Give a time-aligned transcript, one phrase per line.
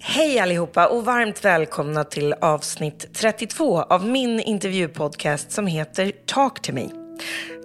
[0.00, 6.72] Hej allihopa och varmt välkomna till avsnitt 32 av min intervjupodcast som heter Talk to
[6.72, 6.88] me.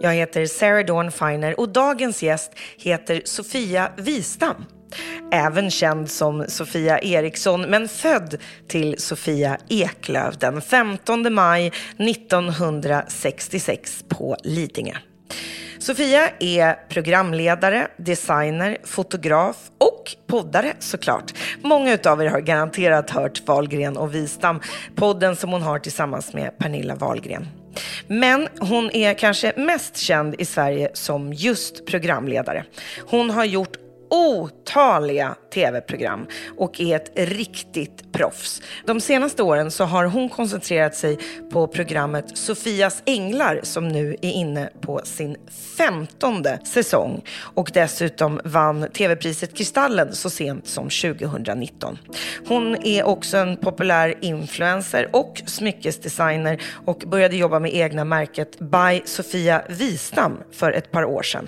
[0.01, 4.65] Jag heter Sarah Dawn Finer och dagens gäst heter Sofia Wistam.
[5.31, 8.37] Även känd som Sofia Eriksson, men född
[8.67, 14.95] till Sofia Eklöf den 15 maj 1966 på Lidingö.
[15.83, 21.33] Sofia är programledare, designer, fotograf och poddare såklart.
[21.61, 24.61] Många av er har garanterat hört Wahlgren och Wistam,
[24.95, 27.47] podden som hon har tillsammans med Pernilla Wahlgren.
[28.07, 32.65] Men hon är kanske mest känd i Sverige som just programledare.
[33.07, 33.77] Hon har gjort
[34.13, 36.27] otaliga tv-program
[36.57, 38.61] och är ett riktigt proffs.
[38.85, 41.19] De senaste åren så har hon koncentrerat sig
[41.51, 45.37] på programmet Sofias änglar som nu är inne på sin
[45.77, 51.97] femtonde säsong och dessutom vann tv-priset Kristallen så sent som 2019.
[52.47, 59.01] Hon är också en populär influencer och smyckesdesigner och började jobba med egna märket By
[59.05, 61.47] Sofia Wistam för ett par år sedan.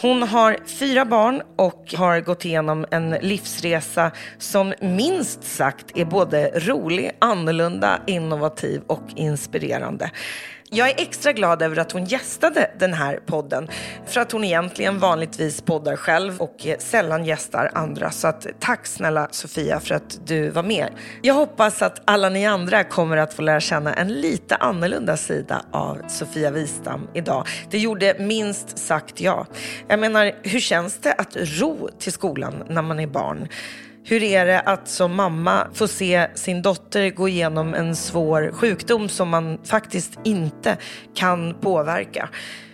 [0.00, 6.50] Hon har fyra barn och har gått igenom en livsresa som minst sagt är både
[6.54, 10.10] rolig, annorlunda, innovativ och inspirerande.
[10.70, 13.68] Jag är extra glad över att hon gästade den här podden
[14.06, 18.10] för att hon egentligen vanligtvis poddar själv och sällan gästar andra.
[18.10, 20.88] Så att, tack snälla Sofia för att du var med.
[21.22, 25.62] Jag hoppas att alla ni andra kommer att få lära känna en lite annorlunda sida
[25.70, 27.46] av Sofia Wistam idag.
[27.70, 29.46] Det gjorde minst sagt jag.
[29.88, 33.48] Jag menar, hur känns det att ro till skolan när man är barn?
[34.08, 39.08] Hur är det att som mamma få se sin dotter gå igenom en svår sjukdom
[39.08, 40.76] som man faktiskt inte
[41.14, 42.28] kan påverka?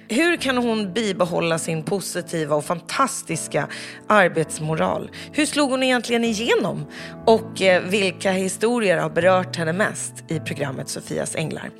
[0.08, 3.68] Hur kan hon bibehålla sin positiva och fantastiska
[4.06, 5.10] arbetsmoral?
[5.32, 6.86] Hur slog hon egentligen igenom?
[7.26, 11.70] Och eh, vilka historier har berört henne mest i programmet Sofias änglar?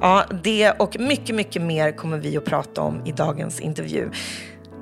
[0.00, 4.10] Ja, det och mycket, mycket mer kommer vi att prata om i dagens intervju.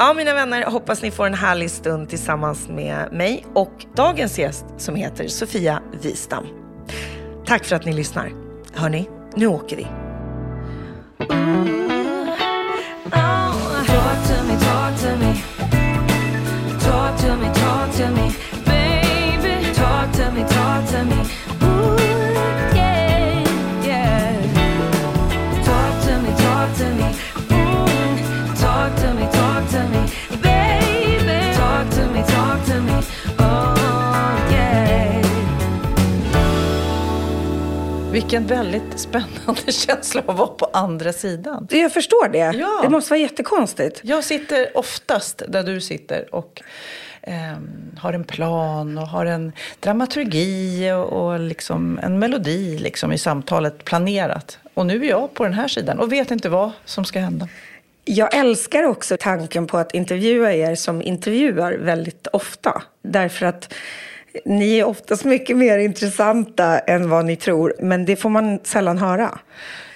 [0.00, 4.64] Ja, mina vänner, hoppas ni får en härlig stund tillsammans med mig och dagens gäst
[4.76, 6.44] som heter Sofia Wistam.
[7.46, 8.32] Tack för att ni lyssnar.
[8.74, 9.82] Hörni, nu åker vi.
[9.82, 9.90] Talk
[20.12, 21.47] to me, talk to me.
[38.28, 41.68] Vilken väldigt spännande känsla att vara på andra sidan.
[41.70, 42.38] Jag förstår det.
[42.38, 42.80] Ja.
[42.82, 44.00] Det måste vara jättekonstigt.
[44.02, 46.62] Jag sitter oftast där du sitter och
[47.22, 53.18] ehm, har en plan och har en dramaturgi och, och liksom en melodi liksom i
[53.18, 54.58] samtalet planerat.
[54.74, 57.48] Och nu är jag på den här sidan och vet inte vad som ska hända.
[58.04, 62.82] Jag älskar också tanken på att intervjua er som intervjuar väldigt ofta.
[63.02, 63.74] Därför att
[64.44, 67.74] ni är oftast mycket mer intressanta än vad ni tror.
[67.80, 69.38] Men det får man sällan höra.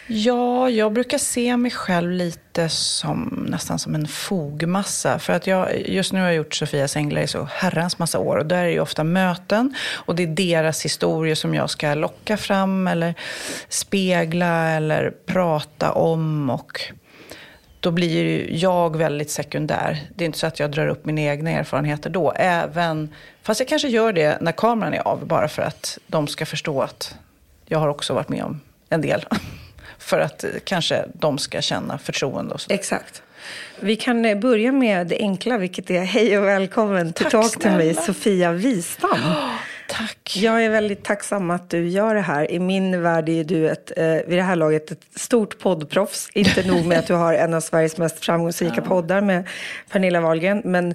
[0.07, 5.19] Ja, jag brukar se mig själv lite som nästan som en fogmassa.
[5.19, 8.37] För att jag, just nu har jag gjort Sofias änglar i så herrans massa år.
[8.37, 9.75] Och där är det ju ofta möten.
[9.93, 13.15] Och det är deras historier som jag ska locka fram eller
[13.69, 16.51] spegla eller prata om.
[16.51, 16.81] Och
[17.83, 20.01] då blir ju jag väldigt sekundär.
[20.15, 22.33] Det är inte så att jag drar upp mina egna erfarenheter då.
[22.37, 25.27] Även, fast jag kanske gör det när kameran är av.
[25.27, 27.15] Bara för att de ska förstå att
[27.67, 29.25] jag har också varit med om en del.
[29.99, 32.73] för att kanske de ska känna förtroende och så.
[32.73, 33.23] Exakt.
[33.81, 37.53] Vi kan eh, börja med det enkla, vilket är hej och välkommen till Tack Talk
[37.53, 38.03] to me, snälla.
[38.03, 39.19] Sofia Wistam.
[39.93, 40.37] Tack.
[40.37, 42.51] Jag är väldigt tacksam att du gör det här.
[42.51, 46.29] I min värld är du ett, eh, vid det här laget ett stort poddproffs.
[46.35, 49.49] Inte nog med att du har en av Sveriges mest framgångsrika poddar med
[49.91, 50.95] Pernilla Wahlgren, men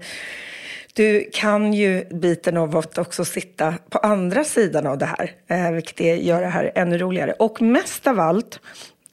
[0.94, 5.72] du kan ju biten av att också sitta på andra sidan av det här, eh,
[5.72, 7.32] vilket är, gör det här ännu roligare.
[7.32, 8.60] Och mest av allt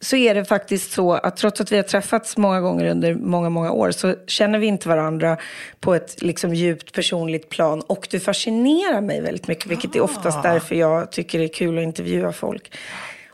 [0.04, 3.48] så är det faktiskt så att trots att vi har träffats många gånger under många,
[3.50, 5.36] många år så känner vi inte varandra
[5.80, 7.80] på ett liksom djupt personligt plan.
[7.80, 11.78] Och du fascinerar mig väldigt mycket, vilket är oftast därför jag tycker det är kul
[11.78, 12.72] att intervjua folk.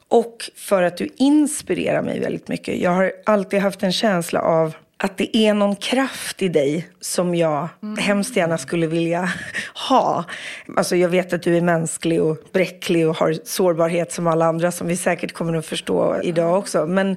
[0.08, 2.80] Och för att du inspirerar mig väldigt mycket.
[2.80, 7.34] Jag har alltid haft en känsla av att det är någon kraft i dig som
[7.34, 7.68] jag
[7.98, 9.28] hemskt gärna skulle vilja
[9.88, 10.24] ha.
[10.76, 14.72] Alltså jag vet att du är mänsklig och bräcklig och har sårbarhet som alla andra
[14.72, 16.86] som vi säkert kommer att förstå idag också.
[16.86, 17.16] Men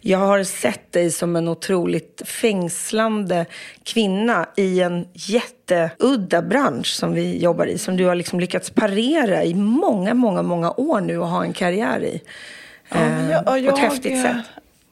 [0.00, 3.46] jag har sett dig som en otroligt fängslande
[3.84, 7.78] kvinna i en jätteudda bransch som vi jobbar i.
[7.78, 11.52] Som du har liksom lyckats parera i många, många, många år nu och ha en
[11.52, 12.22] karriär i.
[12.88, 14.36] men jag- Eh, på ett häftigt sätt.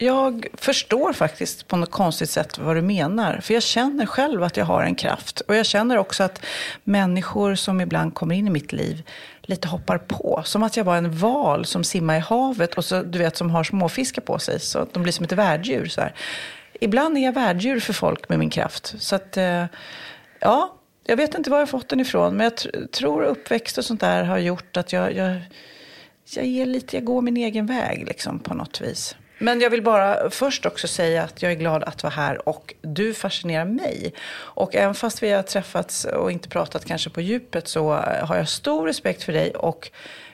[0.03, 3.41] Jag förstår faktiskt på något konstigt sätt vad du menar.
[3.43, 5.41] För jag känner själv att jag har en kraft.
[5.41, 6.45] Och jag känner också att
[6.85, 9.03] människor som ibland kommer in i mitt liv
[9.43, 10.43] lite hoppar på.
[10.45, 13.51] Som att jag var en val som simmar i havet och så, du vet, som
[13.51, 14.61] har småfiskar på sig.
[14.61, 15.87] Så att de blir som ett värddjur.
[15.87, 16.15] Så här.
[16.81, 18.95] Ibland är jag värddjur för folk med min kraft.
[18.99, 19.65] Så att, eh,
[20.41, 22.37] ja, jag vet inte var jag fått den ifrån.
[22.37, 25.41] Men jag tr- tror uppväxt och sånt där har gjort att jag, jag
[26.35, 29.17] jag, är lite, jag går min egen väg liksom, på något vis.
[29.43, 32.75] Men jag vill bara först också säga att jag är glad att vara här och
[32.83, 34.15] du fascinerar mig.
[34.33, 37.93] Och även fast vi har träffats och inte pratat kanske på djupet så
[38.23, 39.91] har jag stor respekt för dig och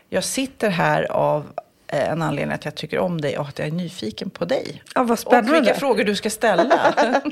[0.08, 1.52] jag sitter här av
[1.88, 4.82] en anledning att jag tycker om dig och att jag är nyfiken på dig.
[4.94, 5.52] Ja, vad och spännande.
[5.52, 6.94] vilka frågor du ska ställa.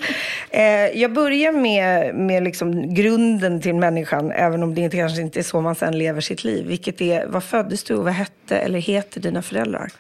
[0.51, 5.43] Eh, jag börjar med, med liksom grunden till människan, även om det kanske inte är
[5.43, 6.67] så man sen lever sitt liv.
[6.67, 9.91] Vilket är, vad föddes du och vad hette eller heter dina föräldrar?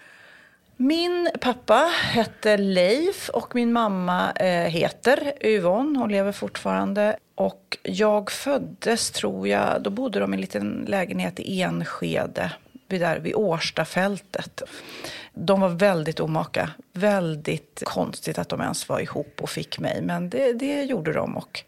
[0.76, 5.98] Min pappa hette Leif och min mamma eh, heter Yvonne.
[5.98, 7.16] Hon lever fortfarande.
[7.34, 12.52] Och jag föddes, tror jag, då bodde de i en liten lägenhet i Enskede.
[12.88, 14.62] Vid, där, vid Årstafältet.
[15.34, 16.70] De var väldigt omaka.
[16.92, 20.02] Väldigt konstigt att de ens var ihop och fick mig.
[20.02, 21.36] Men det, det gjorde de.
[21.36, 21.64] Och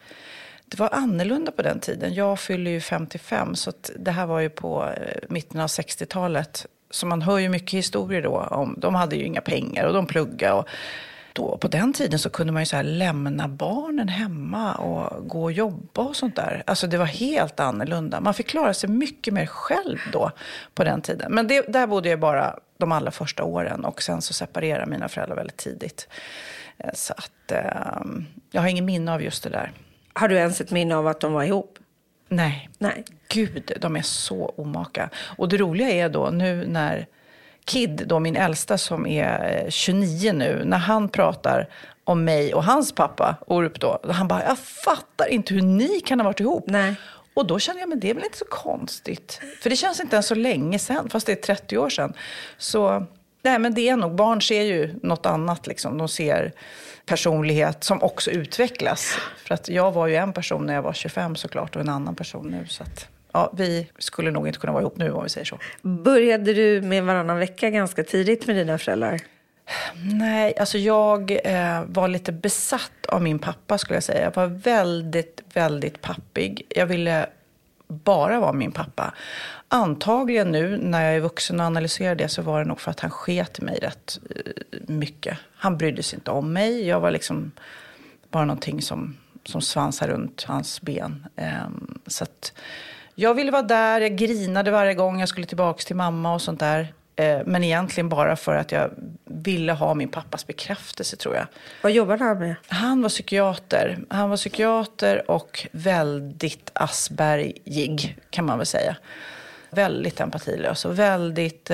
[0.64, 2.14] det var annorlunda på den tiden.
[2.14, 6.67] Jag fyller ju 55, så det här var ju på eh, mitten av 60-talet.
[6.96, 8.38] Så man hör ju mycket historier då.
[8.38, 10.52] Om, de hade ju inga pengar och de pluggade.
[10.52, 10.69] Och
[11.32, 15.43] då, på den tiden så kunde man ju så här lämna barnen hemma och gå
[15.43, 16.62] och jobba och sånt där.
[16.66, 18.20] Alltså det var helt annorlunda.
[18.20, 20.31] Man fick klara sig mycket mer själv då
[20.75, 21.32] på den tiden.
[21.34, 25.08] Men det, där bodde jag bara de allra första åren och sen så separerade mina
[25.08, 26.08] föräldrar väldigt tidigt.
[26.78, 28.00] Eh, så att eh,
[28.50, 29.72] jag har ingen minne av just det där.
[30.12, 31.78] Har du ens ett minne av att de var ihop?
[32.28, 32.69] Nej.
[32.78, 33.05] Nej.
[33.28, 35.11] Gud, de är så omaka.
[35.37, 37.06] Och det roliga är då nu när
[37.64, 41.69] Kid, då min äldsta som är eh, 29 nu, när han pratar
[42.05, 46.20] om mig och hans pappa, Orup då, han bara, jag fattar inte hur ni kan
[46.20, 46.64] ha varit ihop.
[46.67, 46.94] Nej.
[47.34, 49.40] Och då känner jag, men det är väl inte så konstigt.
[49.62, 52.12] För det känns inte ens så länge sedan, fast det är 30 år sedan.
[52.58, 53.06] Så,
[53.46, 55.98] nej men det är nog, barn ser ju något annat liksom.
[55.98, 56.52] De ser
[57.06, 59.19] personlighet som också utvecklas.
[59.44, 62.14] För att jag var ju en person när jag var 25 såklart och en annan
[62.14, 62.66] person nu.
[62.66, 65.58] Så att, ja, vi skulle nog inte kunna vara ihop nu om vi säger så.
[65.82, 69.20] Började du med varannan vecka ganska tidigt med dina föräldrar?
[70.12, 74.22] Nej, alltså jag eh, var lite besatt av min pappa skulle jag säga.
[74.22, 76.66] Jag var väldigt, väldigt pappig.
[76.69, 77.26] Jag ville
[77.88, 79.15] bara var min pappa.
[79.69, 83.00] Antagligen nu när jag är vuxen och analyserar det så var det nog för att
[83.00, 84.53] han sket i mig rätt eh,
[84.87, 85.38] mycket.
[85.56, 86.87] Han brydde sig inte om mig.
[86.87, 87.53] Jag var liksom
[88.31, 91.27] bara någonting som, som svansade runt hans ben.
[91.37, 92.53] Ehm, så att
[93.15, 96.60] jag ville vara där, jag grinade varje gång jag skulle tillbaka till mamma och sånt
[96.60, 96.94] där.
[97.17, 98.91] Eh, Men egentligen bara för att jag
[99.25, 101.46] ville ha min pappas bekräftelse tror jag.
[101.82, 102.55] Vad jobbade han med?
[102.69, 103.99] Han var psykiater.
[104.08, 108.96] Han var psykiater och väldigt Aspergig kan man väl säga.
[109.70, 111.70] Väldigt empatilös och väldigt...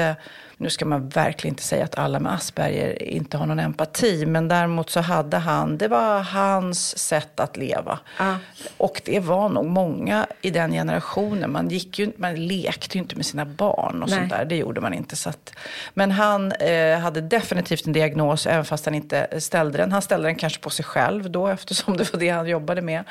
[0.62, 4.26] Nu ska man verkligen inte säga att alla med Asperger inte har någon empati.
[4.26, 5.78] Men däremot så hade han...
[5.78, 7.98] Det var hans sätt att leva.
[8.18, 8.36] Ja.
[8.76, 11.52] Och det var nog många i den generationen.
[11.52, 14.18] Man, gick ju, man lekte ju inte med sina barn och Nej.
[14.18, 14.44] sånt där.
[14.44, 15.16] Det gjorde man inte.
[15.16, 15.54] Så att,
[15.94, 19.92] men han eh, hade definitivt en diagnos, även fast han inte ställde den.
[19.92, 23.04] Han ställde den kanske på sig själv då, eftersom det var det han jobbade med.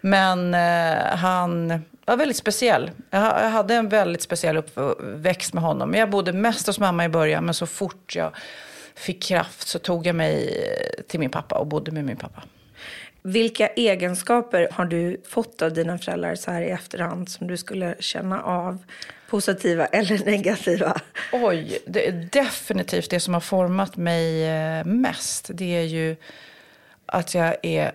[0.00, 2.90] Men eh, han var väldigt speciell.
[3.10, 5.94] Jag, ha- jag hade en väldigt speciell uppväxt med honom.
[5.94, 8.32] Jag bodde mest hos mamma i början, men så fort jag
[8.94, 10.64] fick kraft så tog jag mig
[11.08, 12.42] till min pappa och bodde med min pappa.
[13.22, 17.94] Vilka egenskaper har du fått av dina föräldrar så här i efterhand som du skulle
[18.00, 18.78] känna av?
[19.28, 21.00] Positiva eller negativa?
[21.32, 25.50] Oj, det är definitivt det som har format mig eh, mest.
[25.54, 26.16] Det är ju
[27.06, 27.92] att jag är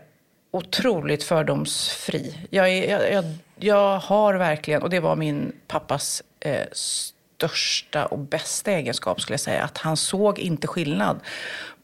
[0.52, 2.38] otroligt fördomsfri.
[2.50, 3.26] Jag, är, jag, jag,
[3.64, 9.40] jag har verkligen, och det var min pappas eh, största och bästa egenskap skulle jag
[9.40, 9.64] säga.
[9.64, 11.20] Att han såg inte skillnad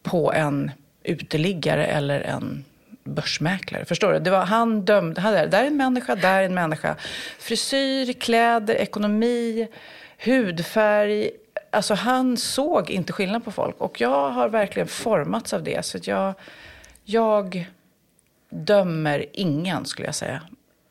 [0.03, 0.72] på en
[1.03, 2.65] uteliggare eller en
[3.03, 3.86] börsmäklare.
[3.86, 4.19] Förstår du?
[4.19, 6.96] Det var, han dömde, han, där är en människa, där är en människa.
[7.39, 9.67] Frisyr, kläder, ekonomi,
[10.17, 11.31] hudfärg.
[11.72, 13.75] Alltså han såg inte skillnad på folk.
[13.77, 15.86] Och jag har verkligen formats av det.
[15.86, 16.34] Så att jag,
[17.03, 17.69] jag
[18.50, 20.41] dömer ingen skulle jag säga.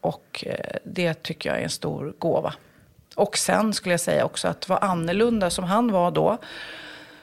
[0.07, 2.55] Och eh, det tycker jag är en stor gåva.
[3.15, 6.39] Och sen skulle jag säga också att vara annorlunda som han var då.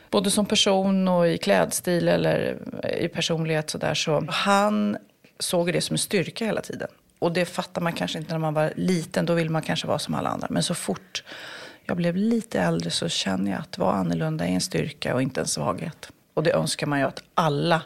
[0.09, 3.93] Både som person och i klädstil eller eh, i personlighet så där.
[3.93, 4.97] Så han
[5.39, 6.87] såg det som en styrka hela tiden.
[7.19, 9.25] Och det fattar man kanske inte när man var liten.
[9.25, 10.47] Då vill man kanske vara som alla andra.
[10.49, 11.23] Men så fort
[11.85, 15.41] jag blev lite äldre så känner jag att vara annorlunda är en styrka och inte
[15.41, 16.11] en svaghet.
[16.33, 17.81] Och det önskar man ju att alla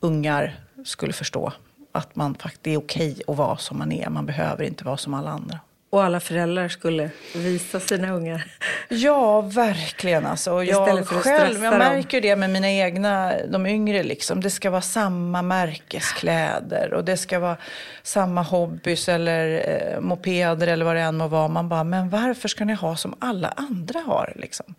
[0.00, 1.52] ungar skulle förstå.
[1.96, 4.10] Att man faktiskt det är okej att vara som man är.
[4.10, 5.60] Man behöver inte vara som alla andra.
[5.90, 8.44] Och alla föräldrar skulle visa sina ungar.
[8.88, 10.26] Ja, verkligen.
[10.26, 10.52] Alltså.
[10.52, 14.02] Och jag själv, jag märker det med mina egna, de yngre.
[14.02, 14.40] Liksom.
[14.40, 17.56] Det ska vara samma märkeskläder och det ska vara
[18.02, 21.48] samma hobbys eller eh, mopeder eller vad det än må vara.
[21.48, 24.32] Man bara, men varför ska ni ha som alla andra har?
[24.36, 24.74] Liksom?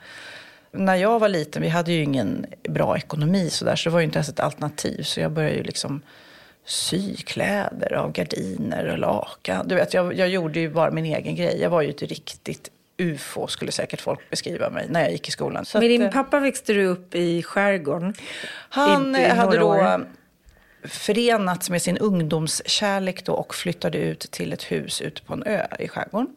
[0.72, 4.00] När jag var liten, vi hade ju ingen bra ekonomi så, där, så det var
[4.00, 5.04] ju inte ens ett alternativ.
[5.04, 6.02] Så jag började ju liksom
[6.70, 9.68] sy kläder av gardiner och lakan.
[9.68, 11.58] Du vet, jag, jag gjorde ju bara min egen grej.
[11.62, 15.32] Jag var ju ett riktigt ufo, skulle säkert folk beskriva mig, när jag gick i
[15.32, 15.66] skolan.
[15.66, 18.14] Så Med att, din eh, pappa växte du upp i skärgården.
[18.70, 20.08] han i- i hade då år.
[20.84, 25.66] förenats med sin ungdomskärlek då och flyttade ut till ett hus ute på en ö
[25.80, 26.36] i skärgården.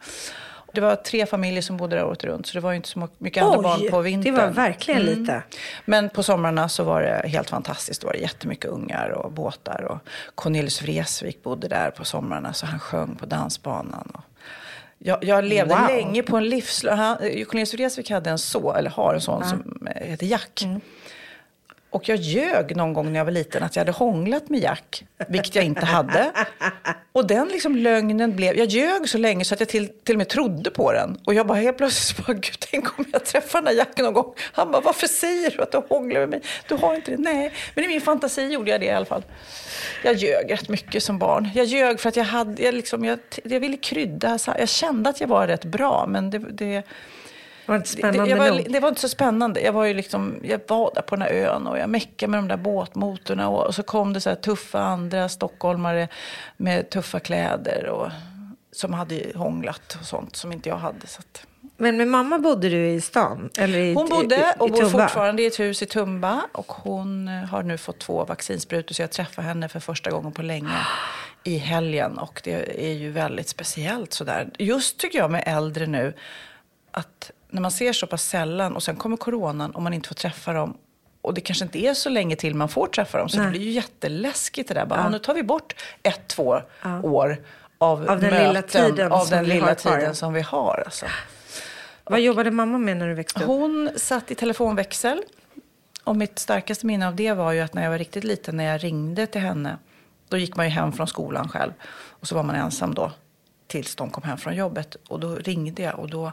[0.73, 3.09] Det var tre familjer som bodde där året runt, så det var ju inte så
[3.19, 4.35] mycket andra barn på vintern.
[4.35, 5.43] det var verkligen lite.
[5.85, 8.00] Men på somrarna så var det helt fantastiskt.
[8.00, 9.83] Då var det jättemycket ungar och båtar.
[9.91, 9.99] Och
[10.35, 14.11] Cornelius Vreeswijk bodde där på somrarna så han sjöng på dansbanan.
[14.15, 14.21] Och
[14.99, 15.87] jag, jag levde Wow.
[15.89, 16.97] länge på en livslång...
[16.97, 20.67] han- Cornelius Vreeswijk hade en son, eller har en son som eh, heter Jack.
[21.90, 25.04] Och jag ljög någon gång när jag var liten att jag hade hånglat med Jack,
[25.28, 26.32] vilket jag inte hade.
[27.12, 28.56] Och den liksom lögnen blev...
[28.56, 31.18] Jag ljög så länge så att jag till, till och med trodde på den.
[31.25, 34.14] Och jag bara helt plötsligt bara, gud, tänk om jag träffar den där Jack någon
[34.14, 34.35] gång.
[34.52, 36.42] Han bara, varför säger du att du hånglar med mig?
[36.68, 37.16] Du har inte det.
[37.16, 39.23] Nej, men i min fantasi gjorde jag det i alla fall.
[40.04, 41.50] Jag ljög rätt mycket som barn.
[41.54, 44.38] Jag ljög för att jag hade, jag liksom, jag, jag ville krydda.
[44.59, 46.82] Jag kände att jag var rätt bra, men det, det
[47.71, 48.73] det var inte det, spännande jag var, nog.
[48.73, 49.61] det var inte så spännande.
[49.61, 52.39] Jag var ju liksom, jag var där på den här ön och jag meckade med
[52.39, 53.49] de där båtmotorerna.
[53.49, 56.09] Och, och så kom det så här tuffa andra stockholmare
[56.57, 57.87] med tuffa kläder.
[57.87, 58.11] Och,
[58.73, 61.07] som hade hånglat och sånt som inte jag hade.
[61.07, 61.47] Så att.
[61.77, 63.50] Men med mamma bodde du i stan?
[63.59, 65.03] Eller i, Hon bodde i, och i bor Tumba?
[65.03, 66.43] fortfarande i ett hus i Tumba.
[66.53, 70.43] Och hon har nu fått två vaccinsprutor så jag träffar henne för första gången på
[70.43, 70.87] länge
[71.45, 72.19] i helgen.
[72.19, 74.50] Och det är ju väldigt speciellt sådär.
[74.59, 76.15] Just tycker jag med äldre nu
[76.91, 80.14] att när man ser så pass sällan och sen kommer coronan och man inte får
[80.14, 80.76] träffa dem
[81.23, 83.28] och det kanske inte är så länge till man får träffa dem.
[83.28, 84.87] Så det blir ju jätteläskigt det där.
[84.87, 86.61] Bara, "Ah, Nu tar vi bort ett, två
[87.02, 87.40] år
[87.78, 88.49] av, Av den möten.
[88.49, 90.83] lilla tiden av som den vi lilla tiden som vi har.
[90.87, 91.07] Alltså.
[92.04, 93.47] Vad jobbade mamma med när du växte upp?
[93.47, 95.23] Hon satt i telefonväxel.
[96.04, 98.64] Och mitt starkaste minne av det var ju att när jag var riktigt liten, när
[98.64, 99.78] jag ringde till henne,
[100.28, 101.73] då gick man ju hem från skolan själv.
[102.09, 103.12] Och så var man ensam då,
[103.66, 104.97] tills de kom hem från jobbet.
[105.09, 106.33] Och då ringde jag och då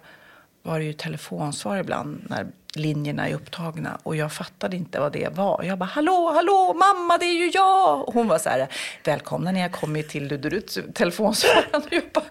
[0.67, 3.97] var det ju telefonsvar ibland när linjerna är upptagna.
[4.03, 5.63] Och jag fattade inte vad det var.
[5.63, 8.07] Jag bara, hallå, hallå, mamma, det är ju jag!
[8.07, 8.67] Och hon var så här,
[9.03, 11.81] välkomna när jag kommer till Luderut telefonsvararen.
[11.85, 12.25] Och jag bara,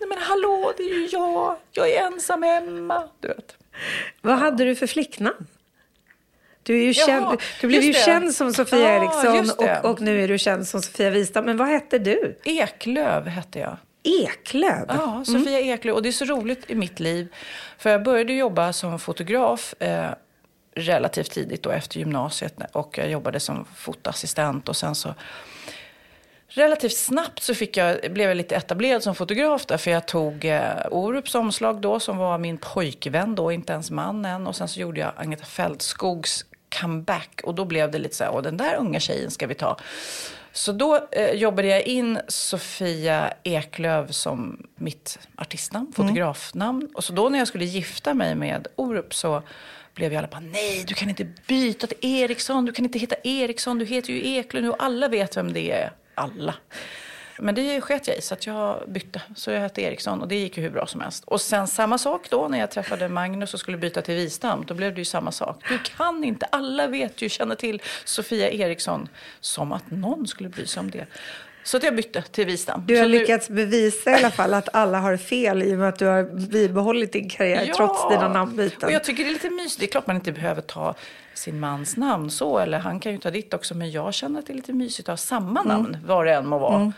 [0.00, 3.08] nej men hallå, det är ju jag, jag är ensam hemma.
[3.20, 3.56] Du vet.
[4.20, 5.46] Vad hade du för flicknamn?
[6.62, 7.98] Du, är ju Jaha, känd, du blev ju det.
[7.98, 11.44] känd som Sofia Ja, Eriksson och, och nu är du känd som Sofia Wistam.
[11.44, 12.38] Men vad hette du?
[12.44, 13.76] Eklöv hette jag.
[14.02, 14.84] Eklöv?
[14.88, 15.94] Ja, Sofia Eklöf.
[15.94, 17.28] Och det är så roligt i mitt liv.
[17.78, 20.10] För jag började jobba som fotograf eh,
[20.74, 22.54] relativt tidigt då efter gymnasiet.
[22.72, 24.68] Och jag jobbade som fotoassistent.
[24.68, 25.14] Och sen så
[26.48, 29.76] relativt snabbt så fick jag, blev jag lite etablerad som fotograf där.
[29.76, 34.24] För jag tog eh, Orups omslag då som var min pojkvän då, inte ens man
[34.24, 34.46] än.
[34.46, 36.44] Och sen så gjorde jag Agneta Fältskogs
[36.80, 37.40] comeback.
[37.44, 39.76] Och då blev det lite så här, den där unga tjejen ska vi ta.
[40.52, 46.88] Så då eh, jobbade jag in Sofia Eklöf som mitt artistnamn, fotografnamn.
[46.94, 49.42] Och så då när jag skulle gifta mig med Orup så
[49.94, 53.16] blev jag alla bara, nej du kan inte byta till Eriksson, du kan inte heta
[53.24, 55.92] Eriksson, du heter ju Eklöf nu och alla vet vem det är.
[56.14, 56.54] Alla.
[57.42, 59.22] Men det sket jag i så att jag bytte.
[59.36, 61.24] Så jag hette Eriksson och det gick ju hur bra som helst.
[61.26, 64.64] Och sen samma sak då när jag träffade Magnus och skulle byta till Wistam.
[64.66, 65.64] Då blev det ju samma sak.
[65.68, 69.08] Du kan inte, alla vet ju, känner till Sofia Eriksson.
[69.40, 71.06] Som att någon skulle bry sig om det.
[71.64, 72.84] Så att jag bytte till Wistam.
[72.86, 75.88] Du har nu- lyckats bevisa i alla fall att alla har fel i och med
[75.88, 78.84] att du har bibehållit din karriär trots dina namnbyten.
[78.88, 79.80] Och jag tycker det är lite mysigt.
[79.80, 80.94] Det är klart man inte behöver ta
[81.34, 83.74] sin mans namn så, eller han kan ju ta ditt också.
[83.74, 86.46] Men jag känner att det är lite mysigt att ha samma namn, vad det än
[86.46, 86.92] må vara.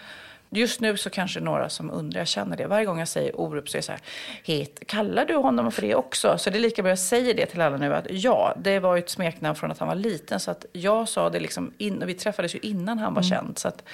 [0.54, 2.66] Just nu så kanske några som undrar, jag känner det.
[2.66, 4.00] Varje gång jag säger Orup så är det så här,
[4.44, 6.38] het, kallar du honom för det också?
[6.38, 8.96] Så det är lika bra jag säger det till alla nu att ja, det var
[8.96, 10.40] ju ett smeknamn från att han var liten.
[10.40, 13.58] Så att jag sa det liksom, in, och vi träffades ju innan han var känd.
[13.58, 13.84] Så att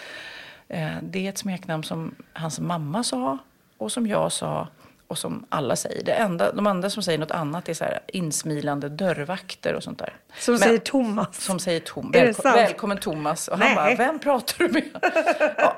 [0.69, 3.39] eh, det är ett smeknamn som hans mamma sa
[3.77, 4.69] och som jag sa
[5.09, 6.05] och som alla säger.
[6.05, 9.99] Det enda, de andra som säger något annat är så här insmilande dörrvakter och sånt
[9.99, 10.17] där.
[10.39, 11.41] Som Men- säger Thomas.
[11.45, 13.49] som säger Tom, välko- välkommen Thomas.
[13.49, 13.75] Och han Nej.
[13.77, 14.83] bara, vem pratar du med?
[15.59, 15.77] ja,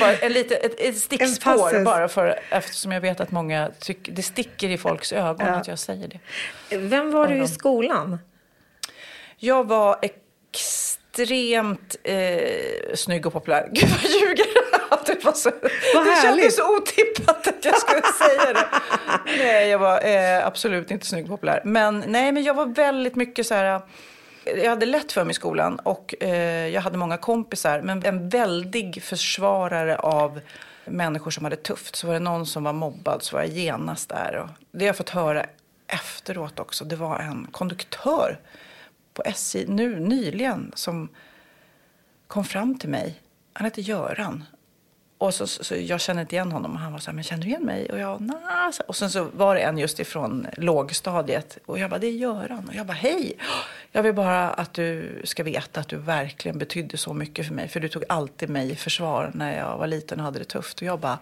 [0.00, 4.22] bara en lite, ett, ett stickspår bara för, eftersom jag vet att många tycker, det
[4.22, 5.52] sticker i folks ögon Ja.
[5.54, 6.08] att jag säger
[6.68, 6.76] det.
[6.76, 8.18] Vem var du i skolan?
[9.36, 9.98] Jag var
[11.18, 13.68] extremt eh, snygg och populär.
[13.72, 14.46] Gud vad jag ljuger!
[15.06, 15.50] Det, var så,
[15.94, 18.66] Vad det kändes så otippat att jag skulle säga det.
[19.38, 21.62] Nej, jag var eh, absolut inte snygg och populär.
[21.64, 23.80] Men, nej, men jag var väldigt mycket så här...
[24.44, 27.80] Jag hade lätt för mig i skolan och eh, jag hade många kompisar.
[27.80, 30.40] Men en väldig försvarare av
[30.84, 31.96] människor som hade tufft.
[31.96, 34.36] Så var det någon som var mobbad så var jag genast där.
[34.36, 35.46] Och det har jag fått höra
[35.86, 36.84] efteråt också.
[36.84, 38.38] Det var en konduktör
[39.18, 41.08] på SJ nu nyligen som
[42.26, 43.20] kom fram till mig.
[43.52, 44.44] Han heter Göran.
[45.18, 46.72] Och så, så, jag kände inte igen honom.
[46.72, 47.92] Och han var så här, men känner du igen mig?
[47.92, 48.72] Och jag, nah.
[48.86, 51.58] Och sen så var det en just ifrån lågstadiet.
[51.66, 52.68] Och jag bara, det är Göran.
[52.68, 53.38] Och jag bara, hej!
[53.92, 57.68] Jag vill bara att du ska veta att du verkligen betydde så mycket för mig.
[57.68, 60.78] För du tog alltid mig i försvar när jag var liten och hade det tufft.
[60.78, 61.18] Och jag bara,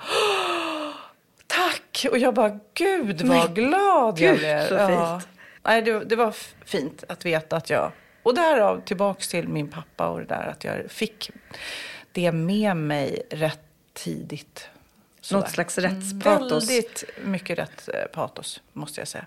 [1.46, 2.06] tack!
[2.10, 4.68] Och jag bara, gud vad glad jag gud, blev.
[4.68, 5.35] så fint.
[5.66, 7.92] Nej, det, det var fint att veta att jag...
[8.22, 11.30] Och därav tillbaks till min pappa och det där att jag fick
[12.12, 13.60] det med mig rätt
[13.92, 14.68] tidigt.
[15.20, 15.40] Sådär.
[15.40, 16.70] Något slags rättspatos.
[16.70, 19.24] Väldigt mycket rätt eh, patos, måste jag säga.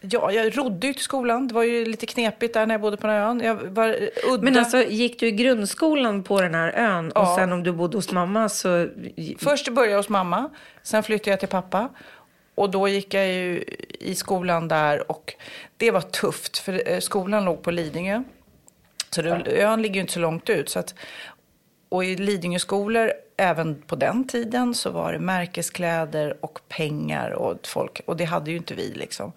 [0.00, 1.48] Ja, jag rodde ju till skolan.
[1.48, 3.40] Det var ju lite knepigt där när jag bodde på den här ön.
[3.40, 3.96] Jag var
[4.30, 4.42] udda.
[4.42, 7.36] Men alltså, gick du i grundskolan på den här ön och Ja.
[7.38, 8.88] sen om du bodde hos mamma så...
[9.38, 10.50] Först började jag hos mamma,
[10.82, 11.88] sen flyttade jag till pappa.
[12.58, 13.64] Och då gick jag ju
[14.00, 15.34] i skolan där och
[15.76, 18.22] det var tufft för eh, skolan låg på Lidingö.
[19.10, 20.68] Så det, ön ligger ju inte så långt ut.
[20.68, 20.94] Så att,
[21.88, 28.00] och i Lidingö-skolor, även på den tiden, så var det märkeskläder och pengar och folk.
[28.06, 29.32] Och det hade ju inte vi liksom.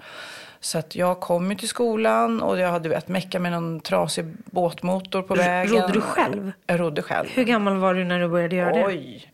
[0.60, 4.26] Så att jag kom ju till skolan och jag hade vet, mecka med någon trasig
[4.46, 5.74] båtmotor på vägen.
[5.74, 6.52] rodde du själv?
[6.68, 7.28] Jag rodde själv.
[7.30, 8.86] Hur gammal var du när du började göra det?
[8.86, 9.32] Oj.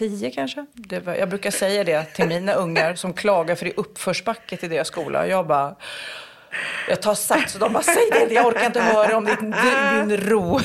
[0.00, 0.66] Tio kanske?
[0.74, 4.56] Det var, jag brukar säga det till mina ungar som klagar för det är uppförsbacke
[4.56, 5.26] till deras skola.
[5.26, 5.74] Jag bara...
[6.88, 9.54] Jag tar sats och de bara, säg det, jag orkar inte höra om din,
[10.08, 10.60] din ro.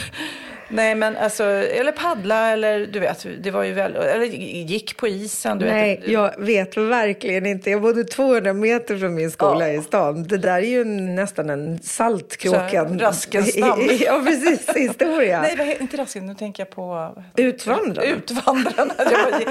[0.69, 5.08] Nej men alltså, eller paddla eller du vet, det var ju väl, eller gick på
[5.08, 5.60] isen.
[5.60, 6.08] Du Nej, vet.
[6.12, 7.69] jag vet verkligen inte.
[7.69, 9.80] Jag bodde 200 meter från min skola Ja.
[9.80, 10.23] i stan.
[10.23, 12.99] Det där är ju nästan en saltkråkan.
[12.99, 13.89] Så, Raskens namn.
[13.99, 14.69] ja, precis.
[14.75, 15.41] Historia.
[15.41, 17.15] Nej, inte Raskin, nu tänker jag på...
[17.38, 18.04] Utvandrarna.
[18.04, 18.93] Utvandrarna.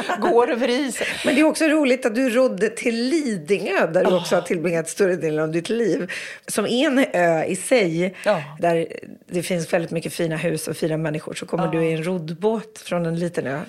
[0.09, 1.07] Jag går över isen.
[1.25, 4.89] Men det är också roligt att du rodde till Lidingö där du också har tillbringat
[4.89, 6.11] större delen av ditt liv.
[6.47, 8.15] Som en ö i sig.
[8.25, 8.43] Ja.
[8.61, 8.87] Där
[9.31, 11.35] det finns väldigt mycket fina hus och fina människor.
[11.35, 13.61] Så kommer du i en roddbåt från en liten ö.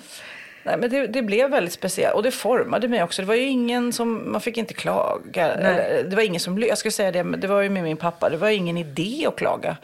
[0.66, 3.22] Nej, men det, det blev väldigt speciellt och det formade mig också.
[3.22, 5.46] Det var ju ingen som, man fick inte klaga.
[5.52, 7.96] Eller, det var ingen som, jag skulle säga det, men det var ju med min
[7.96, 9.76] pappa, det var ingen idé att klaga.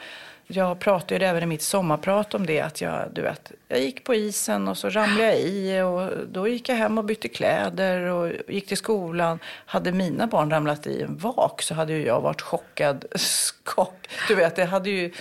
[0.47, 4.15] Jag pratade även i mitt sommarprat om det, att jag, du vet, jag gick på
[4.15, 8.33] isen och så ramlade jag i och då gick jag hem och bytte kläder och
[8.49, 9.39] gick till skolan.
[9.67, 14.09] Hade mina barn ramlat i en vak så hade ju jag varit chockad, skock.
[14.29, 15.13] Du vet, det hade ju,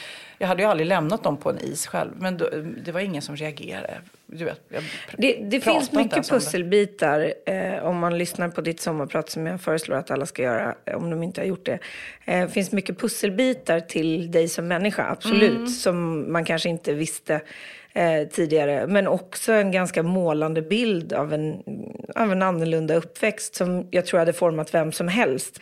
[0.42, 2.50] jag hade ju aldrig lämnat dem på en is själv, men då,
[2.86, 3.94] det var ingen som reagerade.
[4.26, 4.70] Vet,
[5.18, 9.96] Det, det finns mycket pusselbitar eh, om man lyssnar på ditt sommarprat som jag föreslår
[9.98, 11.80] att alla ska göra eh, om de inte har gjort det.
[12.26, 15.68] Eh, Det finns mycket pusselbitar till dig som människa, absolut, Mm.
[15.68, 17.42] som man kanske inte visste
[17.94, 18.88] eh, tidigare.
[18.88, 21.64] Men också en ganska målande bild av en,
[22.16, 25.60] av en annorlunda uppväxt som jag tror hade format vem som helst.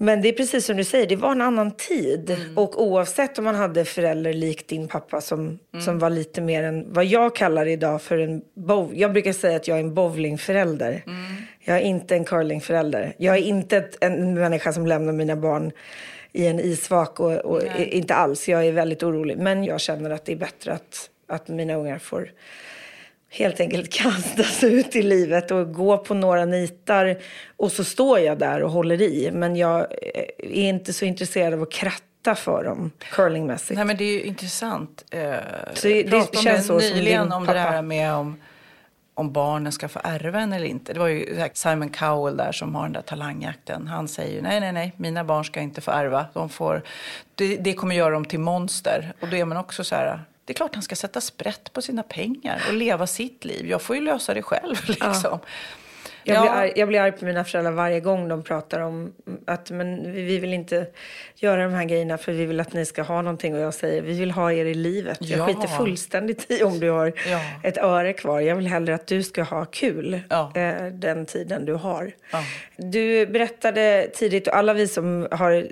[0.00, 2.30] Men det är precis som du säger, det var en annan tid.
[2.30, 2.58] Mm.
[2.58, 5.84] Och oavsett om man hade förälder likt din pappa som, Mm.
[5.84, 8.90] som var lite mer än vad jag kallar idag för en bow.
[8.94, 11.02] Jag brukar säga att jag är en bowlingförälder.
[11.06, 11.36] Mm.
[11.60, 13.14] Jag är inte en curlingförälder.
[13.18, 15.72] Jag är inte ett, en människa som lämnar mina barn
[16.32, 18.48] i en isvak och, och inte alls.
[18.48, 19.38] Jag är väldigt orolig.
[19.38, 22.30] Men jag känner att det är bättre att, att mina ungar får
[23.30, 27.18] helt enkelt kastas ut i livet och gå på några nitar.
[27.56, 29.30] Och så står jag där och håller i.
[29.32, 29.86] Men jag
[30.38, 33.76] är inte så intresserad av att kratta för dem curlingmässigt?
[33.76, 35.04] Nej men det är ju intressant.
[35.10, 35.32] Eh,
[35.74, 37.58] Så det- det känns så som nyligen din om pappa.
[37.58, 38.40] det där med om,
[39.14, 40.92] om barnen ska få ärva en eller inte.
[40.92, 43.86] Det var ju här Simon Cowell där som har den där talangjakten.
[43.86, 46.26] Han säger ju nej, nej, nej, mina barn ska inte få ärva.
[46.34, 46.82] De får,
[47.34, 49.12] det, det kommer göra dem till monster.
[49.20, 51.82] Och då är man också så här, det är klart han ska sätta sprätt på
[51.82, 53.66] sina pengar och leva sitt liv.
[53.66, 55.20] Jag får ju lösa det själv liksom.
[55.22, 55.40] Ja.
[56.24, 56.40] Jag, Ja.
[56.40, 59.12] blir arg, jag blir arg på mina föräldrar varje gång de pratar om
[59.46, 60.86] att men vi vi vill inte
[61.36, 63.54] göra de här grejerna för vi vill att ni ska ha någonting.
[63.54, 65.18] Och jag säger vi vill ha er i livet.
[65.20, 65.46] Jag Ja.
[65.46, 67.40] skiter fullständigt i om du har Ja.
[67.62, 68.40] ett öre kvar.
[68.40, 70.52] Jag vill hellre att du ska ha kul Ja.
[70.56, 72.12] eh, den tiden du har.
[72.76, 75.66] Du berättade tidigt, och alla vi som har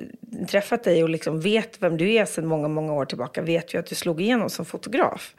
[0.49, 3.79] träffat dig och liksom vet vem du är sedan många, många år tillbaka vet ju
[3.79, 5.35] att du slog igenom som fotograf.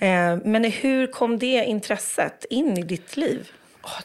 [0.00, 0.34] Mm.
[0.38, 3.48] Eh, men hur kom det intresset in i ditt liv?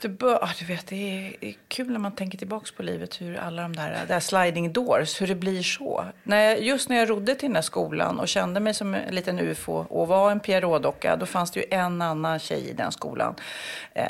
[0.01, 3.21] Det, bör, du vet, det är, det är kul när man tänker tillbaka på livet
[3.21, 6.05] hur alla de där, där sliding doors, hur det blir så.
[6.23, 9.15] När jag, just när jag rodde till den här skolan och kände mig som en
[9.15, 12.91] liten ufo och var en Pierrot-docka, då fanns det ju en annan tjej i den
[12.91, 13.35] skolan
[13.93, 14.05] eh,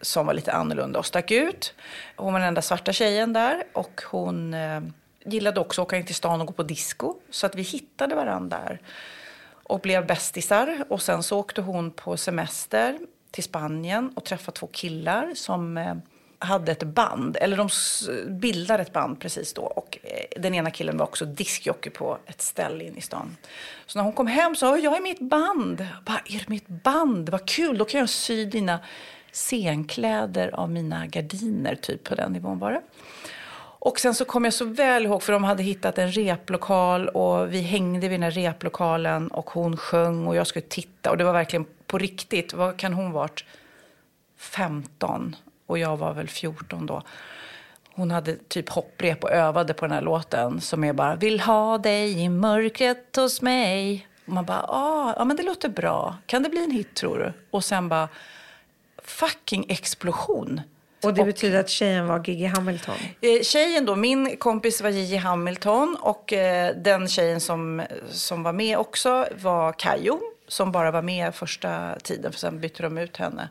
[0.00, 1.74] som var lite annorlunda och stack ut.
[2.16, 4.80] Hon var den enda svarta tjejen där och hon eh,
[5.24, 7.14] gillade också att åka in till stan och gå på disco.
[7.30, 8.80] Så att vi hittade varandra där
[9.62, 10.84] och blev bästisar.
[10.88, 12.98] Och sen så åkte hon på semester
[13.32, 15.94] till Spanien och träffade två killar som eh,
[16.38, 17.68] hade ett band, eller de
[18.40, 19.62] bildade ett band precis då.
[19.62, 23.36] Och eh, den ena killen var också diskjockey på ett ställe in i stan.
[23.86, 25.86] Så när hon kom hem sa jag är med i ett band.
[26.04, 27.28] Bara, är du med i ett band?
[27.28, 28.80] Vad kul, då kan jag sy dina
[29.32, 32.82] scenkläder av mina gardiner, typ på den nivån var det.
[33.84, 37.54] Och sen så kom jag så väl ihåg, för de hade hittat en replokal och
[37.54, 41.10] vi hängde vid den här replokalen och hon sjöng och jag skulle titta.
[41.10, 42.52] Och det var verkligen på riktigt.
[42.52, 43.44] Vad kan hon varit?
[44.38, 47.02] 15 och jag var väl 14 då.
[47.94, 51.78] Hon hade typ hopprep och övade på den här låten som är bara Vill ha
[51.78, 54.06] dig i mörkret hos mig.
[54.26, 56.16] Och man bara, ah, ja men det låter bra.
[56.26, 57.32] Kan det bli en hit tror du?
[57.50, 58.08] Och sen bara,
[59.04, 60.60] fucking explosion.
[61.02, 62.96] Och det betyder att tjejen var Gigi Hamilton?
[63.20, 68.52] Eh, Tjejen då, min kompis var Gigi Hamilton och eh, den tjejen som, som var
[68.52, 70.20] med också var Kayo
[70.52, 73.48] som bara var med första tiden för sen bytte de ut henne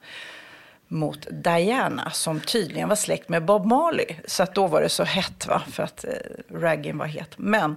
[0.87, 4.15] mot Diana som tydligen var släkt med Bob Marley.
[4.25, 6.11] Så att då var det så hett va, för att eh,
[6.59, 7.33] raggen var het.
[7.37, 7.75] Men,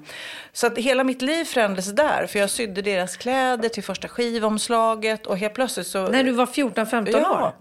[0.53, 5.27] så att hela mitt liv förändrades där för jag sydde deras kläder till första skivomslaget
[5.27, 6.09] och helt plötsligt så...
[6.09, 7.53] När du var 14-15 Ja, år?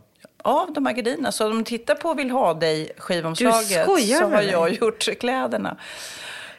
[0.43, 1.31] av de här gardinerna.
[1.31, 5.77] Så om du tittar på Vill ha dig skivomslaget så har jag gjort kläderna.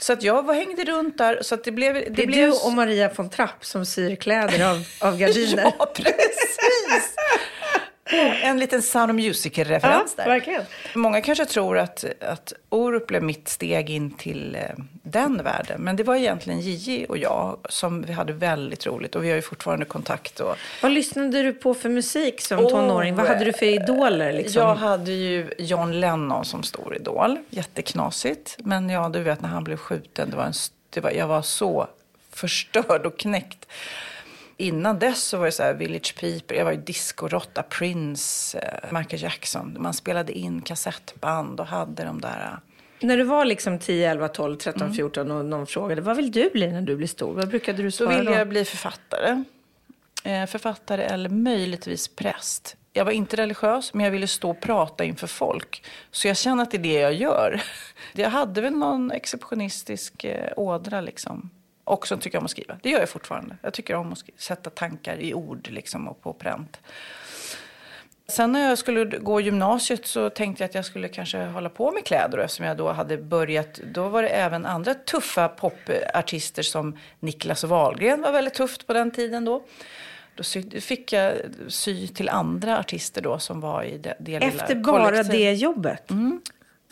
[0.04, 1.38] Så att jag var, hängde runt där.
[1.42, 1.94] Så att det blev...
[1.94, 2.50] Det, Det är blev...
[2.50, 5.72] du och Maria von Trapp som syr kläder av, av gardiner.
[5.78, 7.14] Ja, precis.
[8.42, 10.26] en liten Sound of Music-referens där.
[10.26, 10.62] verkligen.
[10.94, 14.60] Många kanske tror att, att Orup blev mitt steg in till eh,
[15.02, 15.80] den världen.
[15.80, 19.14] Men det var egentligen Gigi och jag som vi hade väldigt roligt.
[19.14, 20.40] Och vi har ju fortfarande kontakt.
[20.40, 23.16] Och, Vad lyssnade du på för musik som Åh, tonåring?
[23.16, 24.32] Vad hade du för idoler?
[24.32, 24.62] Liksom?
[24.62, 27.38] Jag hade ju John Lennon som stor idol.
[27.50, 28.56] Jätteknasigt.
[28.58, 30.30] Men ja, du vet när han blev skjuten.
[30.30, 30.52] Det var en,
[30.90, 31.86] det var, jag var så
[32.30, 33.66] förstörd och knäckt.
[34.64, 38.92] Innan dess så var det så här Village People, jag var ju discorotta, Prince, eh,
[38.98, 39.76] Michael Jackson.
[39.80, 42.50] Man spelade in kassettband och hade de där...
[43.00, 46.32] eh, När du var liksom 10, 11, 12, 13, 14 och någon frågade vad vill
[46.32, 47.34] du bli när du blir stor?
[47.34, 48.36] Vad brukade du Då svara ville då?
[48.36, 49.44] jag bli författare.
[50.24, 52.76] Eh, författare eller möjligtvis präst.
[52.92, 55.84] Jag var inte religiös, men jag ville stå och prata inför folk.
[56.10, 57.62] Så jag känner att det är det jag gör.
[58.12, 61.50] Jag hade väl någon exceptionistisk eh, ådra liksom.
[61.84, 62.78] Och så tycker jag om att skriva.
[62.82, 63.56] Det gör jag fortfarande.
[63.62, 66.80] Jag tycker om att sätta tankar i ord liksom och på pränt.
[68.28, 71.92] Sen när jag skulle gå gymnasiet så tänkte jag att jag skulle kanske hålla på
[71.92, 72.38] med kläder.
[72.38, 77.64] Och Eftersom jag då hade börjat, då var det även andra tuffa popartister som Niklas
[77.64, 79.64] Wahlgren var väldigt tufft på den tiden då.
[80.34, 80.42] Då
[80.80, 81.34] fick jag
[81.68, 85.32] sy till andra artister då som var i det, det lilla Efter bara kollektiv.
[85.32, 86.10] det jobbet?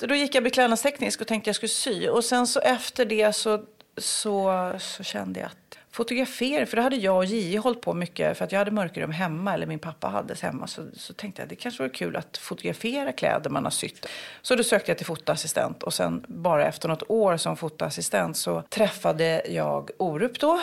[0.00, 2.08] Så då gick jag beklädnadsteknisk och tänkte jag skulle sy.
[2.08, 3.64] Och sen så efter det så,
[3.96, 8.38] så, så kände jag att fotografering, för det hade jag och Gigi hållit på mycket
[8.38, 10.66] för att jag hade mörkerrum hemma, eller min pappa hade hemma.
[10.66, 14.06] Så, så tänkte jag det kanske vore kul att fotografera kläder man har sytt.
[14.42, 18.62] Så då sökte jag till fotoassistent och sen bara efter något år som fotoassistent så
[18.62, 20.60] träffade jag Orup då,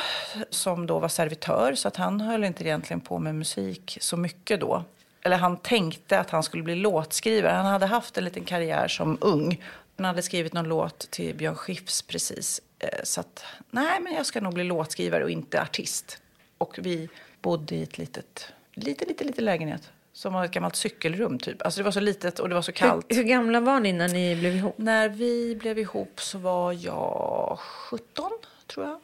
[0.49, 1.75] som då var servitör.
[1.75, 4.83] Så att han höll inte egentligen på med musik så mycket då
[5.21, 7.51] eller han tänkte att han skulle bli låtskrivare.
[7.51, 9.63] Han hade haft en liten karriär som ung.
[9.97, 12.61] Han hade skrivit någon låt till Björn Skifs precis.
[12.79, 16.21] Eh, Så att, nej men jag ska nog bli låtskrivare och inte artist.
[16.57, 17.09] Och vi
[17.41, 19.91] bodde i ett litet, lite, lite, lite lägenhet.
[20.13, 21.61] Som var ett gammalt cykelrum typ.
[21.61, 23.05] Alltså det var så litet och det var så kallt.
[23.09, 24.77] Hur, hur gamla var ni när ni blev ihop?
[24.77, 28.31] När vi blev ihop så var jag 17
[28.67, 28.99] tror jag.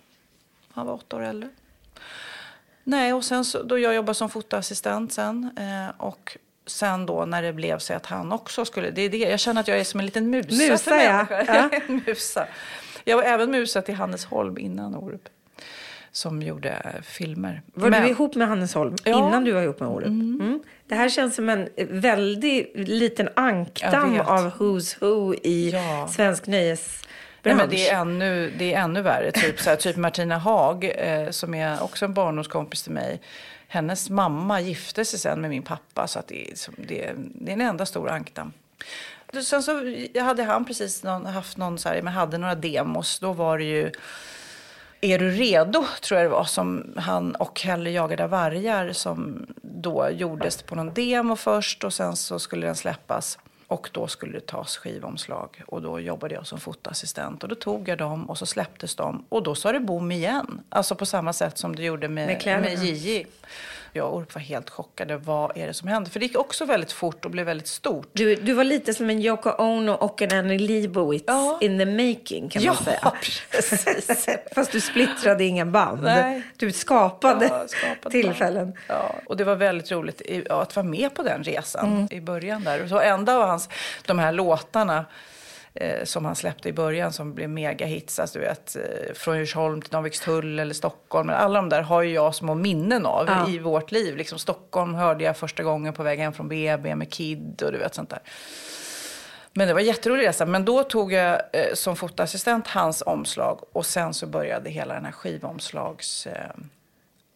[0.72, 1.50] Han var åtta år äldre.
[2.84, 5.50] Nej, och sen så, då jag jobbade som fotoassistent sen.
[5.58, 8.90] Eh, och sen då när det blev så att han också skulle...
[8.92, 11.26] Det är det, jag känner att jag är som en liten musa, Musa, för ja.
[11.30, 11.56] människor.
[11.88, 12.02] Ja.
[12.08, 12.48] Musa.
[13.08, 15.30] Jag var även musa till Hannes Holm innan Orup.
[16.12, 17.62] Som gjorde filmer.
[17.74, 19.28] Var Men- du ihop med Hannes Holm Ja.
[19.28, 20.08] innan du var ihop med Orup?
[20.08, 20.64] Mm.
[20.88, 26.08] Det här känns som en väldigt liten ankdamm av Who's Who i Ja.
[26.12, 27.02] svensk nöjesbransch.
[27.44, 29.32] Nej, men det, är ännu, det är ännu värre.
[29.32, 33.22] Typ, så här, typ Martina Haag, eh, som är också en barndomskompis till mig.
[33.68, 36.08] Hennes mamma gifte sig sen med min pappa.
[36.08, 38.52] Så att det, är, det, är- det är en enda stor ankdamm.
[39.42, 39.82] Sen så
[40.22, 43.20] hade han precis någon, haft någon så här, men hade några demos.
[43.20, 43.92] Då var det ju
[45.02, 45.86] Är du redo?
[46.02, 46.44] tror jag det var.
[46.44, 48.92] Som han och Helle jagade vargar.
[48.94, 51.84] Som då gjordes på någon demo först.
[51.84, 53.40] Och sen så skulle den släppas.
[53.68, 55.64] Och då skulle det tas skivomslag.
[55.68, 57.44] Och då jobbade jag som fotoassistent.
[57.44, 59.26] Och då tog jag dem och så släpptes de.
[59.30, 60.62] Och då sa det boom igen.
[60.70, 62.84] Alltså på samma sätt som det gjorde med, Med med.
[62.84, 63.26] Gigi.
[63.96, 65.18] Jag och Orup var helt chockade.
[65.18, 66.10] Vad är det som hände?
[66.10, 68.08] För det gick också väldigt fort och blev väldigt stort.
[68.14, 71.58] Du, du var lite som en Yoko Ono och en Annie Leibovitz Ja.
[71.62, 73.12] in the making kan Ja, man säga.
[73.52, 74.28] precis.
[74.56, 76.04] Fast du splittrade inga band.
[76.04, 76.42] Nej.
[76.58, 78.74] Du skapade, Ja, skapade tillfällen.
[78.88, 82.08] Ja, och det var väldigt roligt i- att vara med på den resan Mm.
[82.12, 82.88] i början där.
[82.88, 83.70] Så enda av hans,
[84.06, 85.06] de här låtarna
[86.04, 89.92] som han släppte i början som blev megahits, alltså, du vet, eh, från Djursholm till
[89.92, 91.28] Danvikstull eller Stockholm.
[91.28, 93.50] Men alla de där har ju jag små minnen av Ja.
[93.50, 94.18] i vårt liv.
[94.18, 97.78] Liksom Stockholm hörde jag första gången på väg hem från BB med Kid och du
[97.78, 98.20] vet sånt där.
[99.54, 100.46] Men det var en jätterolig resa.
[100.46, 105.06] Men då tog jag eh, som fotoassistent hans omslag och sen så började hela den
[105.06, 106.28] här skivomslags...
[106.28, 106.50] Eh,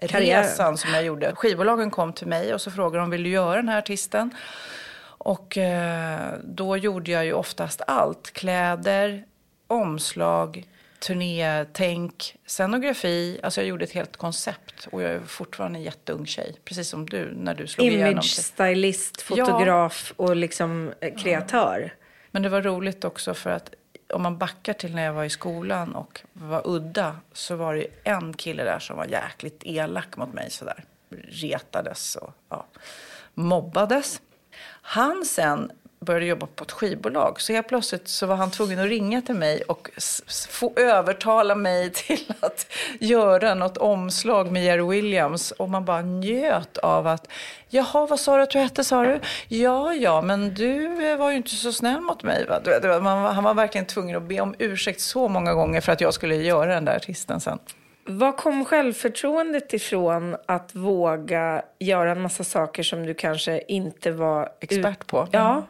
[0.02, 1.36] resan som jag gjorde.
[1.36, 4.32] Skivbolagen kom till mig och så frågade de vill du göra den här artisten.
[5.20, 8.34] Och eh, då gjorde jag ju oftast allt.
[8.34, 9.26] Kläder,
[9.68, 10.68] omslag,
[11.00, 13.40] turnétänk, scenografi.
[13.44, 14.88] Alltså jag gjorde ett helt koncept.
[14.92, 16.56] Och jag är fortfarande en jätteung tjej.
[16.66, 18.12] Precis som du när du slog igenom.
[18.12, 21.94] Image, stylist, fotograf och liksom eh, kreatör.
[22.32, 23.74] Men det var roligt också för att
[24.14, 27.82] om man backar till när jag var i skolan och var udda så var det
[27.82, 30.84] ju en kille där som var jäkligt elak mot mig sådär.
[31.30, 32.66] Retades och ja,
[33.34, 34.22] mobbades.
[34.92, 37.42] Han sen började jobba på ett skivbolag.
[37.42, 39.90] Så helt plötsligt så var han tvungen att ringa till mig och
[40.50, 42.66] få övertala mig till att
[43.00, 45.52] göra något omslag med Jerry Williams.
[45.52, 47.28] Och man bara njöt av att,
[47.70, 49.20] jaha vad sa du att du hette sa du?
[49.48, 52.46] Ja, ja, men du eh, var ju inte så snäll mot mig.
[52.46, 52.60] Va?
[52.64, 56.02] Du Man, han var verkligen tvungen att be om ursäkt så många gånger för att
[56.02, 57.60] jag skulle göra den där artisten sen.
[58.10, 64.50] Var kom självförtroendet ifrån att våga göra en massa saker som du kanske inte var
[64.60, 65.28] Expert på.
[65.32, 65.68] Ja.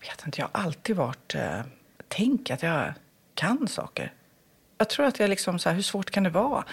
[0.00, 1.34] Jag vet inte, jag har alltid varit...
[1.34, 1.60] Eh,
[2.08, 2.92] tänk att jag
[3.34, 4.12] kan saker.
[4.78, 6.64] Jag tror att jag liksom så här, hur svårt kan det vara?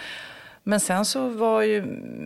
[0.68, 1.82] Men sen så var ju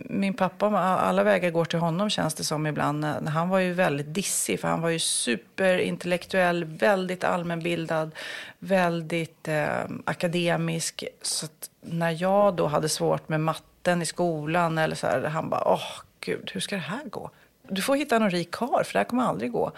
[0.09, 3.05] min pappa, alla vägar går till honom känns det som ibland.
[3.05, 8.11] Han var ju väldigt dissig för han var ju superintellektuell, väldigt allmänbildad,
[8.59, 11.03] väldigt eh, akademisk.
[11.21, 15.49] Så att när jag då hade svårt med matten i skolan eller så här, han
[15.49, 17.29] bara, åh gud, hur ska det här gå?
[17.67, 19.71] Du får hitta någon rik karl för det här kommer aldrig gå.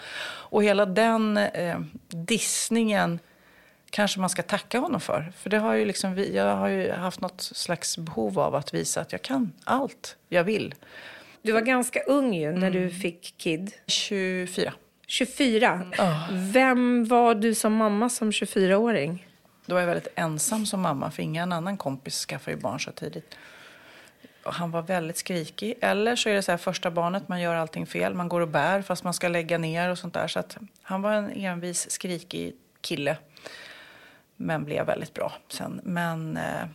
[0.50, 3.18] Och hela den eh, dissningen
[3.94, 5.32] kanske man ska tacka honom för.
[5.36, 9.00] För det har ju liksom, jag har ju haft något slags behov av att visa
[9.00, 10.74] att jag kan allt jag vill.
[11.42, 13.72] Du var ganska ung ju när du fick Kid.
[13.86, 14.72] 24.
[15.06, 15.86] 24.
[16.30, 19.26] Vem var du som mamma som 24-åring?
[19.66, 22.92] Då var jag väldigt ensam som mamma, för ingen annan kompis skaffar ju barn så
[22.92, 23.36] tidigt.
[24.44, 25.74] Och han var väldigt skrikig.
[25.80, 28.14] Eller så är det så här första barnet, man gör allting fel.
[28.14, 30.28] Man går och bär fast man ska lägga ner och sånt där.
[30.28, 30.42] Så
[30.82, 33.16] han var en envis, skrikig kille.
[34.36, 35.80] Men blev väldigt bra sen.
[35.84, 36.66] Men, eh,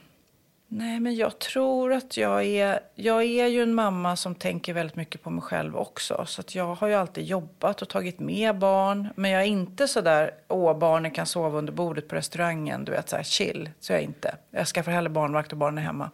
[0.68, 2.80] nej, men jag tror att jag är...
[2.96, 6.26] Jag är ju en mamma som tänker väldigt mycket på mig själv också.
[6.28, 9.08] Så att jag har ju alltid jobbat och tagit med barn.
[9.16, 12.86] Men jag är inte så där, åh, barnen kan sova under bordet på restaurangen.
[12.86, 13.70] Du vet, så här chill.
[13.80, 14.36] Så är inte.
[14.52, 16.12] Jag skaffar hellre barnvakt och barnen är hemma.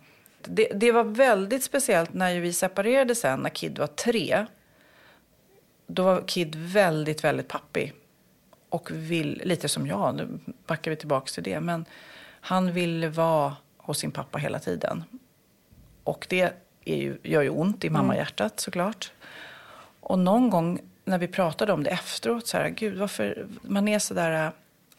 [0.48, 4.46] Det, det var väldigt speciellt när vi separerade sen, när Kid var tre.
[5.88, 7.94] Då var Kid väldigt, väldigt pappig.
[8.76, 11.60] Och vill, lite som jag, nu backar vi tillbaka till det.
[11.60, 11.86] Men
[12.42, 15.04] han ville vara hos sin pappa hela tiden.
[16.04, 16.54] Och det
[16.86, 19.12] är ju, gör ju ont i mammahjärtat såklart.
[20.00, 24.00] Och någon gång när vi pratade om det efteråt, så här, gud varför, man är
[24.00, 24.52] så där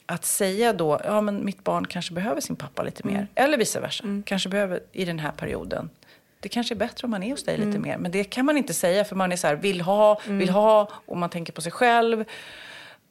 [0.06, 3.28] att säga då, ja men mitt barn kanske behöver sin pappa lite mer.
[3.34, 5.90] Eller vice versa, kanske behöver i den här perioden.
[6.40, 7.98] Det kanske är bättre om man är hos dig lite mer.
[7.98, 10.88] Men det kan man inte säga för man är så här, vill ha, vill ha
[11.06, 12.24] och man tänker på sig själv.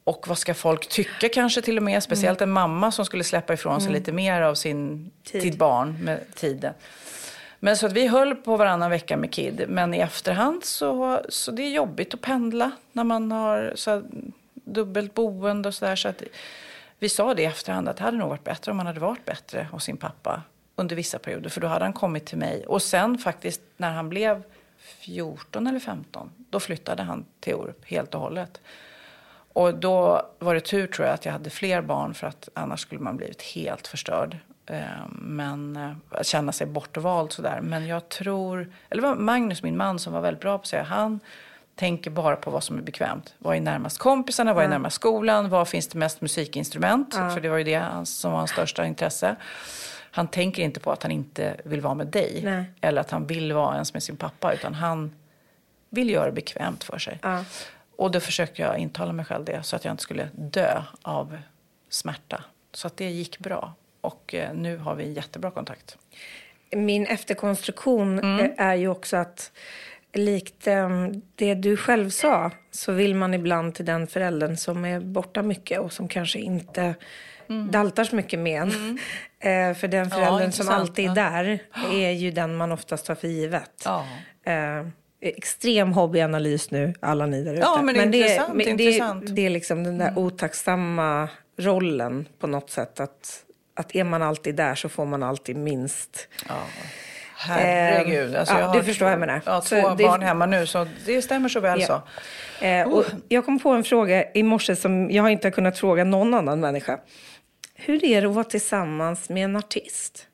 [0.05, 2.03] Och vad ska folk tycka kanske till och med?
[2.03, 5.41] Speciellt en mamma som skulle släppa ifrån sig lite mer av sin Tid.
[5.41, 5.57] tid.
[5.57, 6.73] barn med tiden.
[7.59, 9.65] Men så att vi höll på varannan vecka med Kid.
[9.67, 14.03] Men i efterhand så, så det är jobbigt att pendla när man har så
[14.53, 15.95] dubbelt boende och sådär.
[15.95, 16.23] Så att
[16.99, 19.25] vi sa det i efterhand att det hade nog varit bättre om man hade varit
[19.25, 20.41] bättre hos sin pappa
[20.75, 21.49] under vissa perioder.
[21.49, 22.65] För då hade han kommit till mig.
[22.65, 24.43] Och sen faktiskt när han blev
[24.77, 28.61] 14 eller 15, då flyttade han till Orup helt och hållet.
[29.55, 32.79] Och då var det tur tror jag att jag hade fler barn för att annars
[32.79, 34.37] skulle man blivit helt förstörd.
[34.65, 37.59] Eh, Men eh, att känna sig bortvald sådär.
[37.61, 40.67] Men jag tror, eller det var Magnus, min man, som var väldigt bra på att
[40.67, 41.19] säga, han
[41.75, 43.33] tänker bara på vad som är bekvämt.
[43.37, 47.13] Vad är närmast kompisarna, vad är närmast skolan, var finns det mest musikinstrument?
[47.13, 49.35] För det var ju det som var hans största intresse.
[50.11, 52.41] Han tänker inte på att han inte vill vara med dig.
[52.43, 52.65] Nej.
[52.81, 54.53] Eller att han vill vara ens med sin pappa.
[54.53, 55.15] Utan han
[55.89, 57.19] vill göra det bekvämt för sig.
[57.21, 57.43] Ja.
[57.97, 61.38] Och då försökte jag intala mig själv det så att jag inte skulle dö av
[61.89, 62.43] smärta.
[62.73, 63.73] Så att det gick bra.
[64.01, 65.97] Och eh, nu har vi jättebra kontakt.
[66.71, 69.51] Min efterkonstruktion eh, är ju också att
[70.13, 70.89] likt eh,
[71.36, 75.79] det du själv sa så vill man ibland till den föräldern som är borta mycket
[75.79, 76.95] och som kanske inte
[77.71, 78.99] daltar så mycket med en.
[79.39, 81.60] Eh, för den föräldern som intressant, alltid är där
[81.91, 83.81] är ju den man oftast tar för givet.
[83.86, 84.05] Ja.
[85.21, 87.62] Extrem hobbyanalys nu, alla ni där ute.
[87.62, 89.36] Ja, men det är intressant, men det, intressant.
[89.36, 92.99] det är liksom den där otacksamma rollen på något sätt.
[92.99, 93.43] Att,
[93.75, 96.28] att är man alltid där så får man alltid minst.
[97.38, 98.36] Herregud.
[98.36, 99.62] Alltså ja, jag du har förstår vad jag menar.
[99.62, 101.88] Så två det- barn hemma nu så det stämmer så väl Ja.
[102.60, 102.65] så.
[102.65, 106.04] Eh, och jag kom på en fråga i morse som jag inte har kunnat fråga
[106.04, 106.99] någon annan människa.
[107.75, 110.28] Hur är det att vara tillsammans med en artist?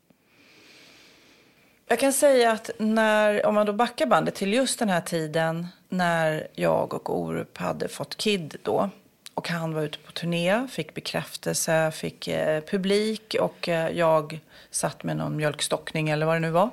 [1.91, 5.67] Jag kan säga att när, om man då backar bandet till just den här tiden
[5.89, 8.89] när jag och Orup hade fått Kid då
[9.33, 15.03] och han var ute på turné, fick bekräftelse, fick eh, publik och eh, jag satt
[15.03, 16.69] med någon mjölkstockning eller vad det nu var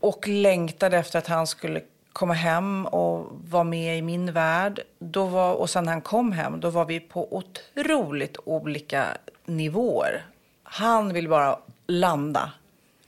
[0.00, 1.80] och längtade efter att han skulle
[2.12, 4.80] komma hem och vara med i min värld.
[4.98, 9.06] Då var, och sen när han kom hem, då var vi på otroligt olika
[9.44, 10.24] nivåer.
[10.62, 12.52] Han vill bara landa.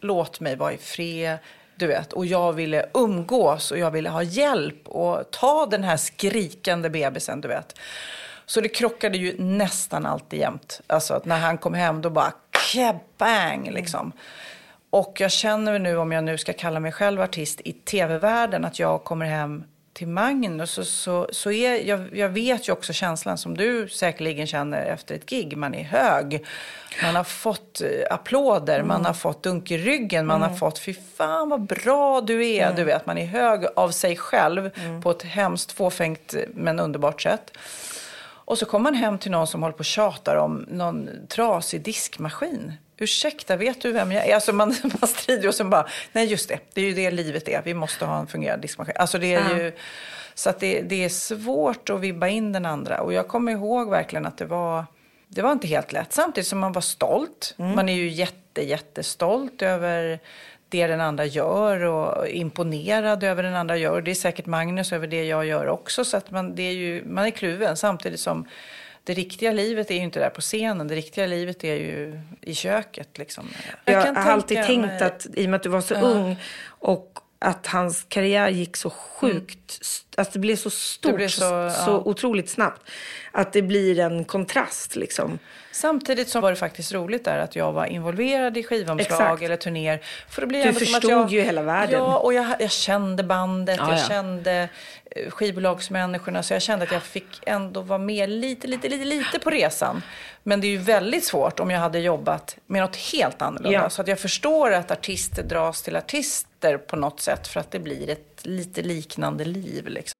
[0.06, 1.38] Låt mig vara i fred.
[1.76, 5.96] Du vet, och jag ville umgås och jag ville ha hjälp och ta den här
[5.96, 7.78] skrikande bebisen, du vet.
[8.46, 10.80] Så det krockade ju nästan alltid jämt.
[10.86, 12.32] Alltså att när han kom hem då bara
[12.72, 14.12] kabang liksom.
[14.90, 18.78] Och jag känner nu, om jag nu ska kalla mig själv artist i tv-världen, att
[18.78, 19.64] jag kommer hem
[19.96, 20.70] till Magnus.
[20.70, 25.14] Så, så, så är, jag, jag vet ju också känslan som du säkerligen känner efter
[25.14, 25.56] ett gig.
[25.56, 26.44] Man är hög,
[27.02, 30.94] man har fått eh, applåder, man har fått dunk i ryggen, man har fått fy
[31.16, 32.72] fan vad bra du är.
[32.76, 34.70] Du vet, man är hög av sig själv
[35.02, 37.56] på ett hemskt fåfängt men underbart sätt.
[38.46, 41.82] Och så kommer man hem till någon som håller på och tjatar om någon trasig
[41.82, 42.72] diskmaskin.
[42.98, 44.34] Ursäkta, vet du vem jag är?
[44.34, 47.48] Alltså man, man strider och så bara, nej just det, det är ju det livet
[47.48, 47.62] är.
[47.62, 48.94] Vi måste ha en fungerande diskmaskin.
[48.98, 49.72] Alltså det är ju,
[50.34, 53.00] så att det, det är svårt att vibba in den andra.
[53.00, 54.84] Och jag kommer ihåg verkligen att det var,
[55.28, 56.12] det var inte helt lätt.
[56.12, 57.54] Samtidigt som man var stolt.
[57.74, 60.20] Man är ju jätte, jättestolt över
[60.68, 64.02] det den andra gör och imponerad över den andra gör.
[64.02, 66.04] Det är säkert Magnus över det jag gör också.
[66.04, 68.48] Så att man, det är ju, man är kluven samtidigt som
[69.06, 70.88] det riktiga livet är ju inte där på scenen.
[70.88, 73.18] Det riktiga livet är ju i köket.
[73.18, 73.48] Liksom.
[73.84, 75.94] Jag, kan har alltid tänka tänkt mig- att i och med att du var så
[75.94, 76.36] ung
[76.68, 79.78] och att hans karriär gick så sjukt,
[80.16, 82.02] att det blev så stort, blev så- så, ja.
[82.04, 82.82] otroligt snabbt.
[83.32, 85.38] Att det blir en kontrast liksom.
[85.72, 89.42] Samtidigt så var det faktiskt roligt där att jag var involverad i skivomslag Exakt.
[89.42, 90.00] eller turnéer.
[90.28, 91.98] För det blir Du förstod jag, ju hela världen.
[92.00, 94.04] Ja, och jag, jag kände bandet, Ja, jag ja.
[94.08, 94.68] kände
[95.30, 96.42] skivbolagsmänniskorna.
[96.42, 100.02] Så jag kände att jag fick ändå vara med lite, lite, lite, lite på resan.
[100.42, 103.78] Men det är ju väldigt svårt om jag hade jobbat med något helt annorlunda.
[103.78, 103.90] Ja.
[103.90, 107.48] Så att jag förstår att artister dras till artister på något sätt.
[107.48, 109.86] För att det blir ett lite liknande liv.
[109.86, 110.16] Liksom.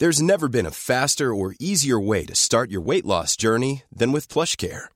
[0.00, 4.12] There's never been a faster or easier way to start your weight loss journey than
[4.12, 4.95] with PlushCare.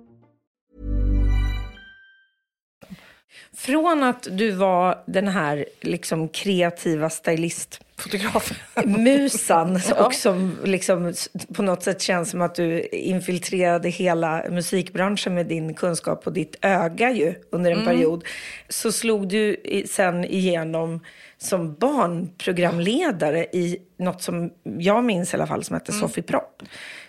[3.57, 8.51] Från att du var den här liksom kreativa stylist Fotograf.
[8.85, 11.13] musan och som liksom
[11.53, 16.55] på något sätt känns som att du infiltrerade hela musikbranschen med din kunskap och ditt
[16.61, 18.23] öga ju under en period.
[18.69, 19.57] Så slog du
[19.89, 20.99] sen igenom
[21.37, 26.63] som barnprogramledare i något som jag minns i alla fall som hette Sofie Propp.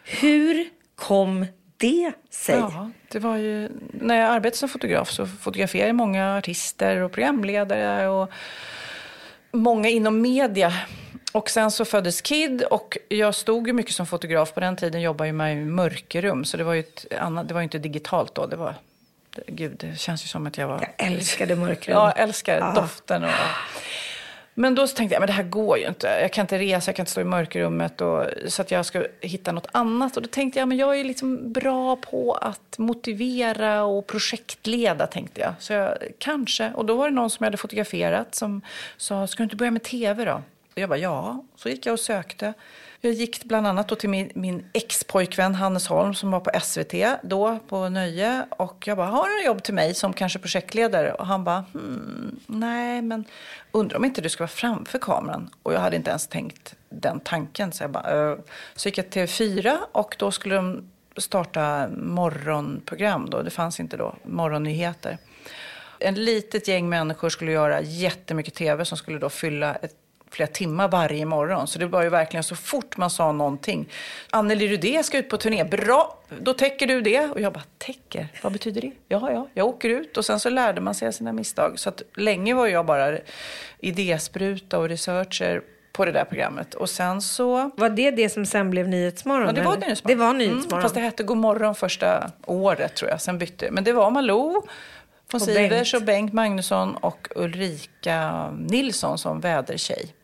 [0.05, 1.47] Hur kom
[1.83, 2.55] det sig?
[2.59, 7.13] Ja, det var ju, när jag arbetade som fotograf så fotograferade jag många artister och
[7.13, 8.31] programledare och
[9.53, 10.73] många inom media.
[11.33, 14.55] Och sen så föddes Kid och jag stod ju mycket som fotograf.
[14.55, 16.85] På den tiden jobbade jag med mörkerrum så det var ju
[17.21, 18.47] annat, det var inte digitalt då.
[18.47, 18.75] Det var,
[19.47, 20.89] gud, det känns ju som att jag var...
[20.97, 21.95] Jag älskade mörkrum.
[21.97, 22.75] Ja, jag älskar Ah.
[22.75, 23.25] doften.
[23.25, 23.31] Och,
[24.55, 26.07] men då så tänkte jag, men det här går ju inte.
[26.07, 28.01] Jag kan inte resa, jag kan inte stå i mörkerrummet.
[28.01, 30.17] Och, så att jag ska hitta något annat.
[30.17, 35.41] Och då tänkte jag, men jag är liksom bra på att motivera och projektleda, tänkte
[35.41, 35.53] jag.
[35.59, 36.73] Så jag, kanske.
[36.75, 38.63] Och då var det någon som jag hade fotograferat som
[38.97, 40.43] sa, ska du inte börja med tv då?
[40.73, 41.45] Och jag bara, ja.
[41.57, 42.55] Så gick jag och sökte.
[43.05, 47.21] Jag gick bland annat då till min, min ex-pojkvän Hannes Holm som var på SVT
[47.23, 48.47] då på Nöje.
[48.51, 51.13] Och jag bara, har du jobb till mig som kanske projektledare?
[51.13, 53.25] Och han bara, hmm, nej men
[53.73, 55.51] undrar om inte du ska vara framför kameran?
[55.63, 57.73] Och jag hade inte ens tänkt den tanken.
[57.73, 58.39] Så jag bara, uh.
[58.75, 63.43] Så gick jag till TV4 och då skulle de starta morgonprogram då.
[63.43, 65.19] Det fanns inte då, morgonnyheter.
[65.99, 70.02] En litet gäng människor skulle göra jättemycket tv som skulle då fylla ett
[70.33, 71.67] flera timmar varje morgon.
[71.67, 73.89] Så det var ju verkligen så fort man sa någonting.
[74.31, 75.65] Anneli Rudé ska ut på turné.
[75.65, 77.21] Bra, då täcker du det.
[77.21, 78.29] Och jag bara, täcker?
[78.43, 78.93] Vad betyder det?
[79.09, 80.17] Ja, ja, jag åker ut.
[80.17, 81.79] Och sen så lärde man sig sina misstag.
[81.79, 83.19] Så att länge var jag bara
[83.81, 85.63] idéspruta och researcher
[85.93, 86.75] på det där programmet.
[86.75, 87.71] Och sen så...
[87.77, 89.47] Var det det som sen blev Nyhetsmorgon?
[89.47, 89.77] Ja, det var?
[89.77, 90.19] Nyhetsmorgon.
[90.19, 90.73] Det var Nyhetsmorgon.
[90.73, 93.21] Mm, fast det hette God morgon första året tror jag.
[93.21, 94.63] Sen bytte Men det var Malou
[95.33, 100.15] von Sivers och Bengt Magnusson och Ulrika Nilsson som vädertjej.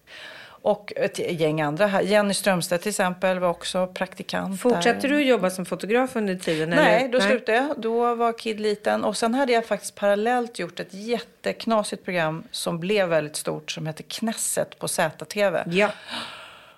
[0.68, 1.86] Och ett gäng andra.
[1.86, 2.02] här.
[2.02, 6.70] Jenny Strömstedt till exempel var också praktikant Fortsatte du jobba som fotograf under tiden?
[6.70, 7.12] Nej, eller?
[7.12, 7.80] då slutade jag.
[7.80, 9.04] Då var Kid liten.
[9.04, 13.86] Och sen hade jag faktiskt parallellt gjort ett jätteknasigt program som blev väldigt stort som
[13.86, 15.58] hette Knesset på ZTV.
[15.66, 15.90] Ja.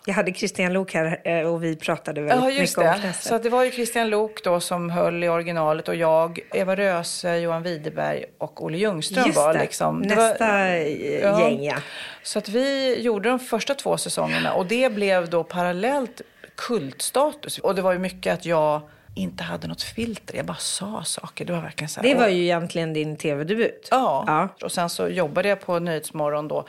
[0.07, 3.01] Jag hade Christian Lok här eh, och vi pratade väldigt Ja, just mycket om det.
[3.01, 3.25] Knesset.
[3.25, 7.37] Så det var ju Christian Lok då som höll i originalet och jag, Eva Röse,
[7.37, 9.61] Johan Widerberg och Olle Ljungström Just var det.
[9.61, 10.03] liksom...
[10.03, 11.77] det Nästa var, eh, gäng, ja.
[12.23, 16.21] Så att vi gjorde de första två säsongerna och det blev då parallellt
[16.55, 17.59] kultstatus.
[17.59, 18.81] Och det var ju mycket att jag
[19.15, 20.37] inte hade något filter.
[20.37, 21.45] Jag bara sa saker.
[21.45, 22.09] Det var verkligen så här.
[22.09, 23.89] Det var ju egentligen din tv-debut.
[23.91, 24.25] Ja.
[24.27, 24.49] ja.
[24.65, 26.67] och sen så jobbade jag på Nyhetsmorgon då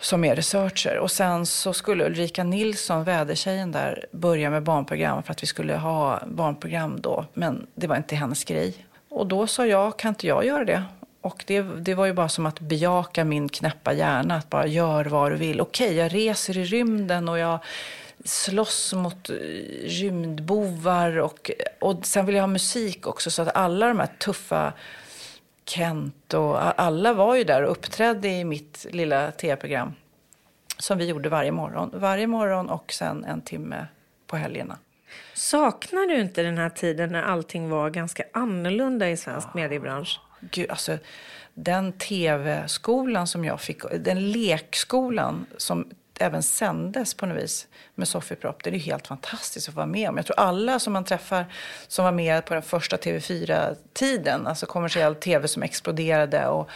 [0.00, 0.98] som är researcher.
[0.98, 5.76] Och sen så skulle Ulrika Nilsson, vädertjejen där, börja med barnprogram för att vi skulle
[5.76, 7.24] ha barnprogram då.
[7.34, 8.86] Men det var inte hennes grej.
[9.08, 10.82] Och då sa jag, kan inte jag göra det?
[11.20, 15.04] Och det, det var ju bara som att bejaka min knäppa hjärna, att bara gör
[15.04, 15.60] vad du vill.
[15.60, 17.58] Okej, jag reser i rymden och jag
[18.24, 19.34] slåss mot eh,
[19.84, 24.72] rymdbovar och, och sen vill jag ha musik också så att alla de här tuffa
[25.70, 29.94] Kent och alla var ju där och uppträdde i mitt lilla tv-program
[30.78, 31.90] som vi gjorde varje morgon.
[31.94, 33.86] Varje morgon och sen en timme
[34.26, 34.78] på helgerna.
[35.34, 40.20] Saknar du inte den här tiden när allting var ganska annorlunda i svensk mediebransch?
[40.40, 40.98] Gud, alltså,
[41.54, 45.90] den tv-skolan som jag fick, den lekskolan som
[46.22, 50.08] även sändes på något vis med Sofie Propp, det är helt fantastiskt att vara med
[50.08, 50.16] om.
[50.16, 51.44] Jag tror alla som man träffar
[51.88, 56.70] som var med på den första TV4-tiden, alltså kommersiell tv som exploderade och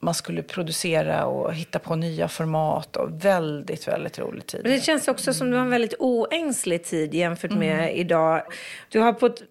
[0.00, 4.60] man skulle producera och hitta på nya format och väldigt, väldigt rolig tid.
[4.62, 8.42] Men det känns också som det var en väldigt oängslig tid jämfört med idag.
[8.88, 9.42] Du har på ett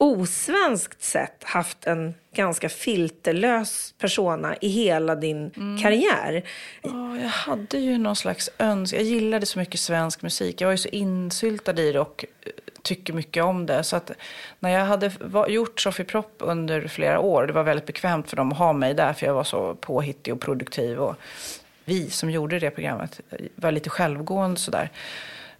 [0.00, 5.82] osvenskt sätt haft en ganska filterlös persona i hela din mm.
[5.82, 6.42] karriär.
[6.82, 8.98] Oh, jag hade ju någon slags önskan.
[8.98, 10.60] Jag gillade så mycket svensk musik.
[10.60, 13.84] Jag var ju så insyltad i det och eh, tycker mycket om det.
[13.84, 14.10] Så att
[14.60, 15.12] när jag hade
[15.48, 18.94] gjort Sofie Propp under flera år, det var väldigt bekvämt för dem att ha mig
[18.94, 20.98] där för jag var så påhittig och produktiv.
[20.98, 21.16] Och
[21.84, 24.90] vi som gjorde det programmet eh, var lite självgående sådär.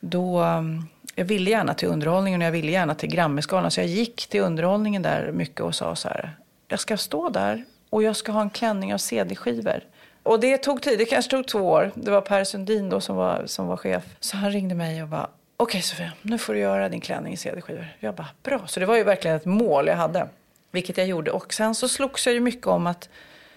[0.01, 0.85] Då, mm,
[1.21, 3.71] jag ville gärna till underhållningen och jag ville gärna till Grammisgalan.
[3.71, 6.37] Så jag gick till underhållningen där mycket och sa så här.
[6.69, 9.85] Jag ska stå där och jag ska ha en klänning av CD-skivor.
[10.23, 11.91] Och det tog tid, det kanske tog två år.
[11.95, 14.03] Det var Per Sundin då som var, som var chef.
[14.21, 15.25] Så han ringde mig och bara,
[15.57, 17.87] okej okay, Sofia, nu får du göra din klänning i CD-skivor.
[17.99, 18.67] Jag bara, bra.
[18.67, 20.29] Så det var ju verkligen ett mål jag hade,
[20.71, 21.31] vilket jag gjorde.
[21.31, 23.09] Och sen så slogs jag ju mycket om att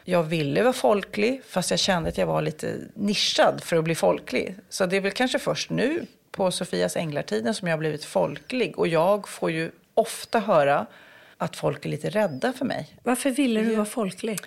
[0.04, 3.96] jag ville vara folklig, fast jag kände att jag var lite nischad för att bli
[3.96, 4.56] folklig.
[4.70, 8.80] Så det är väl kanske först nu på Sofias änglartiden som jag har blivit folklig.
[8.80, 10.86] Och jag får ju ofta höra
[11.38, 12.96] att folk är lite rädda för mig.
[13.04, 14.40] Varför ville du vara folklig?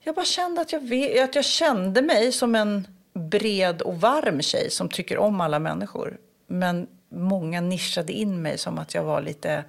[0.00, 0.82] Jag bara kände att jag,
[1.18, 6.18] att jag kände mig som en bred och varm tjej som tycker om alla människor.
[6.46, 9.64] Men många nischade in mig som att jag var lite,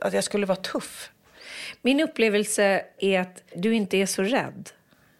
[0.00, 1.10] att jag skulle vara tuff.
[1.82, 4.70] Min upplevelse är att du inte är så rädd.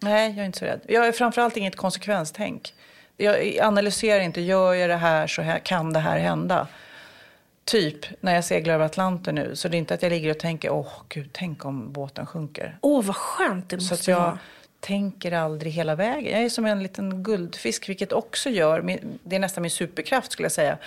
[0.00, 0.80] Nej, jag är inte så rädd.
[0.88, 2.74] Jag är framförallt inget konsekvenstänk.
[3.16, 6.68] Jag analyserar inte, gör jag det här så här, kan det här hända.
[7.64, 10.38] Typ när jag seglar över Atlanten nu, så det är inte att jag ligger och
[10.38, 12.78] tänker, åh gud, tänk om båten sjunker.
[12.80, 14.38] Åh, vad skönt det Så måste att jag vara.
[14.80, 16.32] tänker aldrig hela vägen.
[16.32, 20.44] Jag är som en liten guldfisk, vilket också gör, det är nästan min superkraft skulle
[20.44, 20.78] jag säga.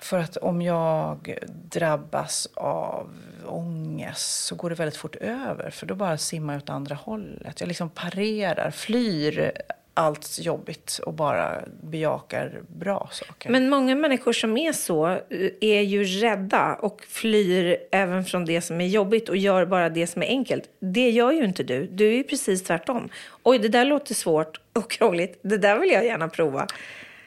[0.00, 3.10] För att om jag drabbas av
[3.46, 5.70] ångest så går det väldigt fort över.
[5.70, 7.60] För då bara simmar jag åt andra hållet.
[7.60, 9.52] Jag liksom parerar, flyr
[9.94, 13.50] allt jobbigt och bara bejakar bra saker.
[13.50, 15.18] Men många människor som är så eh,
[15.60, 20.06] är ju rädda och flyr även från det som är jobbigt och gör bara det
[20.06, 20.64] som är enkelt.
[20.80, 21.86] Det gör ju inte du.
[21.86, 23.08] Du är ju precis tvärtom.
[23.42, 25.40] Oj, det där låter svårt och krångligt.
[25.42, 26.66] Det där vill jag gärna prova.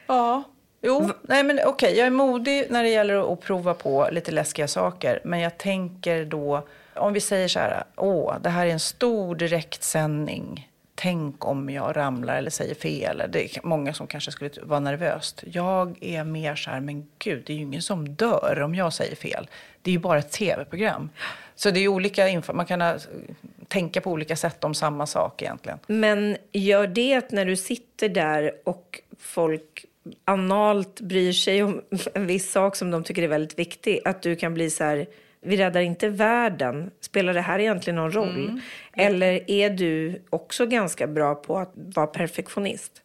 [0.06, 0.42] Ja,
[0.82, 1.10] jo.
[1.22, 5.20] Nej, men okej, jag är modig när det gäller att prova på lite läskiga saker.
[5.24, 9.34] Men jag tänker då, om vi säger så här, åh, det här är en stor
[9.34, 10.68] direktsändning.
[10.98, 13.22] Tänk om jag ramlar eller säger fel.
[13.28, 15.44] Det är många som kanske skulle vara nervöst.
[15.46, 18.92] Jag är mer så här, men gud, det är ju ingen som dör om jag
[18.92, 19.48] säger fel.
[19.82, 21.10] Det är ju bara ett tv-program.
[21.54, 22.96] Så det är olika man kan ha,
[23.68, 25.78] tänka på olika sätt om samma sak egentligen.
[25.86, 29.84] Men gör det att när du sitter där och folk
[30.24, 31.82] analt bryr sig om
[32.14, 35.06] en viss sak som de tycker är väldigt viktig, att du kan bli så här,
[35.40, 38.60] vi räddar inte världen, spelar det här egentligen någon roll?
[38.96, 43.02] Eller är du också ganska bra på att vara perfektionist?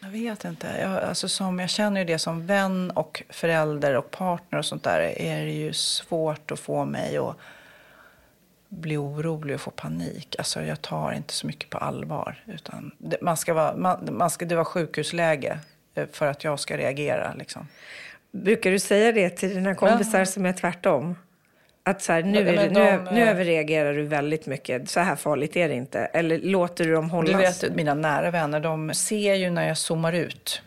[0.00, 0.66] Jag vet inte.
[0.80, 4.82] Jag, alltså som, jag känner ju det som vän och förälder och partner och sånt
[4.82, 7.36] där är det ju svårt att få mig att
[8.68, 10.36] bli orolig och få panik.
[10.38, 12.44] Alltså jag tar inte så mycket på allvar.
[12.46, 15.58] Utan det, man ska vara, man, man ska, det var sjukhusläge
[15.94, 17.34] eh, för att jag ska reagera.
[17.34, 17.68] Liksom.
[18.30, 21.16] Brukar du säga det till dina kompisar som är tvärtom?
[21.88, 24.46] Att så här, nu, Men- är men det, nu, de, nu eh, överreagerar du väldigt
[24.46, 24.90] mycket.
[24.90, 25.98] Så här farligt är det inte.
[25.98, 27.60] Eller låter du dem hållas?
[27.60, 30.62] Du vet, mina nära vänner, de ser ju när jag zoomar ut.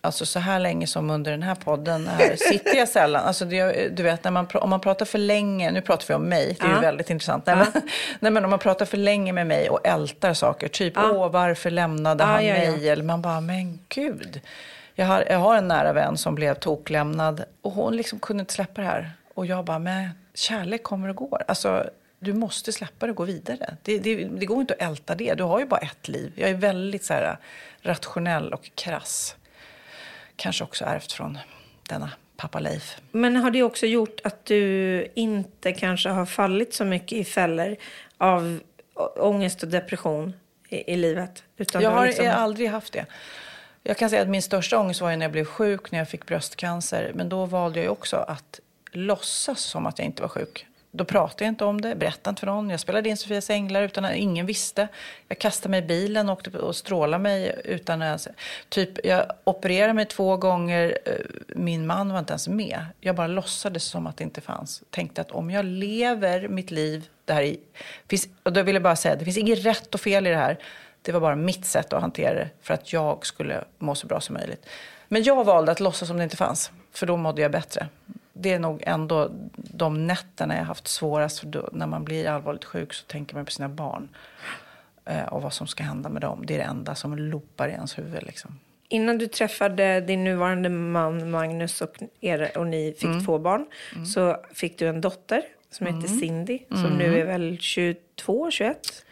[0.00, 3.24] Alltså så här länge som under den här podden här sitter jag sällan.
[3.24, 6.22] Alltså det, du vet, när man, om man pratar för länge, nu pratar vi om
[6.22, 6.74] mig, det är Ja.
[6.74, 7.46] ju väldigt intressant.
[7.46, 7.66] Nej, men,
[8.20, 11.70] nej, men om man pratar för länge med mig och ältar saker, typ åh varför
[11.70, 12.70] lämnade Ja, han ja, ja.
[12.70, 12.88] mig?
[12.88, 14.40] Eller man bara, men gud.
[14.94, 18.52] Jag har, jag har en nära vän som blev toklämnad och hon liksom kunde inte
[18.54, 19.10] släppa det här.
[19.34, 21.42] Och jag bara, men kärlek kommer och går.
[21.48, 23.76] Alltså, du måste släppa det och gå vidare.
[23.82, 25.34] Det, det, det går inte att älta det.
[25.34, 26.32] Du har ju bara ett liv.
[26.34, 27.38] Jag är väldigt så här,
[27.82, 29.36] rationell och krass.
[30.36, 31.38] Kanske också ärvt från
[31.88, 32.96] denna pappa Leif.
[33.12, 37.76] Men har det också gjort att du inte kanske har fallit så mycket i fällor
[38.18, 38.60] av
[39.16, 40.32] ångest och depression
[40.68, 41.42] i, i livet?
[41.56, 43.06] Utan Jag har liksom- jag aldrig haft det.
[43.82, 46.26] Jag kan säga att min största ångest var när jag blev sjuk, när jag fick
[46.26, 47.12] bröstcancer.
[47.14, 48.60] Men då valde jag också att
[48.92, 50.66] låtsas som att jag inte var sjuk.
[50.90, 52.70] Då pratade jag inte om det, berättade inte för någon.
[52.70, 54.88] Jag spelade in Sofias änglar utan att ingen visste.
[55.28, 58.26] Jag kastade mig i bilen och, åkte och strålade mig utan att...
[58.68, 60.98] Typ, jag opererade mig två gånger.
[61.04, 61.12] Eh,
[61.48, 62.86] min man var inte ens med.
[63.00, 64.82] Jag bara låtsades som att det inte fanns.
[64.90, 67.08] Tänkte att om jag lever mitt liv...
[67.24, 67.60] Det här i,
[68.08, 70.36] finns, och då vill jag bara säga, det finns inget rätt och fel i det
[70.36, 70.58] här.
[71.02, 74.20] Det var bara mitt sätt att hantera det för att jag skulle må så bra
[74.20, 74.66] som möjligt.
[75.08, 77.88] Men jag valde att låtsas som det inte fanns, för då mådde jag bättre.
[78.40, 81.38] Det är nog ändå de nätterna jag haft svårast.
[81.40, 84.08] För när man blir allvarligt sjuk så tänker man på sina barn
[85.04, 86.46] eh, och vad som ska hända med dem.
[86.46, 88.22] Det är det enda som loopar i ens huvud.
[88.22, 88.58] Liksom.
[88.88, 93.24] Innan du träffade din nuvarande man Magnus och, er, och ni fick Mm.
[93.24, 93.66] två barn
[94.14, 96.98] så fick du en dotter som heter Cindy som Mm.
[96.98, 99.04] nu är väl 22, 21?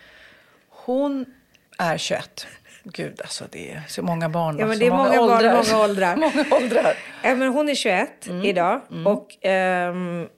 [0.68, 1.24] Hon
[1.78, 2.46] är 21.
[2.93, 4.59] Gud, alltså det är så många barn.
[4.59, 6.16] Ja, men så det är många barn och många åldrar.
[6.34, 6.95] många åldrar.
[7.22, 8.45] Ja, men hon är 21 Mm.
[8.45, 10.28] idag och ehm,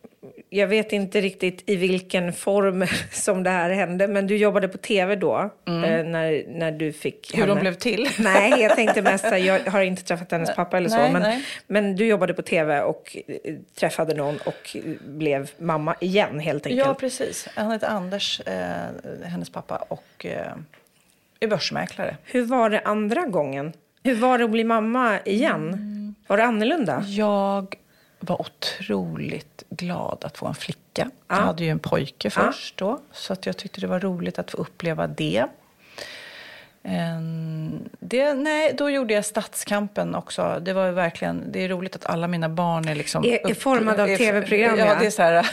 [0.51, 4.79] jag vet inte riktigt i vilken form som det här hände, men du jobbade på
[4.79, 5.37] tv då
[5.67, 7.41] eh, när, när du fick Mm.
[7.41, 7.61] Hur de henne.
[7.71, 8.09] blev till?
[8.19, 11.23] Nej, jag tänkte mest så jag har inte träffat hennes pappa eller så, Nej, men,
[11.23, 11.45] nej.
[11.67, 16.87] men du jobbade på tv och eh, träffade någon och blev mamma igen helt enkelt.
[16.87, 17.49] Ja, precis.
[17.55, 20.53] Han heter Anders, eh, hennes pappa, och eh,
[21.41, 22.17] är börsmäklare.
[22.25, 23.73] Hur var det andra gången?
[24.03, 25.69] Hur var det att bli mamma igen?
[25.69, 26.15] Mm.
[26.27, 27.05] Var det annorlunda?
[27.07, 27.75] Jag
[28.21, 31.11] var otroligt glad att få en flicka.
[31.29, 34.51] Jag hade ju en pojke först då, så att jag tyckte det var roligt att
[34.51, 35.45] få uppleva det.
[36.83, 40.59] Ehm, Det, nej, då gjorde jag Stadskampen också.
[40.63, 43.25] Det var ju verkligen, det är roligt att alla mina barn är liksom...
[43.25, 44.97] Är- är formade av TV-program, Ja, ja.
[45.01, 45.47] det är så här.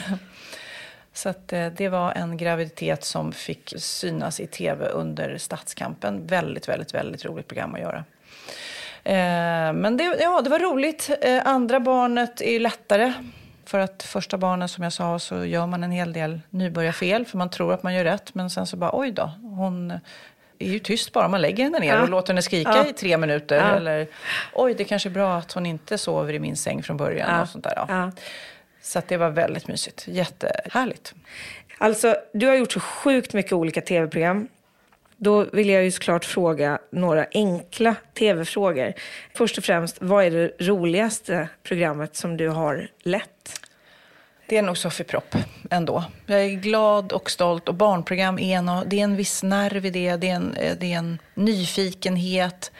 [1.16, 6.26] Så att eh, det var en graviditet som fick synas i tv under Stadskampen.
[6.26, 8.04] Väldigt, väldigt, väldigt roligt program att göra.
[9.04, 11.10] Eh, Men det, ja, det var roligt.
[11.22, 13.12] Eh, Andra barnet är lättare.
[13.64, 17.24] För att första barnen, som jag sa, så gör man en hel del nybörjarfel.
[17.26, 18.34] För man tror att man gör rätt.
[18.34, 19.30] Men sen så bara, oj då.
[19.42, 19.90] Hon
[20.58, 21.28] är ju tyst bara.
[21.28, 22.02] Man lägger henne ner Ja.
[22.02, 22.86] och låter henne skrika Ja.
[22.86, 23.56] i tre minuter.
[23.56, 23.76] Ja.
[23.76, 24.06] Eller,
[24.52, 27.30] oj, det kanske är bra att hon inte sover i min säng från början.
[27.34, 27.42] Ja.
[27.42, 28.12] Och sånt där.
[28.86, 30.04] Så det var väldigt mysigt.
[30.08, 31.14] Jättehärligt.
[31.78, 34.48] Alltså, du har gjort så sjukt mycket olika tv-program.
[35.16, 38.92] Då vill jag ju såklart fråga några enkla tv-frågor.
[39.34, 43.60] Först och främst, vad är det roligaste programmet som du har lett?
[44.48, 45.36] Det är nog Sofie Propp
[45.70, 46.04] ändå.
[46.26, 49.90] Jag är glad och stolt och barnprogram är en, det är en viss nerv i
[49.90, 50.16] det.
[50.16, 52.72] Det är en, eh, det är en nyfikenhet.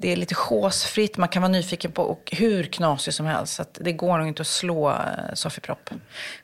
[0.00, 1.16] Det är lite chosefritt.
[1.16, 3.54] Man kan vara nyfiken på och hur knasig som helst.
[3.54, 4.96] Så det går nog inte att slå eh,
[5.34, 5.90] Sofie Propp.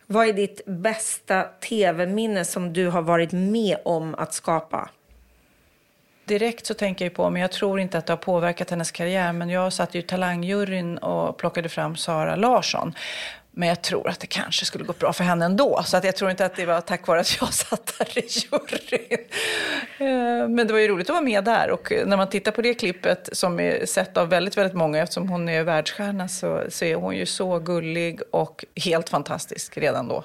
[0.06, 4.90] Vad är ditt bästa tv-minne som du har varit med om att skapa?
[6.24, 9.32] Direkt så tänker jag på, men jag tror inte att det har påverkat hennes karriär,
[9.32, 12.94] men jag satt ju i talangjuryn och plockade fram Sara Larsson.
[13.58, 15.82] Men jag tror att det kanske skulle gått bra för henne ändå.
[15.84, 18.26] Så att jag tror inte att det var tack vare att jag satt där i
[18.28, 19.18] juryn.
[19.98, 21.70] Eh, Men det var ju roligt att vara med där.
[21.70, 25.28] Och när man tittar på det klippet, som är sett av väldigt, väldigt många, eftersom
[25.28, 30.24] hon är världsstjärna, så, så är hon ju så gullig och helt fantastisk redan då.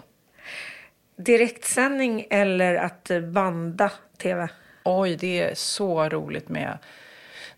[1.18, 4.50] Direktsändning eller att banda tv?
[4.84, 6.78] Oj, det är så roligt med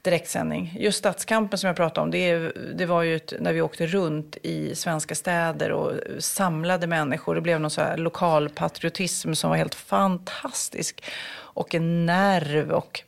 [0.04, 0.76] direktsändning.
[0.80, 2.38] Just Stadskampen som jag pratade om, det,
[2.76, 7.36] det var ju ett, när vi åkte runt i svenska städer och samlade människor.
[7.36, 11.04] Det blev någon så här lokal patriotism som var helt fantastisk.
[11.36, 12.72] Och en nerv.
[12.72, 13.04] Och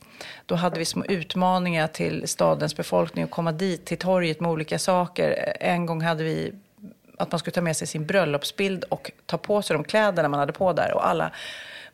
[0.46, 4.78] då hade vi små utmaningar till stadens befolkning att komma dit till torget med olika
[4.78, 5.56] saker.
[5.60, 6.52] En gång hade vi
[7.18, 10.40] att man skulle ta med sig sin bröllopsbild och ta på sig de kläderna man
[10.40, 10.94] hade på där.
[10.94, 11.30] Och alla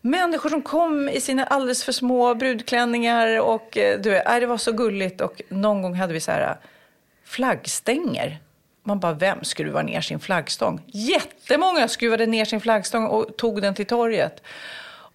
[0.03, 3.40] människor som kom i sina alldeles för små brudklänningar.
[3.40, 5.20] Och eh, du vet, det var så gulligt.
[5.20, 6.57] Och någon gång hade vi så här eh,
[7.24, 8.38] flaggstänger.
[8.84, 10.80] Man bara, vem skruvar ner sin flaggstång?
[10.86, 14.42] Jättemånga skruvade ner sin flaggstång och tog den till torget.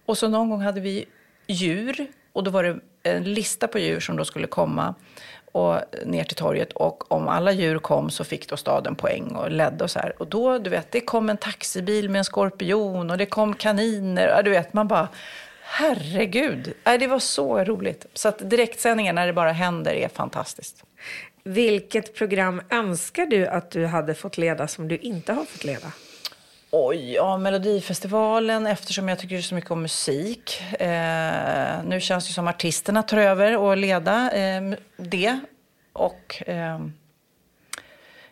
[0.06, 1.04] Och så någon gång hade vi
[1.46, 2.06] djur.
[2.32, 4.94] Och då var det en lista på djur som då skulle komma
[5.58, 6.72] och ner till torget.
[6.72, 10.12] Och om alla djur kom så fick då staden poäng och ledde och så här.
[10.18, 14.28] Och då, du vet, det kom en taxibil med en skorpion och det kom kaniner.
[14.28, 15.08] Ja, Du vet, man bara,
[15.62, 16.72] herregud.
[16.84, 18.06] Nej, det var så roligt.
[18.14, 20.84] Så att direktsändningar när det bara händer är fantastiskt.
[21.44, 25.92] Vilket program önskar du att du hade fått leda som du inte har fått leda?
[26.70, 30.62] Oj, ja, Melodifestivalen eftersom jag tycker så mycket om musik.
[30.80, 34.62] Eh, nu känns det som artisterna tar över och leda eh,
[34.96, 35.38] det.
[35.92, 36.80] Och eh,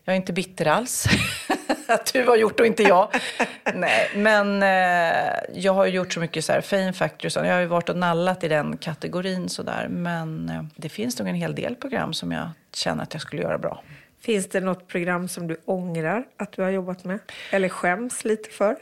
[0.04, 1.06] jag är inte bitter alls.
[1.88, 3.08] att du har gjort och inte jag.
[3.74, 7.30] Nej, men eh, jag har ju gjort så mycket så här Fame Factory.
[7.30, 9.88] Så jag har ju varit och nallat i den kategorin sådär.
[9.90, 13.42] Men eh, det finns nog en hel del program som jag känner att jag skulle
[13.42, 13.82] göra bra.
[14.26, 17.18] Finns det något program som du ångrar att du har jobbat med?
[17.50, 18.76] Eller skäms lite för?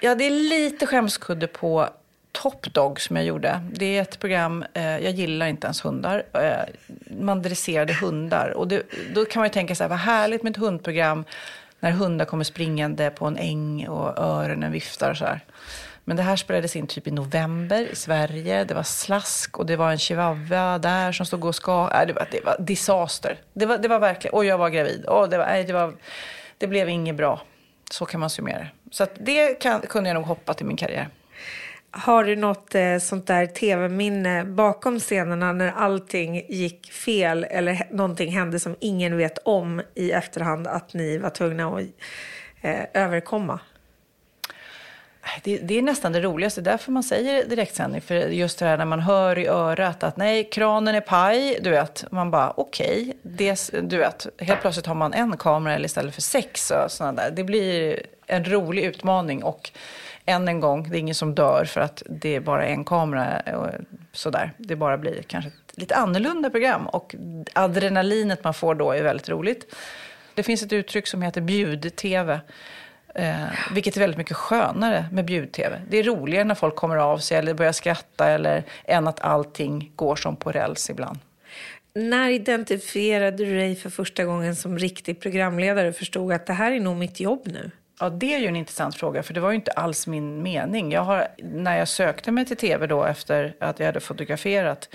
[0.00, 1.88] Ja, det är lite skämskudde på
[2.32, 3.60] Top Dog som jag gjorde.
[3.72, 6.22] Det är ett program, eh, jag gillar inte ens hundar.
[6.32, 6.74] Eh,
[7.20, 8.50] man dresserade hundar.
[8.56, 8.82] Och det,
[9.14, 11.24] då kan man ju tänka så här, vad härligt med ett hundprogram
[11.80, 15.40] när hundar kommer springande på en äng och öronen viftar och så här.
[16.08, 18.64] Men det här spelades in typ i november i Sverige.
[18.64, 22.00] Det var slask och det var en chihuahua där som stod och skakade.
[22.00, 23.38] Äh, det, var, det var disaster.
[23.52, 25.04] Det var, det var verkligen, och jag var gravid.
[25.04, 25.94] Och det, var, nej, det, var,
[26.58, 27.42] det blev inget bra.
[27.90, 28.68] Så kan man summera det.
[28.90, 31.08] Så att det kan, kunde jag nog hoppa till min karriär.
[31.90, 38.32] Har du något eh, sånt där tv-minne bakom scenerna när allting gick fel eller någonting
[38.32, 41.82] hände som ingen vet om i efterhand att ni var tvungna att
[42.60, 43.60] eh, överkomma?
[45.42, 48.00] Det, det är nästan det roligaste, därför man säger direktsändning.
[48.00, 51.70] För just det här när man hör i örat att nej, kranen är paj, du
[51.70, 52.04] vet.
[52.10, 54.26] Man bara okej, okay, du vet.
[54.38, 57.30] Helt plötsligt har man en kamera eller istället för sex och sådana där.
[57.30, 59.70] Det blir en rolig utmaning och
[60.26, 63.42] än en gång, det är ingen som dör för att det är bara en kamera
[63.56, 63.70] och
[64.12, 64.52] sådär.
[64.56, 67.14] Det bara blir kanske ett lite annorlunda program och
[67.52, 69.74] adrenalinet man får då är väldigt roligt.
[70.34, 72.40] Det finns ett uttryck som heter bjud-tv.
[73.18, 75.80] Eh, vilket är väldigt mycket skönare med bjud-tv.
[75.88, 79.92] Det är roligare när folk kommer av sig eller börjar skratta eller än att allting
[79.96, 81.18] går som på räls ibland.
[81.94, 86.72] När identifierade du dig för första gången som riktig programledare och förstod att det här
[86.72, 87.70] är nog mitt jobb nu?
[88.00, 90.92] Ja, det är ju en intressant fråga, för det var ju inte alls min mening.
[90.92, 94.88] Jag har, när jag sökte mig till tv då efter att jag hade fotograferat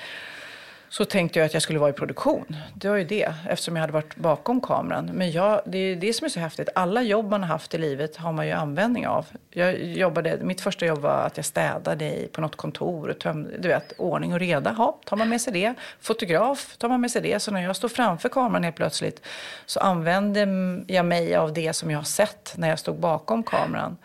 [0.91, 2.55] så tänkte jag att jag skulle vara i produktion.
[2.73, 5.05] Det var ju det, eftersom jag hade varit bakom kameran.
[5.05, 6.69] Men jag, det är det som är så häftigt.
[6.75, 9.25] Alla jobb man har haft i livet har man ju användning av.
[9.49, 13.67] Jag jobbade, mitt första jobb var att jag städade på något kontor och tömde, du
[13.67, 14.75] vet, ordning och reda.
[14.77, 15.73] Ja, tar man med sig det.
[15.99, 17.39] Fotograf, tar man med sig det.
[17.39, 19.21] Så när jag står framför kameran helt plötsligt
[19.65, 20.47] så använder
[20.87, 23.97] jag mig av det som jag har sett när jag stod bakom kameran.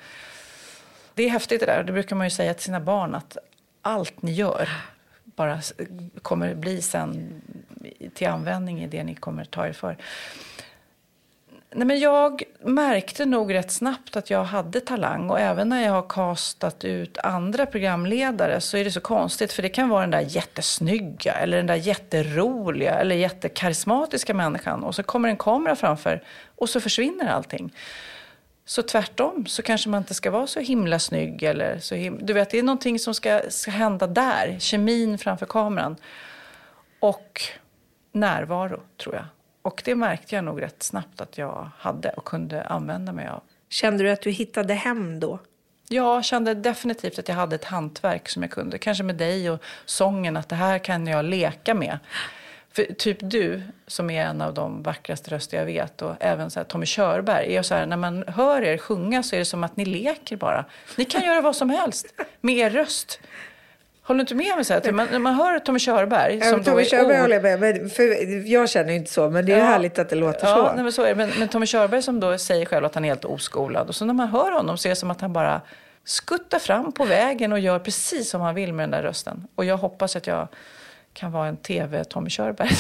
[1.15, 1.83] Det är häftigt det där.
[1.83, 3.37] Det brukar man ju säga till sina barn att
[3.83, 4.69] allt ni gör
[5.37, 5.61] bara
[6.23, 7.43] kommer bli sen
[8.15, 9.97] till användning i det ni kommer ta er för.
[11.71, 15.93] Nej, men jag märkte nog rätt snabbt att jag hade talang och även när jag
[15.93, 20.11] har kastat ut andra programledare så är det så konstigt för det kan vara den
[20.11, 26.23] där jättesnygga eller den där jätteroliga eller jättekarismatiska människan och så kommer en kamera framför
[26.57, 27.73] och så försvinner allting.
[28.69, 31.43] Så tvärtom så kanske man inte ska vara så himla snygg.
[31.43, 34.57] Eller så him du vet, det är någonting som ska, ska hända där.
[34.59, 35.97] Kemin framför kameran.
[37.01, 37.43] Och
[38.13, 39.25] närvaro, tror jag.
[39.63, 43.43] Och det märkte jag nog rätt snabbt att jag hade och kunde använda mig av.
[43.69, 45.39] Kände du att du hittade hem då?
[45.89, 48.79] Jag kände definitivt att jag hade ett hantverk som jag kunde.
[48.79, 51.99] Kanske med dig och sången, att det här kan jag leka med.
[52.77, 56.61] För typ du, som är en av de vackraste röster jag vet, och även så
[56.61, 59.65] här, Tommy Körberg, är så här, när man hör er sjunga så är det som
[59.65, 60.65] att ni leker bara.
[60.97, 62.07] Ni kan göra vad som helst
[62.41, 63.21] med er röst.
[64.03, 64.65] Håller du inte med mig?
[64.65, 66.41] Så här, man, när man hör Tommy Körberg...
[66.41, 68.03] Som Tommy Körberg håller jag med, men för
[68.49, 70.73] jag känner inte så, men det är ja, härligt att det låter ja, så.
[70.75, 71.15] Nej, men, så är det.
[71.15, 74.05] Men, men Tommy Körberg som då säger själv att han är helt oskolad, och så
[74.05, 75.61] när man hör honom så är det som att han bara
[76.05, 79.47] skuttar fram på vägen och gör precis som han vill med den där rösten.
[79.55, 80.49] Och jag hoppas att jag
[81.17, 82.71] kan vara en tv-Tommy Körberg.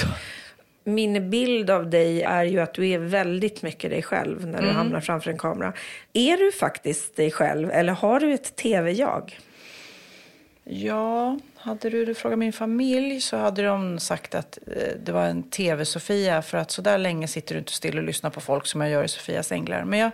[0.84, 4.64] Min bild av dig är ju att du är väldigt mycket dig själv när du
[4.64, 4.76] Mm.
[4.76, 5.72] hamnar framför en kamera.
[6.12, 9.38] Är du faktiskt dig själv eller har du ett tv-jag?
[10.64, 15.42] Ja, hade du frågat min familj så hade de sagt att eh, det var en
[15.50, 18.80] tv-Sofia för att så där länge sitter du inte still och lyssnar på folk som
[18.80, 19.84] jag gör i Sofias änglar.
[19.84, 20.10] Men jag,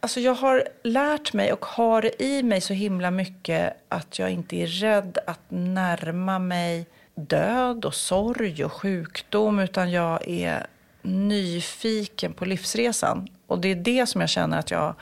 [0.00, 4.56] alltså jag har lärt mig och har i mig så himla mycket att jag inte
[4.56, 6.86] är rädd att närma mig
[7.20, 10.66] död och sorg och sjukdom utan jag är
[11.02, 13.28] nyfiken på livsresan.
[13.46, 14.94] Och det är det som jag känner att jag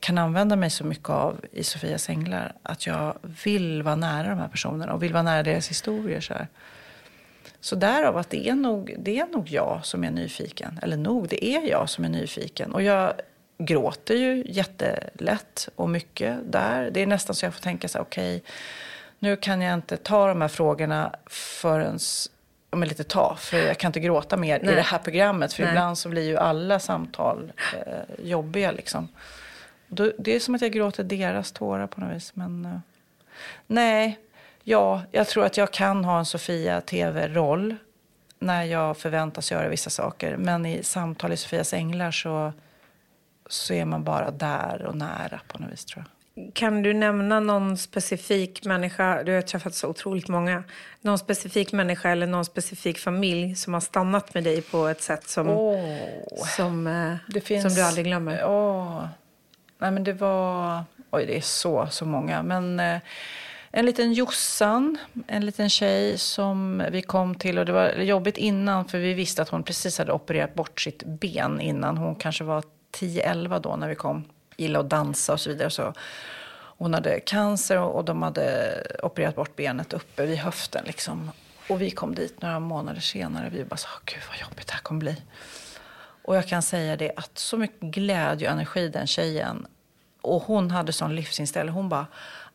[0.00, 2.52] kan använda mig så mycket av i Sofias änglar.
[2.62, 6.20] Att jag vill vara nära de här personerna och vill vara nära deras historier.
[6.20, 6.48] Så, här.
[7.60, 10.80] så därav att det är, nog, det är nog jag som är nyfiken.
[10.82, 12.72] Eller nog, det är jag som är nyfiken.
[12.72, 13.12] Och jag
[13.58, 16.90] gråter ju jättelätt och mycket där.
[16.90, 18.42] Det är nästan så jag får tänka så här, okej,
[19.18, 21.98] nu kan jag inte ta de här frågorna förrän
[22.70, 23.38] om ett litet tag.
[23.38, 24.72] För jag kan inte gråta mer Nej.
[24.72, 25.52] i det här programmet.
[25.52, 25.72] För Nej.
[25.72, 29.08] ibland så blir ju alla samtal eh, jobbiga liksom.
[29.88, 32.34] Då, det är som att jag gråter deras tårar på något vis.
[32.34, 32.78] Men eh,
[33.66, 34.18] nej,
[34.62, 37.76] ja, jag tror att jag kan ha en Sofia TV-roll
[38.38, 40.36] när jag förväntas göra vissa saker.
[40.36, 42.52] Men i samtal i Sofias änglar så,
[43.46, 46.15] så är man bara där och nära på något vis tror jag.
[46.52, 50.64] Kan du nämna någon specifik människa, du har träffat så otroligt många,
[51.00, 55.28] någon specifik människa eller någon specifik familj som har stannat med dig på ett sätt
[55.28, 55.46] som,
[56.56, 58.44] som, eh, Det finns, som du aldrig glömmer?
[58.44, 59.04] Åh.
[59.78, 60.84] Nej, men det var...
[61.10, 62.42] Oj, det är så, så många.
[62.42, 62.98] Men eh,
[63.70, 67.58] en liten Jossan, en liten tjej som vi kom till.
[67.58, 71.04] Och det var jobbigt innan, för vi visste att hon precis hade opererat bort sitt
[71.04, 71.96] ben innan.
[71.96, 72.62] Hon kanske var
[72.92, 74.24] 10-11 då när vi kom.
[74.56, 75.70] Gillade att dansa och så vidare.
[75.70, 75.92] Så
[76.78, 80.84] hon hade cancer och de hade opererat bort benet uppe vid höften.
[80.86, 81.30] Liksom.
[81.68, 83.46] Och vi kom dit några månader senare.
[83.46, 85.16] och Vi bara sa, gud vad jobbigt det här kommer bli.
[86.26, 89.66] Och jag kan säga det att så mycket glädje och energi den tjejen.
[90.22, 91.74] Och hon hade sån livsinställning.
[91.74, 92.06] Hon bara,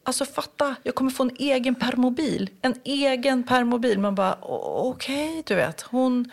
[0.04, 2.50] alltså fatta, jag kommer få en egen permobil.
[2.62, 4.00] En egen permobil.
[4.00, 5.82] Man bara, okej, okay, du vet.
[5.82, 6.32] Hon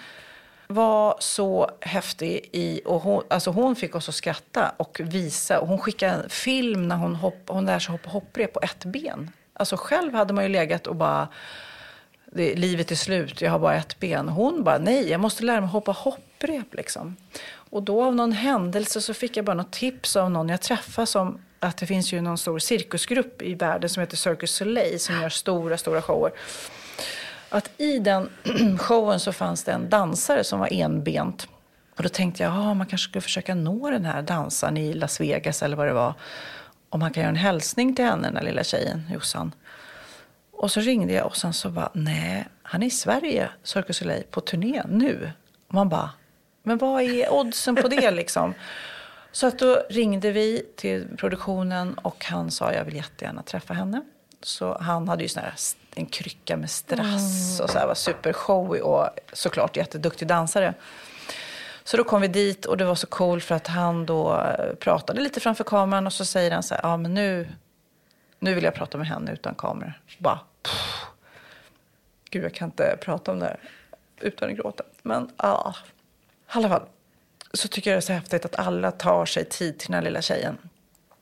[0.70, 5.60] var så häftig i, och hon, alltså hon fick oss att skratta och visa.
[5.60, 8.84] Och hon skickade en film när hon, hopp, hon lär sig hoppa hopprep på ett
[8.84, 9.30] ben.
[9.52, 11.28] Alltså själv hade man ju legat och bara,
[12.32, 14.28] det, livet är slut, jag har bara ett ben.
[14.28, 17.16] Hon bara, nej, jag måste lära mig hoppa hopprep liksom.
[17.50, 21.06] Och då av någon händelse så fick jag bara något tips av någon jag träffade
[21.06, 25.20] som att det finns ju någon stor cirkusgrupp i världen som heter Circus Soleil som
[25.20, 26.32] gör stora, stora shower.
[27.48, 28.30] Att i den
[28.78, 31.48] showen så fanns det en dansare som var enbent.
[31.96, 35.20] Och då tänkte jag, ah, man kanske skulle försöka nå den här dansaren i Las
[35.20, 36.14] Vegas eller vad det var.
[36.88, 39.52] Om man kan göra en hälsning till henne, den där lilla tjejen, Jossan.
[40.52, 43.92] Och så ringde jag och sen så bara, nej, han är i Sverige, Cirque du
[43.92, 45.32] Soleil, på turné nu.
[45.68, 46.10] Och man bara,
[46.62, 48.54] men vad är oddsen på det liksom?
[49.32, 54.02] Så att då ringde vi till produktionen och han sa jag vill jättegärna träffa henne.
[54.42, 55.52] Så han hade ju sån här,
[55.98, 60.74] en krycka med strass och så här, var supershowig och såklart jätteduktig dansare.
[61.84, 64.74] Så då kom vi dit och det var så cool för att han då eh,
[64.74, 67.48] pratade lite framför kameran och så säger han så här, ja men nu,
[68.38, 70.00] nu vill jag prata med henne utan kameror.
[70.18, 71.04] Bara, pff.
[72.30, 73.60] Gud, jag kan inte prata om det här
[74.20, 74.84] utan att gråta.
[75.02, 75.74] Men ja,
[76.46, 76.82] i alla fall.
[77.52, 80.02] Så tycker jag det är så häftigt att alla tar sig tid till den här
[80.02, 80.58] lilla tjejen.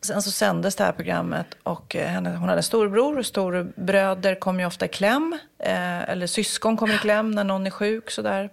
[0.01, 4.61] Sen så sändes det här programmet och eh, henne, hon hade en storbror Storbröder kom
[4.61, 5.39] ju ofta i kläm.
[5.59, 8.51] Eh, eller syskon kommer i kläm när någon är sjuk sådär.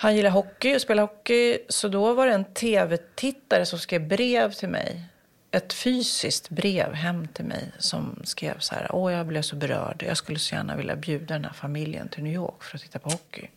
[0.00, 1.58] Han gillar hockey och spelar hockey.
[1.68, 5.04] Så då var det en tv-tittare som skrev brev till mig.
[5.50, 8.88] Ett fysiskt brev hem till mig som skrev så här.
[8.90, 10.04] Åh, jag blev så berörd.
[10.06, 12.98] Jag skulle så gärna vilja bjuda den här familjen till New York för att titta
[12.98, 13.48] på hockey.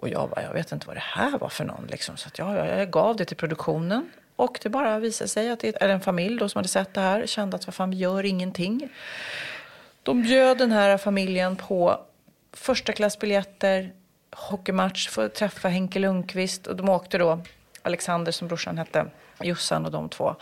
[0.00, 1.86] Och jag bara, jag vet inte vad det här var för någon.
[1.86, 2.16] Liksom.
[2.16, 4.10] Så att jag, jag gav det till produktionen.
[4.40, 7.00] Och det bara visade sig att det är en familj då som hade sett det
[7.00, 7.26] här.
[7.26, 8.88] Kände att vad fan, vi gör ingenting.
[10.02, 12.00] De bjöd den här familjen på
[12.52, 13.92] första klassbiljetter,
[14.36, 16.66] hockeymatch, få träffa Henke Lundqvist.
[16.66, 17.40] Och de åkte då,
[17.82, 19.06] Alexander som brorsan hette,
[19.40, 20.34] Jossan och de två.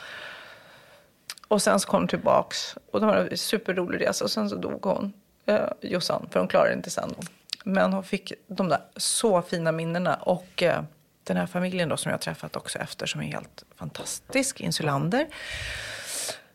[1.49, 4.57] Och sen så kom de tillbaks och de hade en superrolig resa och sen så
[4.57, 5.13] dog hon,
[5.47, 7.15] eh, Jossan, för hon klarade det inte sen.
[7.65, 10.83] Men hon fick de där så fina minnena och eh,
[11.35, 15.27] den här familjen då som jag har träffat också efter som är helt fantastisk, Insulander.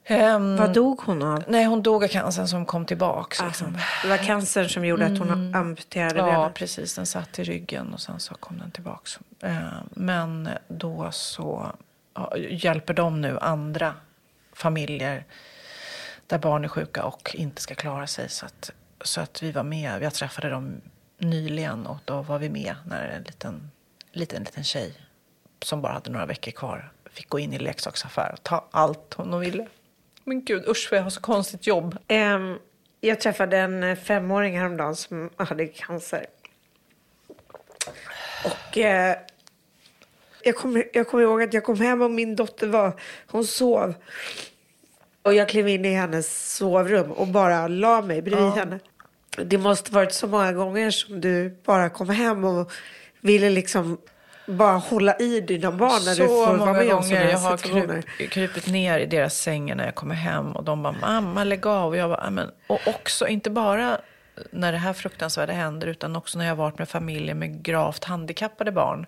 [0.06, 1.44] Ehm, Vad dog hon av?
[1.48, 3.42] Nej, hon dog av cancern som kom tillbaks.
[3.42, 3.82] Alltså, Liksom.
[4.04, 6.54] det var cancern som gjorde att hon amputerade Ja, benet.
[6.54, 6.96] precis.
[6.96, 9.20] Den satt i ryggen och sen så kom den tillbaks.
[9.42, 11.72] Eh, Men då så
[12.14, 13.94] ja, hjälper de nu andra
[14.54, 15.26] familjer
[16.28, 18.30] där barn är sjuka och inte ska klara sig.
[18.30, 18.72] Så att,
[19.02, 20.04] så att vi var med.
[20.04, 20.76] Jag träffade dem
[21.18, 23.72] nyligen och då var vi med när en liten,
[24.14, 24.94] liten, liten tjej
[25.62, 29.40] som bara hade några veckor kvar fick gå in i leksaksaffär och ta allt hon
[29.40, 29.68] ville.
[30.24, 31.98] Men gud, usch vad jag har så konstigt jobb.
[32.08, 32.58] Ehm,
[33.02, 36.26] jag träffade en eh, femåring häromdagen som hade cancer.
[38.46, 39.16] Och eh,
[40.44, 43.94] jag kommer jag kommer ihåg att jag kom hem och min dotter var, hon sov.
[45.22, 48.80] Och jag klev in i hennes sovrum och bara la mig bredvid henne.
[49.38, 52.72] Det måste varit så många gånger som du bara kom hem och
[53.24, 53.98] ville liksom
[54.48, 57.58] bara hålla i dina barn när så du får vara med om sådana jag har
[57.58, 58.02] situationer.
[58.02, 61.68] kryp, krypit ner i deras sängar när jag kommer hem och de bara mamma lägg
[61.68, 63.98] av och jag bara, "Ja, men och också inte bara
[64.52, 68.04] när det här fruktansvärda händer utan också när jag har varit med familjer med gravt
[68.04, 69.06] handikappade barn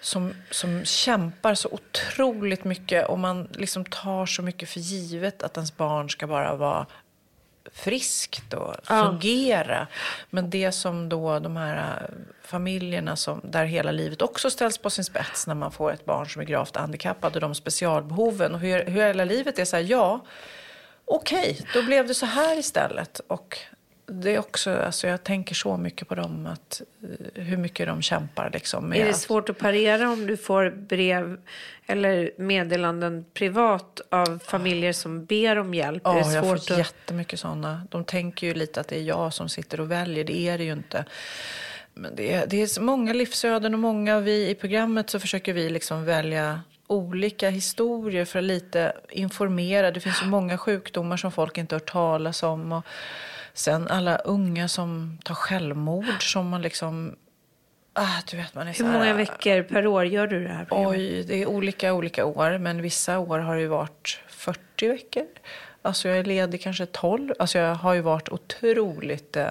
[0.00, 5.56] som, som kämpar så otroligt mycket och man liksom tar så mycket för givet att
[5.56, 6.86] ens barn ska bara vara
[7.76, 9.86] friskt och fungera.
[10.30, 12.10] Men det som då de här
[12.42, 16.26] familjerna som, där hela livet också ställs på sin spets när man får ett barn
[16.26, 19.82] som är gravt handikappad och de specialbehoven och hur, hur hela livet är så här,
[19.82, 20.24] ja,
[21.04, 23.20] okej, då blev det så här istället.
[23.26, 23.58] Och
[24.06, 28.02] det är också, alltså jag tänker så mycket på dem, att, eh, hur mycket de
[28.02, 28.92] kämpar liksom.
[28.92, 31.40] Är det att- svårt att parera om du får brev
[31.86, 36.02] eller meddelanden privat av familjer som ber om hjälp?
[36.04, 36.78] Ja, det jag får att...
[36.78, 37.82] jättemycket sådana.
[37.90, 40.24] De tänker ju lite att det är jag som sitter och väljer.
[40.24, 41.04] Det är det ju inte.
[41.94, 45.70] Men det är, det är många livsöden och många vi i programmet så försöker vi
[45.70, 49.90] liksom välja olika historier för att lite informera.
[49.90, 52.72] Det finns så många sjukdomar som folk inte har hört talas om.
[52.72, 52.84] Och
[53.54, 57.16] sen alla unga som tar självmord som man liksom...
[57.98, 60.64] Ah, du vet, man är Hur här- många veckor per år gör du det här?
[60.64, 60.92] programmet?
[60.98, 65.26] Oj, det är olika olika år, men vissa år har det ju varit 40 veckor.
[65.82, 67.32] Alltså jag är ledig kanske 12.
[67.38, 69.46] Alltså jag har ju varit otroligt eh,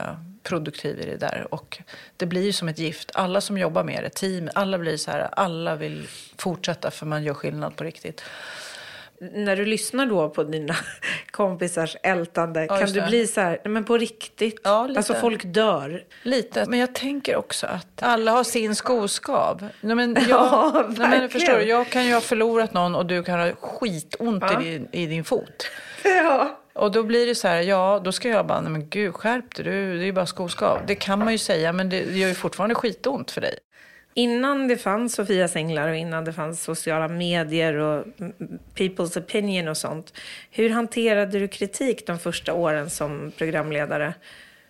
[0.46, 1.48] produktiv i det där.
[1.50, 1.78] Och
[2.18, 3.12] det blir som ett gift.
[3.14, 7.24] Alla som jobbar med det, team, alla blir så här, alla vill fortsätta för man
[7.24, 8.24] gör skillnad på riktigt.
[9.20, 10.76] När du lyssnar då på dina
[11.32, 14.62] kompisars ältande, kan just du bli så här, nej men på riktigt?
[14.64, 15.00] Ja, lite.
[15.00, 16.04] Alltså folk dör.
[16.24, 19.68] Lite, men jag tänker också att alla har sin skoskav.
[19.82, 23.06] Nej, men jag, Ja, nej, men förstår du, jag kan ju ha förlorat någon och
[23.06, 25.68] du kan ha skitont i, din, i din fot.
[26.04, 26.60] Ja.
[26.76, 29.56] Och då blir det så här, ja, då ska jag bara, nej men gud, skärp
[29.56, 30.80] dig, du, det är ju bara skoskav.
[30.88, 33.58] Det kan man ju säga, men det gör ju fortfarande skitont för dig.
[34.14, 38.06] Innan det fanns Sofias änglar och innan det fanns sociala medier och
[38.76, 40.14] people's opinion och sånt.
[40.52, 44.14] Hur hanterade du kritik de första åren som programledare?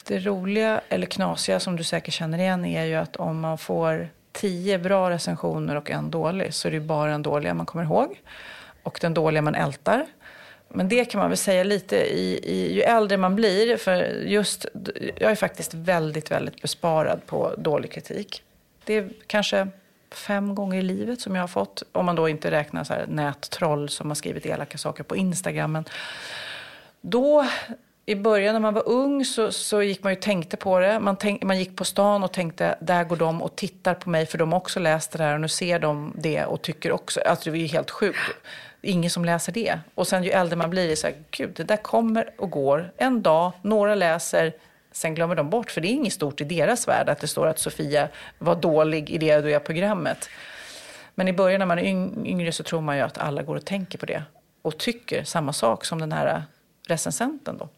[0.07, 4.09] Det roliga, eller knasiga, som du säkert känner igen, är ju att om man får
[4.31, 8.21] tio bra recensioner och en dålig, så är det bara den dåliga man kommer ihåg.
[8.83, 10.05] Och den dåliga man ältar.
[10.69, 13.77] Men det kan man väl säga lite i, i, ju äldre man blir.
[13.77, 14.65] För just,
[15.15, 18.43] jag är faktiskt väldigt, väldigt besparad på dålig kritik.
[18.83, 19.67] Det är kanske
[20.11, 21.83] fem gånger i livet som jag har fått.
[21.91, 25.71] Om man då inte räknar så här nättroll som har skrivit elaka saker på Instagram.
[25.71, 25.85] Men
[27.01, 27.45] då,
[28.05, 30.99] i början när man var ung så, så gick man ju tänkte på det.
[30.99, 34.25] Man, tänk, man gick på stan och tänkte, där går de och tittar på mig
[34.25, 37.21] för de har också läst det här och nu ser de det och tycker också,
[37.21, 38.19] alltså det är ju helt sjukt.
[38.85, 39.79] Ingen som läser det.
[39.95, 42.91] Och sen ju äldre man blir, det så här, gud det där kommer och går.
[42.97, 44.53] En dag, några läser,
[44.91, 45.71] sen glömmer de bort.
[45.71, 48.07] För det är inget stort i deras värld att det står att Sofia
[48.37, 50.29] var dålig i det och det programmet.
[51.15, 51.83] Men i början när man är
[52.25, 54.23] yngre så tror man ju att alla går och tänker på det.
[54.61, 56.43] Och tycker samma sak som den här
[56.87, 57.69] recensenten då.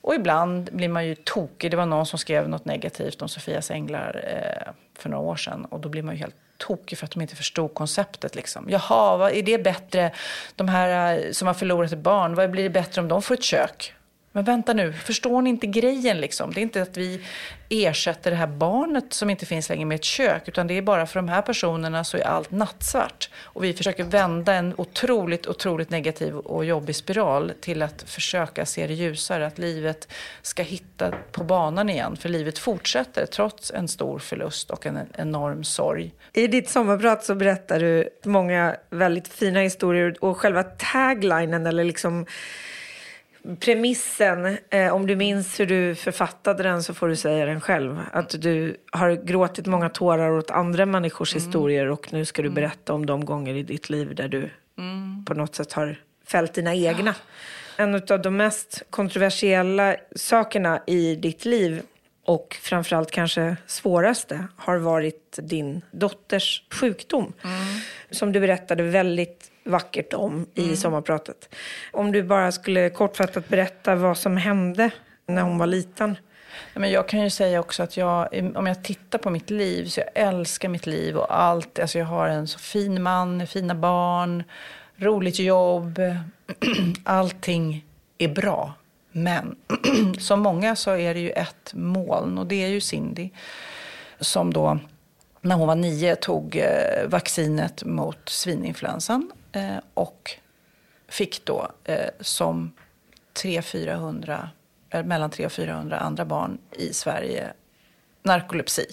[0.00, 1.70] Och ibland blir man ju tokig.
[1.70, 5.64] Det var någon som skrev något negativt om Sofias änglar eh, för några år sedan.
[5.64, 8.34] Och då blir man ju helt tokig för att de inte förstod konceptet.
[8.34, 8.66] Liksom.
[8.70, 10.12] Jaha, vad, är det bättre,
[10.56, 13.34] de här eh, som har förlorat ett barn, vad blir det bättre om de får
[13.34, 13.94] ett kök?
[14.32, 16.52] Men vänta nu, förstår ni inte grejen liksom?
[16.52, 17.20] Det är inte att vi
[17.68, 21.06] ersätter det här barnet som inte finns längre med ett kök, utan det är bara
[21.06, 23.30] för de här personerna så är allt nattsvart.
[23.42, 28.86] Och vi försöker vända en otroligt, otroligt negativ och jobbig spiral till att försöka se
[28.86, 30.08] det ljusare, att livet
[30.42, 32.16] ska hitta på banan igen.
[32.16, 36.14] För livet fortsätter trots en stor förlust och en enorm sorg.
[36.32, 42.26] I ditt sommarprat så berättar du många väldigt fina historier och själva taglinen eller liksom
[43.60, 48.00] premissen, eh, om du minns hur du författade den så får du säga den själv.
[48.12, 52.92] Att du har gråtit många tårar åt andra människors historier och nu ska du berätta
[52.92, 54.50] om de gånger i ditt liv där du
[55.26, 57.14] på något sätt har fällt dina egna.
[57.76, 61.82] En av de mest kontroversiella sakerna i ditt liv
[62.24, 67.32] och framförallt kanske svåraste har varit din dotters sjukdom.
[68.10, 71.54] Som du berättade väldigt vackert om i sommarpratet.
[71.92, 74.90] Om du bara skulle kortfattat berätta vad som hände
[75.26, 76.16] när hon var liten.
[76.74, 80.00] Men jag kan ju säga också att jag, om jag tittar på mitt liv, så
[80.00, 81.78] jag älskar mitt liv och allt.
[81.78, 84.44] Alltså jag har en så fin man, fina barn,
[84.96, 86.00] roligt jobb.
[87.04, 87.84] Allting
[88.18, 88.74] är bra.
[89.12, 89.56] Men
[90.18, 93.30] som många så är det ju ett moln och det är ju Cindy.
[94.20, 94.78] Som då,
[95.40, 99.30] när hon var nio, tog eh, vaccinet mot svininfluensan.
[99.52, 100.30] Eh, och
[101.08, 102.72] fick då eh, som
[103.34, 104.48] 300-400,
[104.90, 107.52] eh, mellan 300 och 400 andra barn i Sverige
[108.22, 108.86] narkolepsi.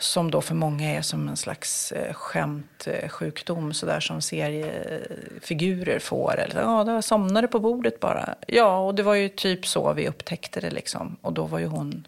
[0.00, 6.38] Som då för många är som en slags eh, skämtsjukdom, eh, sådär som seriefigurer får.
[6.38, 8.34] Eller ja, då somnade på bordet bara.
[8.46, 11.16] Ja, och det var ju typ så vi upptäckte det liksom.
[11.20, 12.06] Och då var ju hon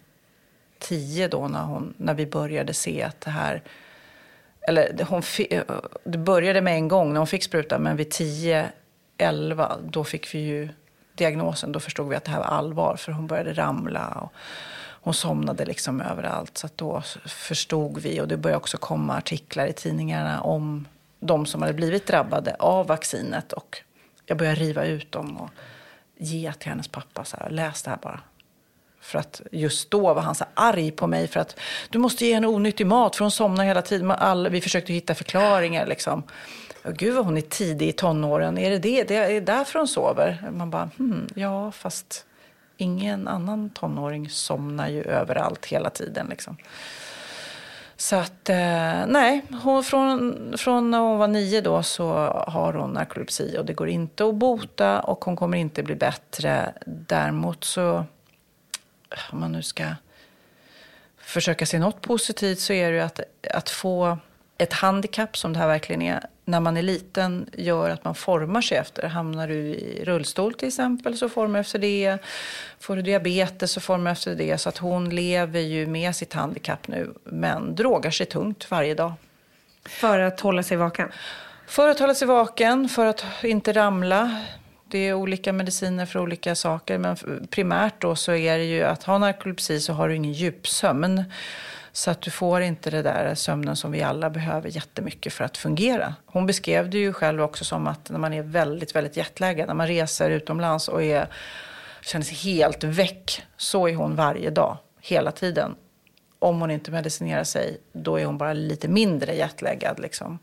[0.79, 3.63] tio då när, hon, när vi började se att det här
[4.67, 5.63] eller det- hon fi, eh,
[6.03, 8.71] det började med en gång när hon fick sprutan, men vid 10,
[9.17, 10.69] 11, då fick vi ju
[11.15, 11.71] diagnosen.
[11.71, 14.07] Då förstod vi att det här var allvar, för hon började ramla.
[14.07, 14.33] Och
[15.03, 16.57] hon somnade liksom överallt.
[16.57, 20.87] Så att då förstod vi, och det började också komma artiklar i tidningarna om
[21.19, 23.53] de som hade blivit drabbade av vaccinet.
[23.53, 23.81] Och
[24.25, 25.49] jag började riva ut dem och
[26.17, 27.25] ge till hennes pappa.
[27.25, 28.19] Så här, Läs det här bara.
[29.01, 32.33] För att just då var han så arg på mig för att du måste ge
[32.33, 34.11] henne onyttig mat för hon somnar hela tiden.
[34.11, 36.23] All, vi försökte hitta förklaringar liksom.
[36.83, 38.57] Och Gud vad hon är tidig i tonåren.
[38.57, 39.03] Är det det?
[39.03, 40.51] Det är därför hon sover?
[40.51, 42.25] Man bara, hmm, ja fast
[42.77, 46.57] ingen annan tonåring somnar ju överallt hela tiden liksom.
[47.97, 52.13] Så att, eh, nej, hon, från, från när hon var nio då så
[52.47, 56.73] har hon narkolepsi och det går inte att bota och hon kommer inte bli bättre.
[56.85, 58.05] Däremot så,
[59.31, 59.85] om man nu ska
[61.17, 63.19] försöka se något positivt så är det ju att,
[63.53, 64.17] att få
[64.57, 68.61] ett handikapp som det här verkligen är när man är liten gör att man formar
[68.61, 69.07] sig efter.
[69.07, 72.17] Hamnar du i rullstol till exempel så formar du efter det.
[72.79, 74.57] Får du diabetes så formar du efter det.
[74.57, 79.13] Så att hon lever ju med sitt handikapp nu men drogar sig tungt varje dag.
[79.85, 81.11] För att hålla sig vaken.
[81.67, 84.41] För att hålla sig vaken, för att inte ramla.
[84.91, 86.97] Det är olika mediciner för olika saker.
[86.97, 87.17] Men
[87.49, 91.23] primärt då så är det ju att ha narkolepsi så har du ingen djupsömn.
[91.91, 95.57] Så att du får inte det där sömnen som vi alla behöver jättemycket för att
[95.57, 96.15] fungera.
[96.25, 99.73] Hon beskrev det ju själv också som att när man är väldigt, väldigt jetlaggad, när
[99.73, 101.27] man reser utomlands och är,
[102.01, 105.75] känner sig helt väck, så är hon varje dag, hela tiden.
[106.39, 110.39] Om hon inte medicinerar sig, då är hon bara lite mindre jetlaggad liksom.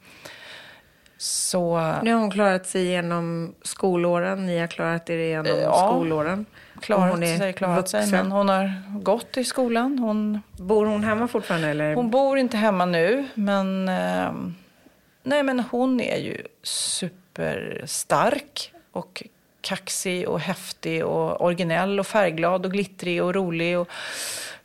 [1.21, 4.47] Så Nu har hon klarat sig igenom skolåren.
[4.47, 5.87] Ni har klarat er igenom Ja.
[5.89, 6.47] skolåren.
[6.81, 8.11] Klarat hon är sig, klarat sig.
[8.11, 9.99] Men hon har gått i skolan.
[9.99, 11.69] Hon, Bor hon hemma fortfarande?
[11.69, 11.95] Eller?
[11.95, 14.33] hon bor inte hemma nu, men, eh,
[15.23, 18.73] nej, men hon är ju superstark.
[18.93, 19.23] och
[19.61, 23.89] kaxig och häftig och originell och färgglad och glittrig och rolig och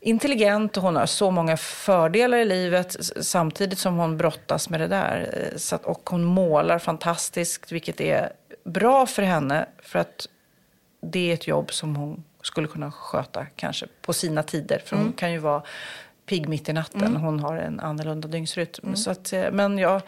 [0.04, 0.78] intelligent.
[0.78, 5.30] Och hon har så många fördelar i livet samtidigt som hon brottas med det där.
[5.52, 8.32] Eh, Så att, och hon målar fantastiskt, vilket är
[8.66, 9.66] bra för henne.
[9.82, 10.28] För att
[11.02, 14.82] det är ett jobb som hon skulle kunna sköta kanske på sina tider.
[14.86, 15.62] För hon kan ju vara
[16.26, 17.16] pigg mitt i natten.
[17.16, 18.96] Hon har en annorlunda dygnsrytm.
[18.96, 20.02] Så att, eh, men jag,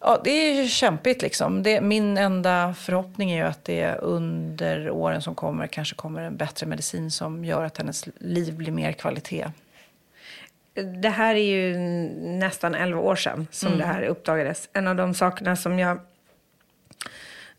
[0.00, 1.62] ja, det är ju kämpigt liksom.
[1.62, 6.36] Det, min enda förhoppning är ju att det under åren som kommer kanske kommer en
[6.36, 9.46] bättre medicin som gör att hennes liv blir mer kvalitet.
[11.02, 11.78] Det här är ju
[12.18, 14.68] nästan 11 år sedan som det här uppdagades.
[14.72, 16.00] En av de sakerna som jag,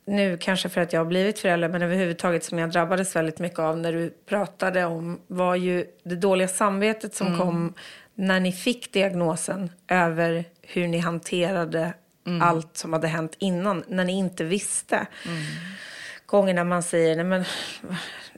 [0.06, 3.60] nu kanske för att jag har blivit förälder, men överhuvudtaget som jag drabbades väldigt mycket
[3.60, 7.74] av när du pratade om var ju det dåliga samvetet som kom
[8.16, 11.94] när ni fick diagnosen över hur ni hanterade
[12.42, 15.08] allt som hade hänt innan, när ni inte visste.
[16.26, 17.46] Gångerna man säger, nej men,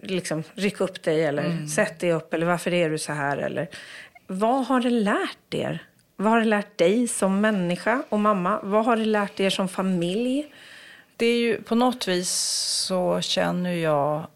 [0.02, 3.70] liksom, ryck upp dig eller sätt dig upp eller varför är du så här eller
[4.28, 5.84] vad har det lärt er?
[6.16, 8.60] Vad har det lärt dig som människa och mamma?
[8.64, 10.54] Vad har det lärt er som familj?
[11.18, 12.30] Det är ju på något vis
[12.88, 14.28] så känner jag,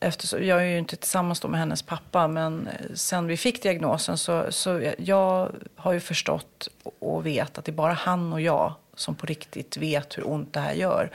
[0.00, 4.46] eftersom jag är ju inte tillsammans med hennes pappa, men sen vi fick diagnosen så,
[4.50, 6.68] så jag har ju förstått
[6.98, 10.52] och vet att det är bara han och jag som på riktigt vet hur ont
[10.54, 11.10] det här gör.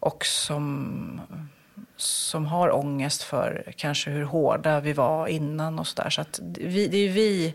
[0.00, 1.20] Och som,
[1.96, 6.10] som har ångest för kanske hur hårda vi var innan och så där.
[6.10, 7.54] Så att vi, det är ju vi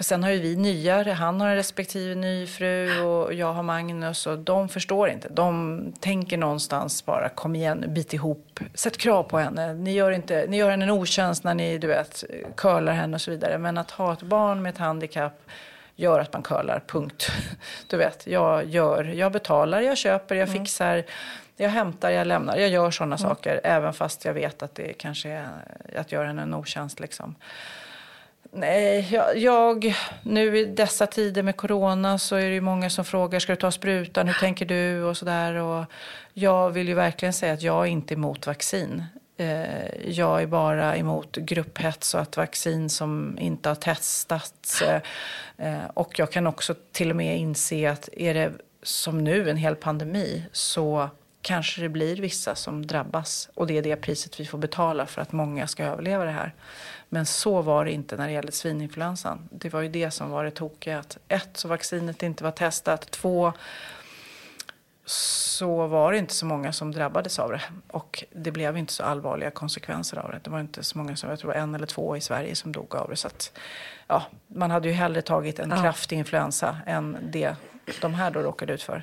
[0.00, 3.62] för sen har ju vi nya, han har en respektive ny fru och jag har
[3.62, 5.28] Magnus och de förstår inte.
[5.28, 9.74] De tänker någonstans bara, kom igen, bit ihop, sätt krav på henne.
[9.74, 12.24] Ni gör, inte, ni gör henne en otjänst när ni, du vet,
[12.56, 13.58] curlar henne och så vidare.
[13.58, 15.42] Men att ha ett barn med ett handikapp
[16.00, 17.30] gör att man curlar, punkt.
[17.86, 21.04] Du vet, jag gör, jag betalar, jag köper, jag fixar,
[21.56, 22.56] jag hämtar, jag lämnar.
[22.56, 25.48] Jag gör sådana saker, även fast jag vet att det kanske är
[25.96, 27.34] att göra henne en otjänst liksom.
[28.52, 33.04] Nej, jag, jag, nu i dessa tider med corona så är det ju många som
[33.04, 35.86] frågar, ska du ta sprutan, hur tänker du och sådär.
[36.32, 39.04] Jag vill ju verkligen säga att jag är inte emot vaccin.
[39.40, 44.82] Eh, jag är bara emot grupphets och att vaccin som inte har testats.
[44.82, 45.02] Eh,
[45.58, 49.56] eh, och jag kan också till och med inse att är det som nu en
[49.56, 51.08] hel pandemi så
[51.42, 53.48] kanske det blir vissa som drabbas.
[53.54, 56.54] Och det är det priset vi får betala för att många ska överleva det här.
[57.08, 59.48] Men så var det inte när det gällde svininfluensan.
[59.52, 60.98] Det var ju det som var det tokiga.
[60.98, 63.10] Att ett, så vaccinet inte var testat.
[63.10, 63.52] Två,
[65.10, 67.62] så var det inte så många som drabbades av det.
[67.90, 70.40] Och det blev inte så allvarliga konsekvenser av det.
[70.42, 72.96] Det var inte så många som, jag tror en eller två i Sverige som dog
[72.96, 73.16] av det.
[73.16, 73.52] Så att,
[74.06, 77.56] ja, man hade ju hellre tagit en kraftig influensa än det
[78.00, 79.02] de här då råkade ut för.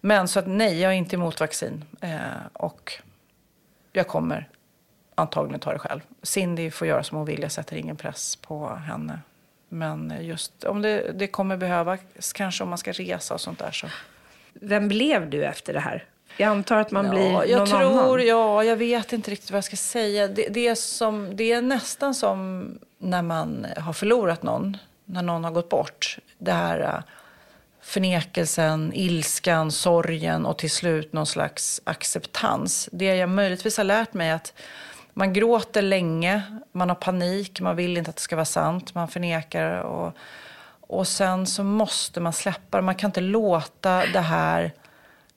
[0.00, 1.84] Men så att nej, jag är inte emot vaccin.
[2.00, 2.18] Eh,
[2.52, 2.92] och
[3.92, 4.48] jag kommer
[5.14, 6.00] antagligen ta det själv.
[6.22, 9.18] Cindy får göra som hon vill, jag sätter ingen press på henne.
[9.68, 13.70] Men just om det, det kommer behövas, kanske om man ska resa och sånt där
[13.70, 13.86] så.
[14.54, 16.04] Vem blev du efter det här?
[16.36, 18.26] Jag antar att man blir ja, jag någon tror, annan.
[18.26, 20.28] Ja, jag vet inte riktigt vad jag ska säga.
[20.28, 25.44] Det, det, är som, det är nästan som när man har förlorat någon, när någon
[25.44, 26.18] har gått bort.
[26.38, 27.02] Det här äh,
[27.82, 32.88] förnekelsen, ilskan, sorgen och till slut någon slags acceptans.
[32.92, 34.54] Det jag möjligtvis har lärt mig är att
[35.14, 36.42] man gråter länge,
[36.72, 39.80] man har panik, man vill inte att det ska vara sant, man förnekar.
[39.80, 40.16] Och,
[40.92, 42.82] och sen så måste man släppa det.
[42.82, 44.72] Man kan inte låta det här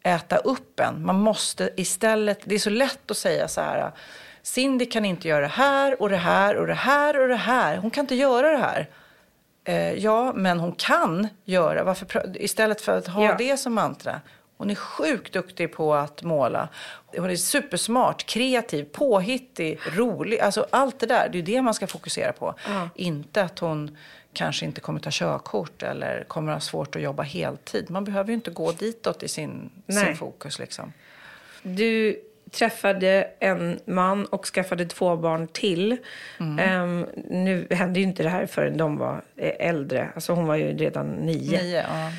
[0.04, 1.06] äta upp en.
[1.06, 3.92] Man måste istället, det är så lätt att säga så här,
[4.44, 7.78] Cindy kan inte göra det här och det här och det här och det här.
[7.78, 8.90] Hon kan inte göra det här.
[9.64, 13.36] Eh, ja, men hon kan göra, varför, istället för att ha Ja.
[13.38, 14.22] det som mantra.
[14.58, 16.68] Hon är sjukt duktig på att måla.
[17.18, 20.40] Hon är supersmart, kreativ, påhittig, rolig.
[20.40, 22.56] Alltså allt det där, det är det man ska fokusera på.
[22.96, 23.98] Inte att hon
[24.36, 27.90] kanske inte kommer ta körkort eller kommer ha svårt att jobba heltid.
[27.90, 30.06] Man behöver ju inte gå ditåt i sin, Nej.
[30.06, 30.94] sin fokus liksom.
[31.62, 32.20] Du
[32.52, 35.98] träffade en man och skaffade två barn till.
[36.40, 36.60] Mm.
[36.60, 40.10] Ehm, nu hände ju inte det här förrän de var eh, äldre.
[40.16, 41.62] Alltså hon var ju redan nio.
[41.62, 42.12] Nio, ja.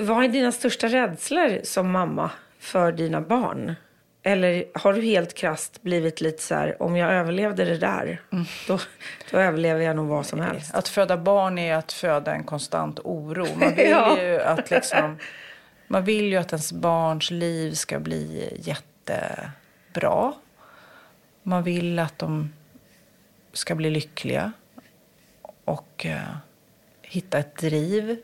[0.00, 3.74] Vad är dina största rädslor som mamma för dina barn?
[4.22, 8.44] Eller har du helt krasst blivit lite så här, om jag överlevde det där, Mm.
[8.68, 8.78] då,
[9.30, 10.74] då överlever jag nog vad som helst.
[10.74, 13.46] Att föda barn är att föda en konstant oro.
[13.56, 14.22] Man vill Ja.
[14.22, 15.18] ju att liksom,
[15.88, 20.32] man vill ju att ens barns liv ska bli jättebra.
[21.42, 22.52] Man vill att de
[23.52, 24.52] ska bli lyckliga
[25.64, 26.20] och eh,
[27.02, 28.16] hitta ett driv.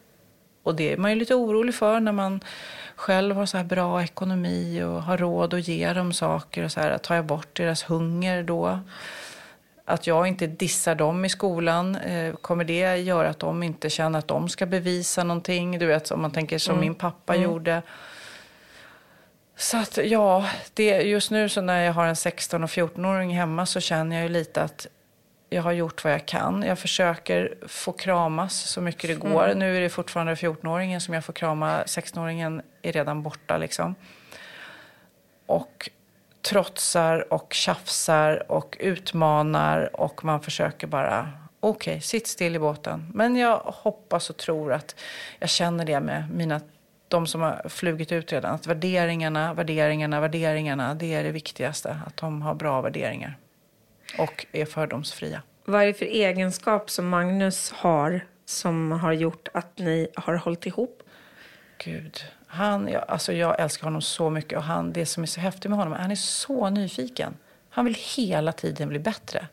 [0.63, 2.41] Och det är man ju lite orolig för när man
[2.99, 6.65] själv har så här bra ekonomi och har råd att ge dem saker.
[6.65, 8.81] Och så här, tar jag bort deras hunger då?
[9.85, 14.19] Att jag inte dissar dem i skolan, eh, kommer det göra att de inte känner
[14.19, 15.79] att de ska bevisa någonting?
[15.79, 17.83] Du vet, om man tänker som min pappa gjorde.
[19.57, 23.67] Så att ja, det, just nu så när jag har en 16 och 14-åring hemma
[23.67, 24.87] så känner jag ju lite att
[25.51, 26.63] jag har gjort vad jag kan.
[26.63, 29.55] Jag försöker få kramas så mycket det går.
[29.55, 31.83] Nu är det fortfarande 14-åringen som jag får krama.
[31.83, 33.95] 16-åringen är redan borta liksom.
[35.47, 35.91] Och
[36.43, 43.11] trotsar och tjafsar och utmanar och man försöker bara okej, sitt still i båten.
[43.15, 44.95] Men jag hoppas och tror att
[45.39, 46.61] jag känner det med mina
[47.09, 48.55] de som har flugit ut redan.
[48.55, 52.01] Att värderingarna, värderingarna, värderingarna, det är det viktigaste.
[52.07, 53.37] Att de har bra värderingar
[54.19, 55.43] och är fördomsfria.
[55.65, 60.67] Vad är det för egenskap som Magnus har som har gjort att ni har hållit
[60.67, 61.03] ihop?
[61.79, 65.41] Gud, han, jag, alltså jag älskar honom så mycket och han, det som är så
[65.41, 67.37] häftigt med honom, han är så nyfiken.
[67.71, 69.49] Han vill hela tiden bli bättre.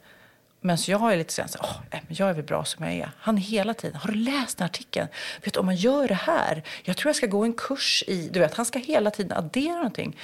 [0.61, 2.93] Men så jag är lite så åh, nej, men jag är väl bra som jag
[2.93, 3.11] är.
[3.17, 5.07] Han hela tiden, har du läst den artikeln?
[5.43, 8.29] Vet du, om man gör det här, jag tror jag ska gå en kurs i,
[8.29, 10.17] du vet, han ska hela tiden addera någonting.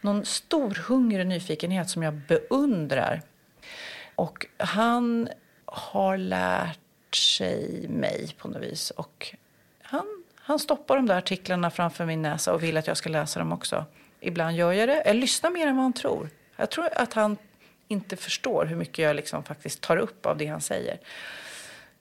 [0.00, 3.22] Någon stor hunger och nyfikenhet som jag beundrar.
[4.16, 5.28] Och han
[5.64, 8.90] har lärt sig mig på något vis.
[8.90, 9.34] Och
[9.82, 13.38] han, han stoppar de där artiklarna framför min näsa och vill att jag ska läsa
[13.38, 13.84] dem också.
[14.20, 15.02] Ibland gör jag det.
[15.06, 16.28] Jag lyssnar mer än vad han tror.
[16.56, 17.36] Jag tror att han
[17.88, 20.98] inte förstår hur mycket jag liksom faktiskt tar upp av det han säger.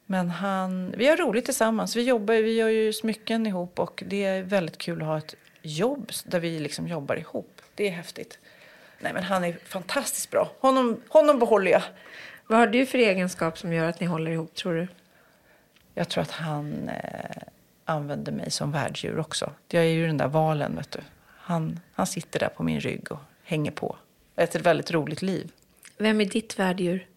[0.05, 1.95] Men han, vi har roligt tillsammans.
[1.95, 5.35] Vi jobbar, vi gör ju smycken ihop och det är väldigt kul att ha ett
[5.61, 7.61] jobb där vi liksom jobbar ihop.
[7.75, 8.39] Det är häftigt.
[8.99, 10.51] Nej men han är fantastiskt bra.
[10.59, 11.83] Honom, honom behåller jag.
[12.47, 14.87] Vad har du för egenskap som gör att ni håller ihop, tror du?
[15.93, 17.43] Jag tror att han eh,
[17.85, 19.51] använder mig som värddjur också.
[19.67, 20.99] Jag är ju den där valen, vet du.
[21.25, 23.95] Han, han sitter där på min rygg och hänger på.
[24.35, 25.51] Ett väldigt roligt liv.
[25.97, 27.07] Vem är ditt värddjur?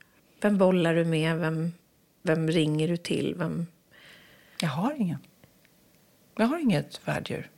[0.40, 1.38] Vem bollar du med?
[1.38, 1.72] Vem,
[2.22, 3.34] vem ringer du till?
[3.38, 3.66] Vem...
[4.60, 5.18] Jag har ingen.
[6.36, 7.50] Jag har inget värddjur.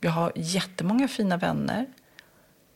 [0.00, 1.86] Jag har jättemånga fina vänner.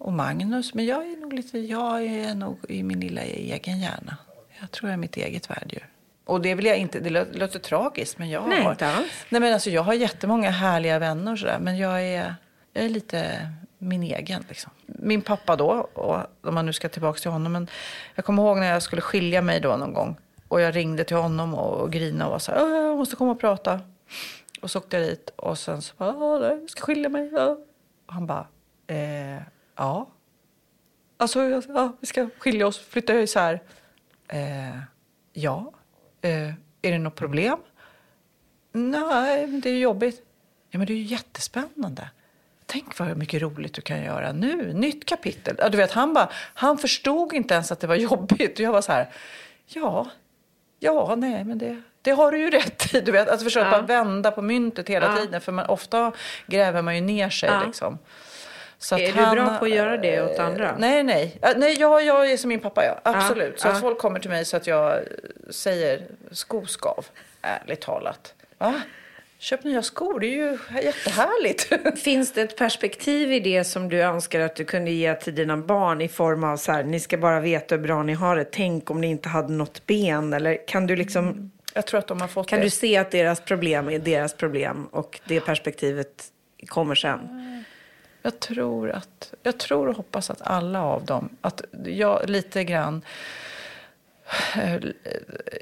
[0.03, 0.74] Och Magnus.
[0.74, 4.16] Men jag är nog lite, jag är nog i min lilla egen hjärna.
[4.61, 5.89] Jag tror jag är mitt eget värddjur.
[6.24, 8.70] Och det vill jag inte, det låter, låter tragiskt men jag Nej, har.
[8.70, 9.12] inte alls.
[9.29, 11.59] Nej men alltså jag har jättemånga härliga vänner och sådär.
[11.61, 12.35] Men jag är,
[12.73, 13.49] jag är lite
[13.79, 14.73] min egen liksom.
[14.87, 16.16] Min pappa då, och
[16.49, 17.53] om man nu ska tillbaka till honom.
[17.53, 17.69] Men
[18.15, 20.16] jag kommer ihåg när jag skulle skilja mig då någon gång.
[20.49, 23.16] Och jag ringde till honom och, och grinade och var så här, "Åh, jag måste
[23.16, 23.81] komma och prata.
[24.62, 27.31] Och så åkte jag dit och sen så bara, "Åh, nej, jag ska skilja mig.
[27.35, 27.59] Och
[28.07, 28.47] han bara,
[28.87, 29.43] eh,
[29.77, 30.09] ja.
[31.16, 33.61] Alltså, ja, vi ska skilja oss, flytta isär.
[34.28, 34.78] Eh,
[35.32, 35.73] ja.
[36.20, 36.49] Eh,
[36.82, 37.59] är det något problem?
[38.73, 40.23] Nej, men det är jobbigt.
[40.70, 42.11] Ja, men det är ju jättespännande.
[42.66, 44.73] Tänk vad mycket roligt du kan göra nu.
[44.73, 45.57] Nytt kapitel.
[45.59, 48.59] Ja, du vet, han, bara, han förstod inte ens att det var jobbigt.
[48.59, 49.11] Och jag var så här,
[49.66, 50.07] ja,
[50.78, 53.01] ja, nej, men det, det har du ju rätt i.
[53.01, 55.16] Du vet, alltså försöka bara vända på myntet hela Ja.
[55.16, 55.40] tiden.
[55.40, 56.12] För man, ofta
[56.47, 57.49] gräver man ju ner sig.
[57.49, 57.65] Ja.
[57.66, 57.99] Liksom.
[58.82, 60.76] Så Är att du bra på att göra det åt eh, andra?
[60.78, 61.38] Nej, nej.
[61.40, 63.00] Ja, nej jag, jag är som min pappa, ja.
[63.02, 63.60] Absolut.
[63.60, 63.72] så ja.
[63.72, 65.00] att folk kommer till mig så att jag
[65.50, 67.06] säger skoskav,
[67.42, 68.34] ärligt talat.
[68.59, 68.80] Va?
[69.38, 71.72] Köp nya skor, det är ju jättehärligt.
[72.02, 75.56] Finns det ett perspektiv i det som du önskar att du kunde ge till dina
[75.56, 78.44] barn i form av så här, ni ska bara veta hur bra ni har det.
[78.44, 80.32] Tänk om ni inte hade något ben.
[80.32, 82.64] Eller kan du liksom, jag tror att de har fått kan det.
[82.64, 86.24] du se att deras problem är deras problem och det perspektivet
[86.66, 87.52] kommer sen?
[88.23, 93.05] Jag tror, att, jag tror och hoppas att alla av dem, att jag lite grann...
[94.55, 94.81] Eh,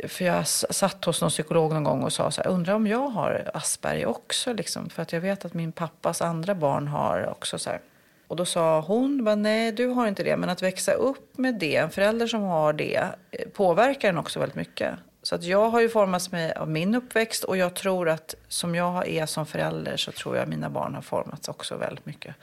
[0.09, 3.09] för jag satt hos någon psykolog någon gång och sa så här, undrar om jag
[3.09, 4.91] har Asperger också liksom.
[4.91, 7.81] För att jag vet att min pappas andra barn har också så här.
[8.27, 10.37] Och då sa hon, bara, nej du har inte det.
[10.37, 14.41] Men att växa upp med det, en förälder som har det, eh, påverkar en också
[14.41, 14.95] väldigt mycket.
[15.31, 18.75] Så att jag har ju formats med av min uppväxt och jag tror att som
[18.75, 22.35] jag är som förälder så tror jag att mina barn har formats också väldigt mycket.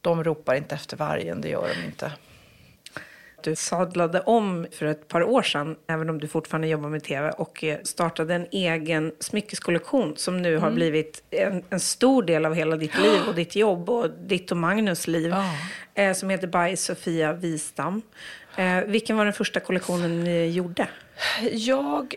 [0.00, 2.12] De ropar inte efter vargen, det gör de inte.
[3.42, 7.30] Du sadlade om för ett par år sedan, även om du fortfarande jobbar med tv,
[7.30, 12.54] och eh, startade en egen smyckeskollektion som nu har blivit en, en stor del av
[12.54, 15.34] hela ditt liv och ditt jobb och ditt och Magnus liv.
[15.94, 18.02] Eh, som heter By Sofia Wistam.
[18.56, 20.88] Eh, vilken var den första kollektionen ni gjorde?
[21.52, 22.14] Jag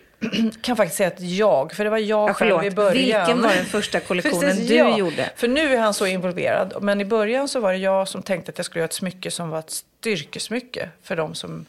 [0.62, 3.26] kan faktiskt säga att jag, för det var jag Ja, själv i början.
[3.26, 4.98] Vilken var den första kollektionen Precis, du ja.
[4.98, 5.30] gjorde?
[5.36, 6.74] För nu är han så involverad.
[6.82, 9.32] Men i början så var det jag som tänkte att jag skulle göra ett smycke
[9.32, 11.66] som var ett styrkesmycke för de som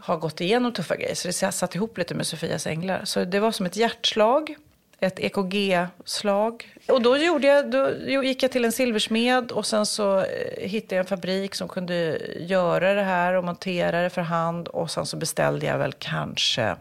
[0.00, 1.14] har gått igenom tuffa grejer.
[1.14, 3.00] Så det satt ihop lite med Sofias änglar.
[3.04, 4.56] Så det var som ett hjärtslag
[5.00, 6.74] ett EKG-slag.
[6.88, 7.90] Och då, gjorde jag, då
[8.22, 12.20] gick jag till en silversmed och sen så eh, hittade jag en fabrik som kunde
[12.38, 14.68] göra det här och montera det för hand.
[14.68, 16.76] Och sen så beställde jag väl kanske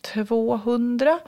[0.00, 1.18] 200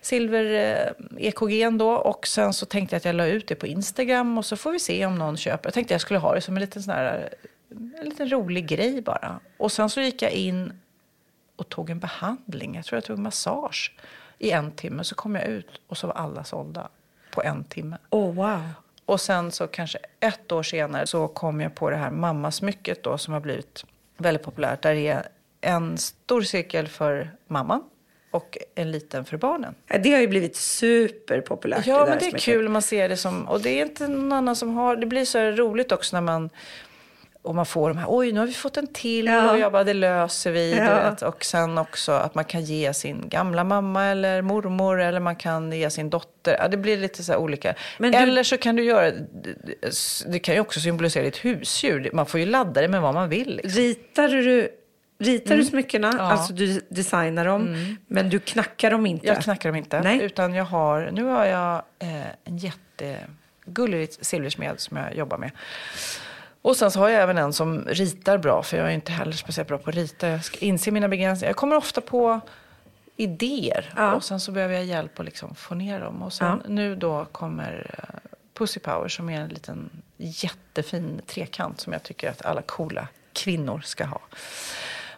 [0.00, 1.90] silver-EKG eh, då.
[1.90, 4.72] Och sen så tänkte jag att jag la ut det på Instagram och så får
[4.72, 5.66] vi se om någon köper.
[5.66, 7.30] Jag tänkte jag skulle ha det som en liten sån här,
[7.70, 9.40] eh, en liten rolig grej bara.
[9.56, 10.72] Och sen så gick jag in
[11.56, 12.74] och tog en behandling.
[12.74, 13.92] Jag tror jag tog massage
[14.38, 15.04] i en timme.
[15.04, 16.88] Så kom jag ut och så var alla sålda
[17.30, 17.98] på en timme.
[18.10, 18.62] Oh, wow.
[19.04, 23.18] Och sen så kanske ett år senare så kom jag på det här mammasmycket då
[23.18, 23.84] som har blivit
[24.16, 24.82] väldigt populärt.
[24.82, 25.28] Där det är
[25.60, 27.82] en stor cirkel för mamman
[28.30, 29.74] och en liten för barnen.
[30.02, 31.86] Det har ju blivit superpopulärt.
[31.86, 32.42] Ja, där men det är smycket.
[32.42, 32.68] kul.
[32.68, 33.48] Man ser det som...
[33.48, 34.96] Och det är inte någon annan som har...
[34.96, 36.50] Det blir så roligt också när man...
[37.42, 39.50] Och man får de här, oj nu har vi fått en till Ja.
[39.52, 40.76] och jag bara, det löser vi.
[40.76, 41.28] Ja.
[41.28, 45.72] Och sen också att man kan ge sin gamla mamma eller mormor eller man kan
[45.72, 46.56] ge sin dotter.
[46.58, 47.74] Ja, det blir lite så olika.
[47.98, 49.12] Men du- Eller så kan du göra,
[50.26, 52.10] det kan ju också symbolisera ditt husdjur.
[52.12, 53.56] Man får ju ladda det med vad man vill.
[53.62, 53.82] Liksom.
[53.82, 54.68] Ritar du,
[55.18, 56.12] ritar du smyckena?
[56.18, 56.22] Ja.
[56.32, 59.26] Alltså du designar dem, men du knackar dem inte?
[59.26, 60.00] Jag knackar dem inte.
[60.00, 60.22] Nej.
[60.22, 65.50] Utan jag har, nu har jag eh, en jättegullig silversmed som jag jobbar med.
[66.68, 69.32] Och sen så har jag även en som ritar bra, för jag är inte heller
[69.32, 70.28] speciellt bra på att rita.
[70.28, 71.48] Jag ska inse mina begränsningar.
[71.50, 72.40] Jag kommer ofta på
[73.16, 74.14] idéer Ja.
[74.14, 76.22] och sen så behöver jag hjälp att liksom få ner dem.
[76.22, 76.68] Och sen Ja.
[76.68, 82.30] nu då kommer eh, Pussy Power som är en liten jättefin trekant som jag tycker
[82.30, 84.20] att alla coola kvinnor ska ha.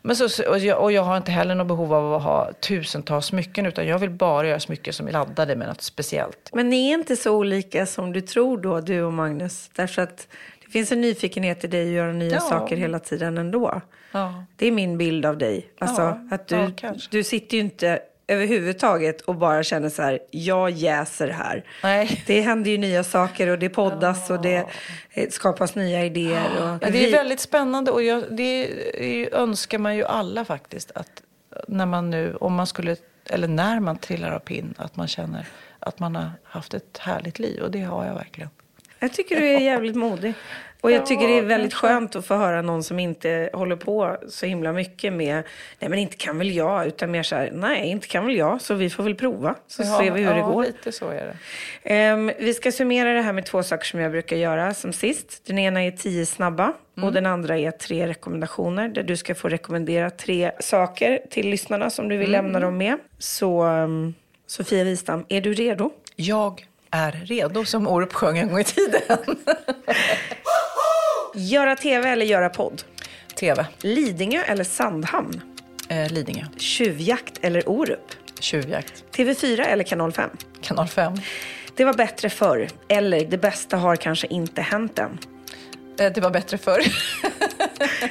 [0.03, 3.27] Men så, och, jag, och jag har inte heller något behov av att ha tusentals
[3.27, 6.51] smycken utan jag vill bara göra smycken som är laddade med något speciellt.
[6.53, 9.71] Men ni är inte så olika som du tror då, du och Magnus.
[9.75, 10.29] Därför att
[10.71, 12.41] det finns en nyfikenhet i dig att göra nya Ja.
[12.41, 13.81] saker hela tiden ändå.
[14.13, 14.45] Ja.
[14.57, 15.71] Det är min bild av dig.
[15.79, 16.75] Alltså, Ja, att du,
[17.11, 21.65] du sitter ju inte överhuvudtaget och bara känner så här, jag jäser här.
[21.83, 22.23] Nej.
[22.27, 24.67] Det händer ju nya saker och det poddas och det
[25.11, 26.47] eh, skapas nya idéer.
[26.63, 28.43] Och Ja, det är väldigt spännande och jag, det
[29.23, 30.91] är, önskar man ju alla faktiskt.
[30.95, 31.23] Att
[31.69, 32.97] när man nu, om man skulle,
[33.31, 35.47] eller när man trillar av pinn, att man känner
[35.79, 37.63] att man har haft ett härligt liv.
[37.63, 38.51] Och det har jag verkligen.
[39.01, 40.35] Jag tycker du är jävligt modig.
[40.83, 43.77] Och jag Ja, tycker det är väldigt skönt att få höra någon som inte håller
[43.77, 45.43] på så himla mycket med,
[45.79, 48.61] nej men inte kan väl jag, utan mer så här, nej inte kan väl jag,
[48.61, 50.63] så vi får väl prova, så Ja, ser vi hur det ja, går.
[50.65, 51.37] lite så är det.
[51.95, 55.43] Ehm, vi ska summera det här med två saker som jag brukar göra som sist.
[55.47, 57.09] Den ena är tio snabba Mm.
[57.09, 61.91] och den andra är tre rekommendationer där du ska få rekommendera tre saker till lyssnarna
[61.91, 62.45] som du vill Mm.
[62.45, 62.97] lämna dem med.
[63.19, 64.15] Så um,
[64.47, 65.91] Sofia Wistam, är du redo?
[66.17, 69.19] Jag är redo, som Orup sjöng en gång i tiden.
[71.35, 72.83] Göra tv eller göra podd?
[73.41, 75.41] TV, Lidingö eller Sandhamn?
[75.89, 78.13] eh, Lidingö, Tjuvjakt eller Orup?
[78.41, 80.31] tjuvjakt, TV4 eller Kanal 5?
[80.63, 81.13] kanal 5.
[81.77, 82.69] Det var bättre förr.
[82.89, 85.19] Eller det bästa har kanske inte hänt än.
[85.99, 86.81] Eh, det var bättre förr.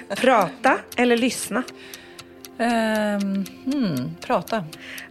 [0.15, 1.64] Prata eller lyssna?
[2.57, 4.64] Ehm, hmm, prata,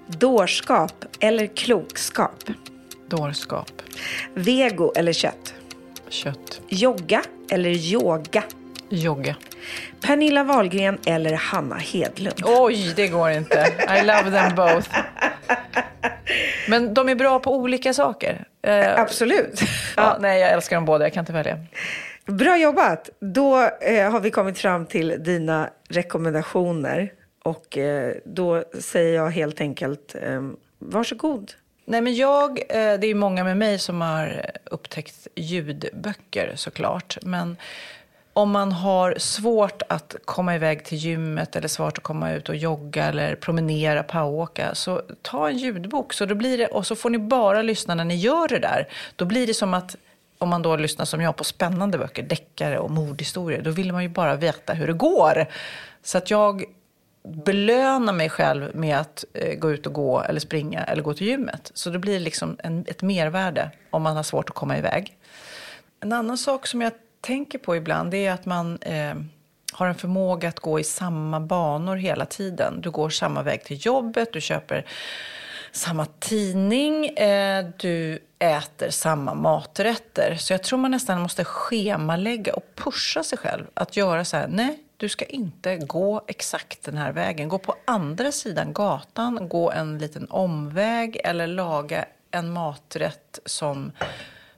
[0.07, 2.45] Dårskap eller klokskap?
[3.09, 3.73] Dårskap,
[4.35, 5.55] Vego eller kött?
[6.09, 8.43] kött, Jogga eller yoga?
[8.91, 9.37] jogga.
[10.01, 12.43] Pernilla Wahlgren eller Hanna Hedlund?
[12.45, 13.73] Oj, det går inte.
[14.01, 14.89] I love them both.
[16.69, 18.45] Men de är bra på olika saker.
[18.63, 19.61] Eh, Absolut.
[19.97, 21.05] ja, nej, jag älskar dem båda.
[21.05, 21.59] Jag kan inte välja.
[22.27, 23.11] Bra jobbat!
[23.21, 27.13] Då eh, har vi kommit fram till dina rekommendationer.
[27.45, 30.43] Och eh, då säger jag helt enkelt eh,
[30.79, 31.53] varsågod.
[31.91, 37.19] Nej, men jag, eh, det är många med mig som har upptäckt ljudböcker såklart.
[37.23, 37.57] Men
[38.33, 42.57] om man har svårt att komma iväg till gymmet eller svårt att komma ut och
[42.57, 46.13] jogga eller promenera, poweråka, så ta en ljudbok.
[46.13, 48.89] Så då blir det, och så får ni bara lyssna när ni gör det där.
[49.17, 49.97] Då blir det som att
[50.39, 54.03] om man då lyssnar som jag på spännande böcker, deckare och mordhistorier, då vill man
[54.03, 55.47] ju bara veta hur det går.
[56.03, 56.65] Så att jag
[57.23, 61.27] belöna mig själv med att eh, gå ut och gå eller springa eller gå till
[61.27, 61.71] gymmet.
[61.75, 65.17] Så det blir liksom en, ett mervärde om man har svårt att komma iväg.
[66.01, 69.15] En annan sak som jag tänker på ibland det är att man eh,
[69.73, 72.81] har en förmåga att gå i samma banor hela tiden.
[72.81, 74.87] Du går samma väg till jobbet, du köper
[75.73, 80.37] samma tidning, eh, du äter samma maträtter.
[80.37, 84.49] Så jag tror man nästan måste schemalägga och pusha sig själv att göra så här,
[84.49, 87.49] nej, du ska inte gå exakt den här vägen.
[87.49, 93.93] Gå på andra sidan gatan, gå en liten omväg eller laga en maträtt som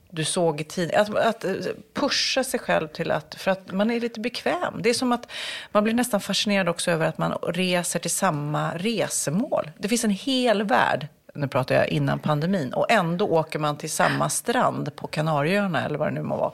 [0.09, 1.01] du såg i tidningen.
[1.01, 1.53] Att, att eh,
[1.93, 4.81] pusha sig själv till att, för att man är lite bekväm.
[4.81, 5.31] Det är som att
[5.71, 9.71] man blir nästan fascinerad också över att man reser till samma resemål.
[9.77, 13.91] Det finns en hel värld nu pratar jag innan pandemin, och ändå åker man till
[13.91, 16.53] samma strand på Kanarieöarna eller vad det nu må vara.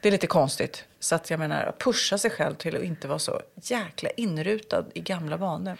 [0.00, 0.84] Det är lite konstigt.
[1.00, 5.00] Så att jag menar, pusha sig själv till att inte vara så jäkla inrutad i
[5.00, 5.76] gamla vanor.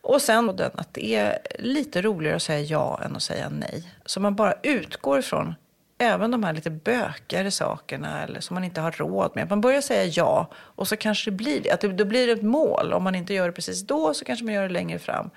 [0.00, 3.94] Och sen den att det är lite roligare att säga ja än att säga nej.
[4.06, 5.54] Så man bara utgår ifrån
[5.98, 9.50] även de här lite bökigare sakerna eller som man inte har råd med.
[9.50, 11.70] Man börjar säga ja och så kanske det blir det.
[11.70, 12.92] Att det, då blir det ett mål.
[12.92, 15.30] Om man inte gör det precis då så kanske man gör det längre fram.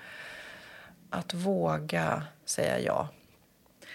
[1.10, 3.08] Att våga säga ja.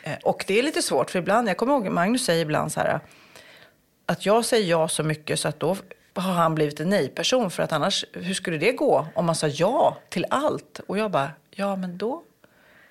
[0.03, 2.79] Eh, och det är lite svårt för ibland, jag kommer ihåg Magnus säger ibland så
[2.79, 2.99] här
[4.09, 5.75] att jag säger ja så mycket så att då
[6.13, 7.51] har han blivit en nej-person.
[7.51, 10.79] För att annars, hur skulle det gå om man sa ja till allt?
[10.87, 12.23] Och jag bara, ja men då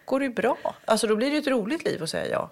[0.05, 0.57] går det ju bra.
[0.85, 2.51] Alltså då blir det ett roligt liv att säga ja.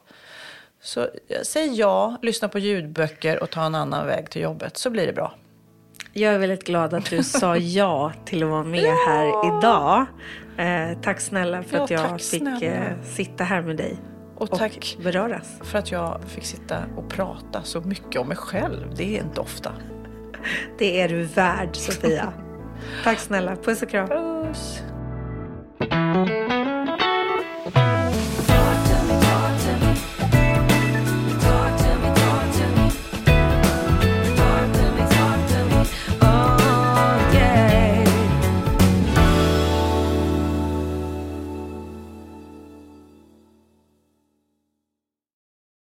[0.81, 4.91] Så jag säger ja, lyssna på ljudböcker och ta en annan väg till jobbet så
[4.91, 5.35] blir det bra.
[6.13, 10.07] Jag är väldigt glad att du sa ja till att vara med här idag.
[10.59, 13.97] Eh, tack snälla för Ja, att jag fick eh, sitta här med dig.
[14.37, 15.59] Och tack och beröras.
[15.63, 18.95] för att jag fick sitta och prata så mycket om mig själv.
[18.97, 19.73] Det är inte ofta.
[20.79, 22.33] Det är du värd, Sofia.
[23.05, 23.57] tack snälla.
[23.57, 24.09] Puss och kram.
[24.09, 24.83] Puss.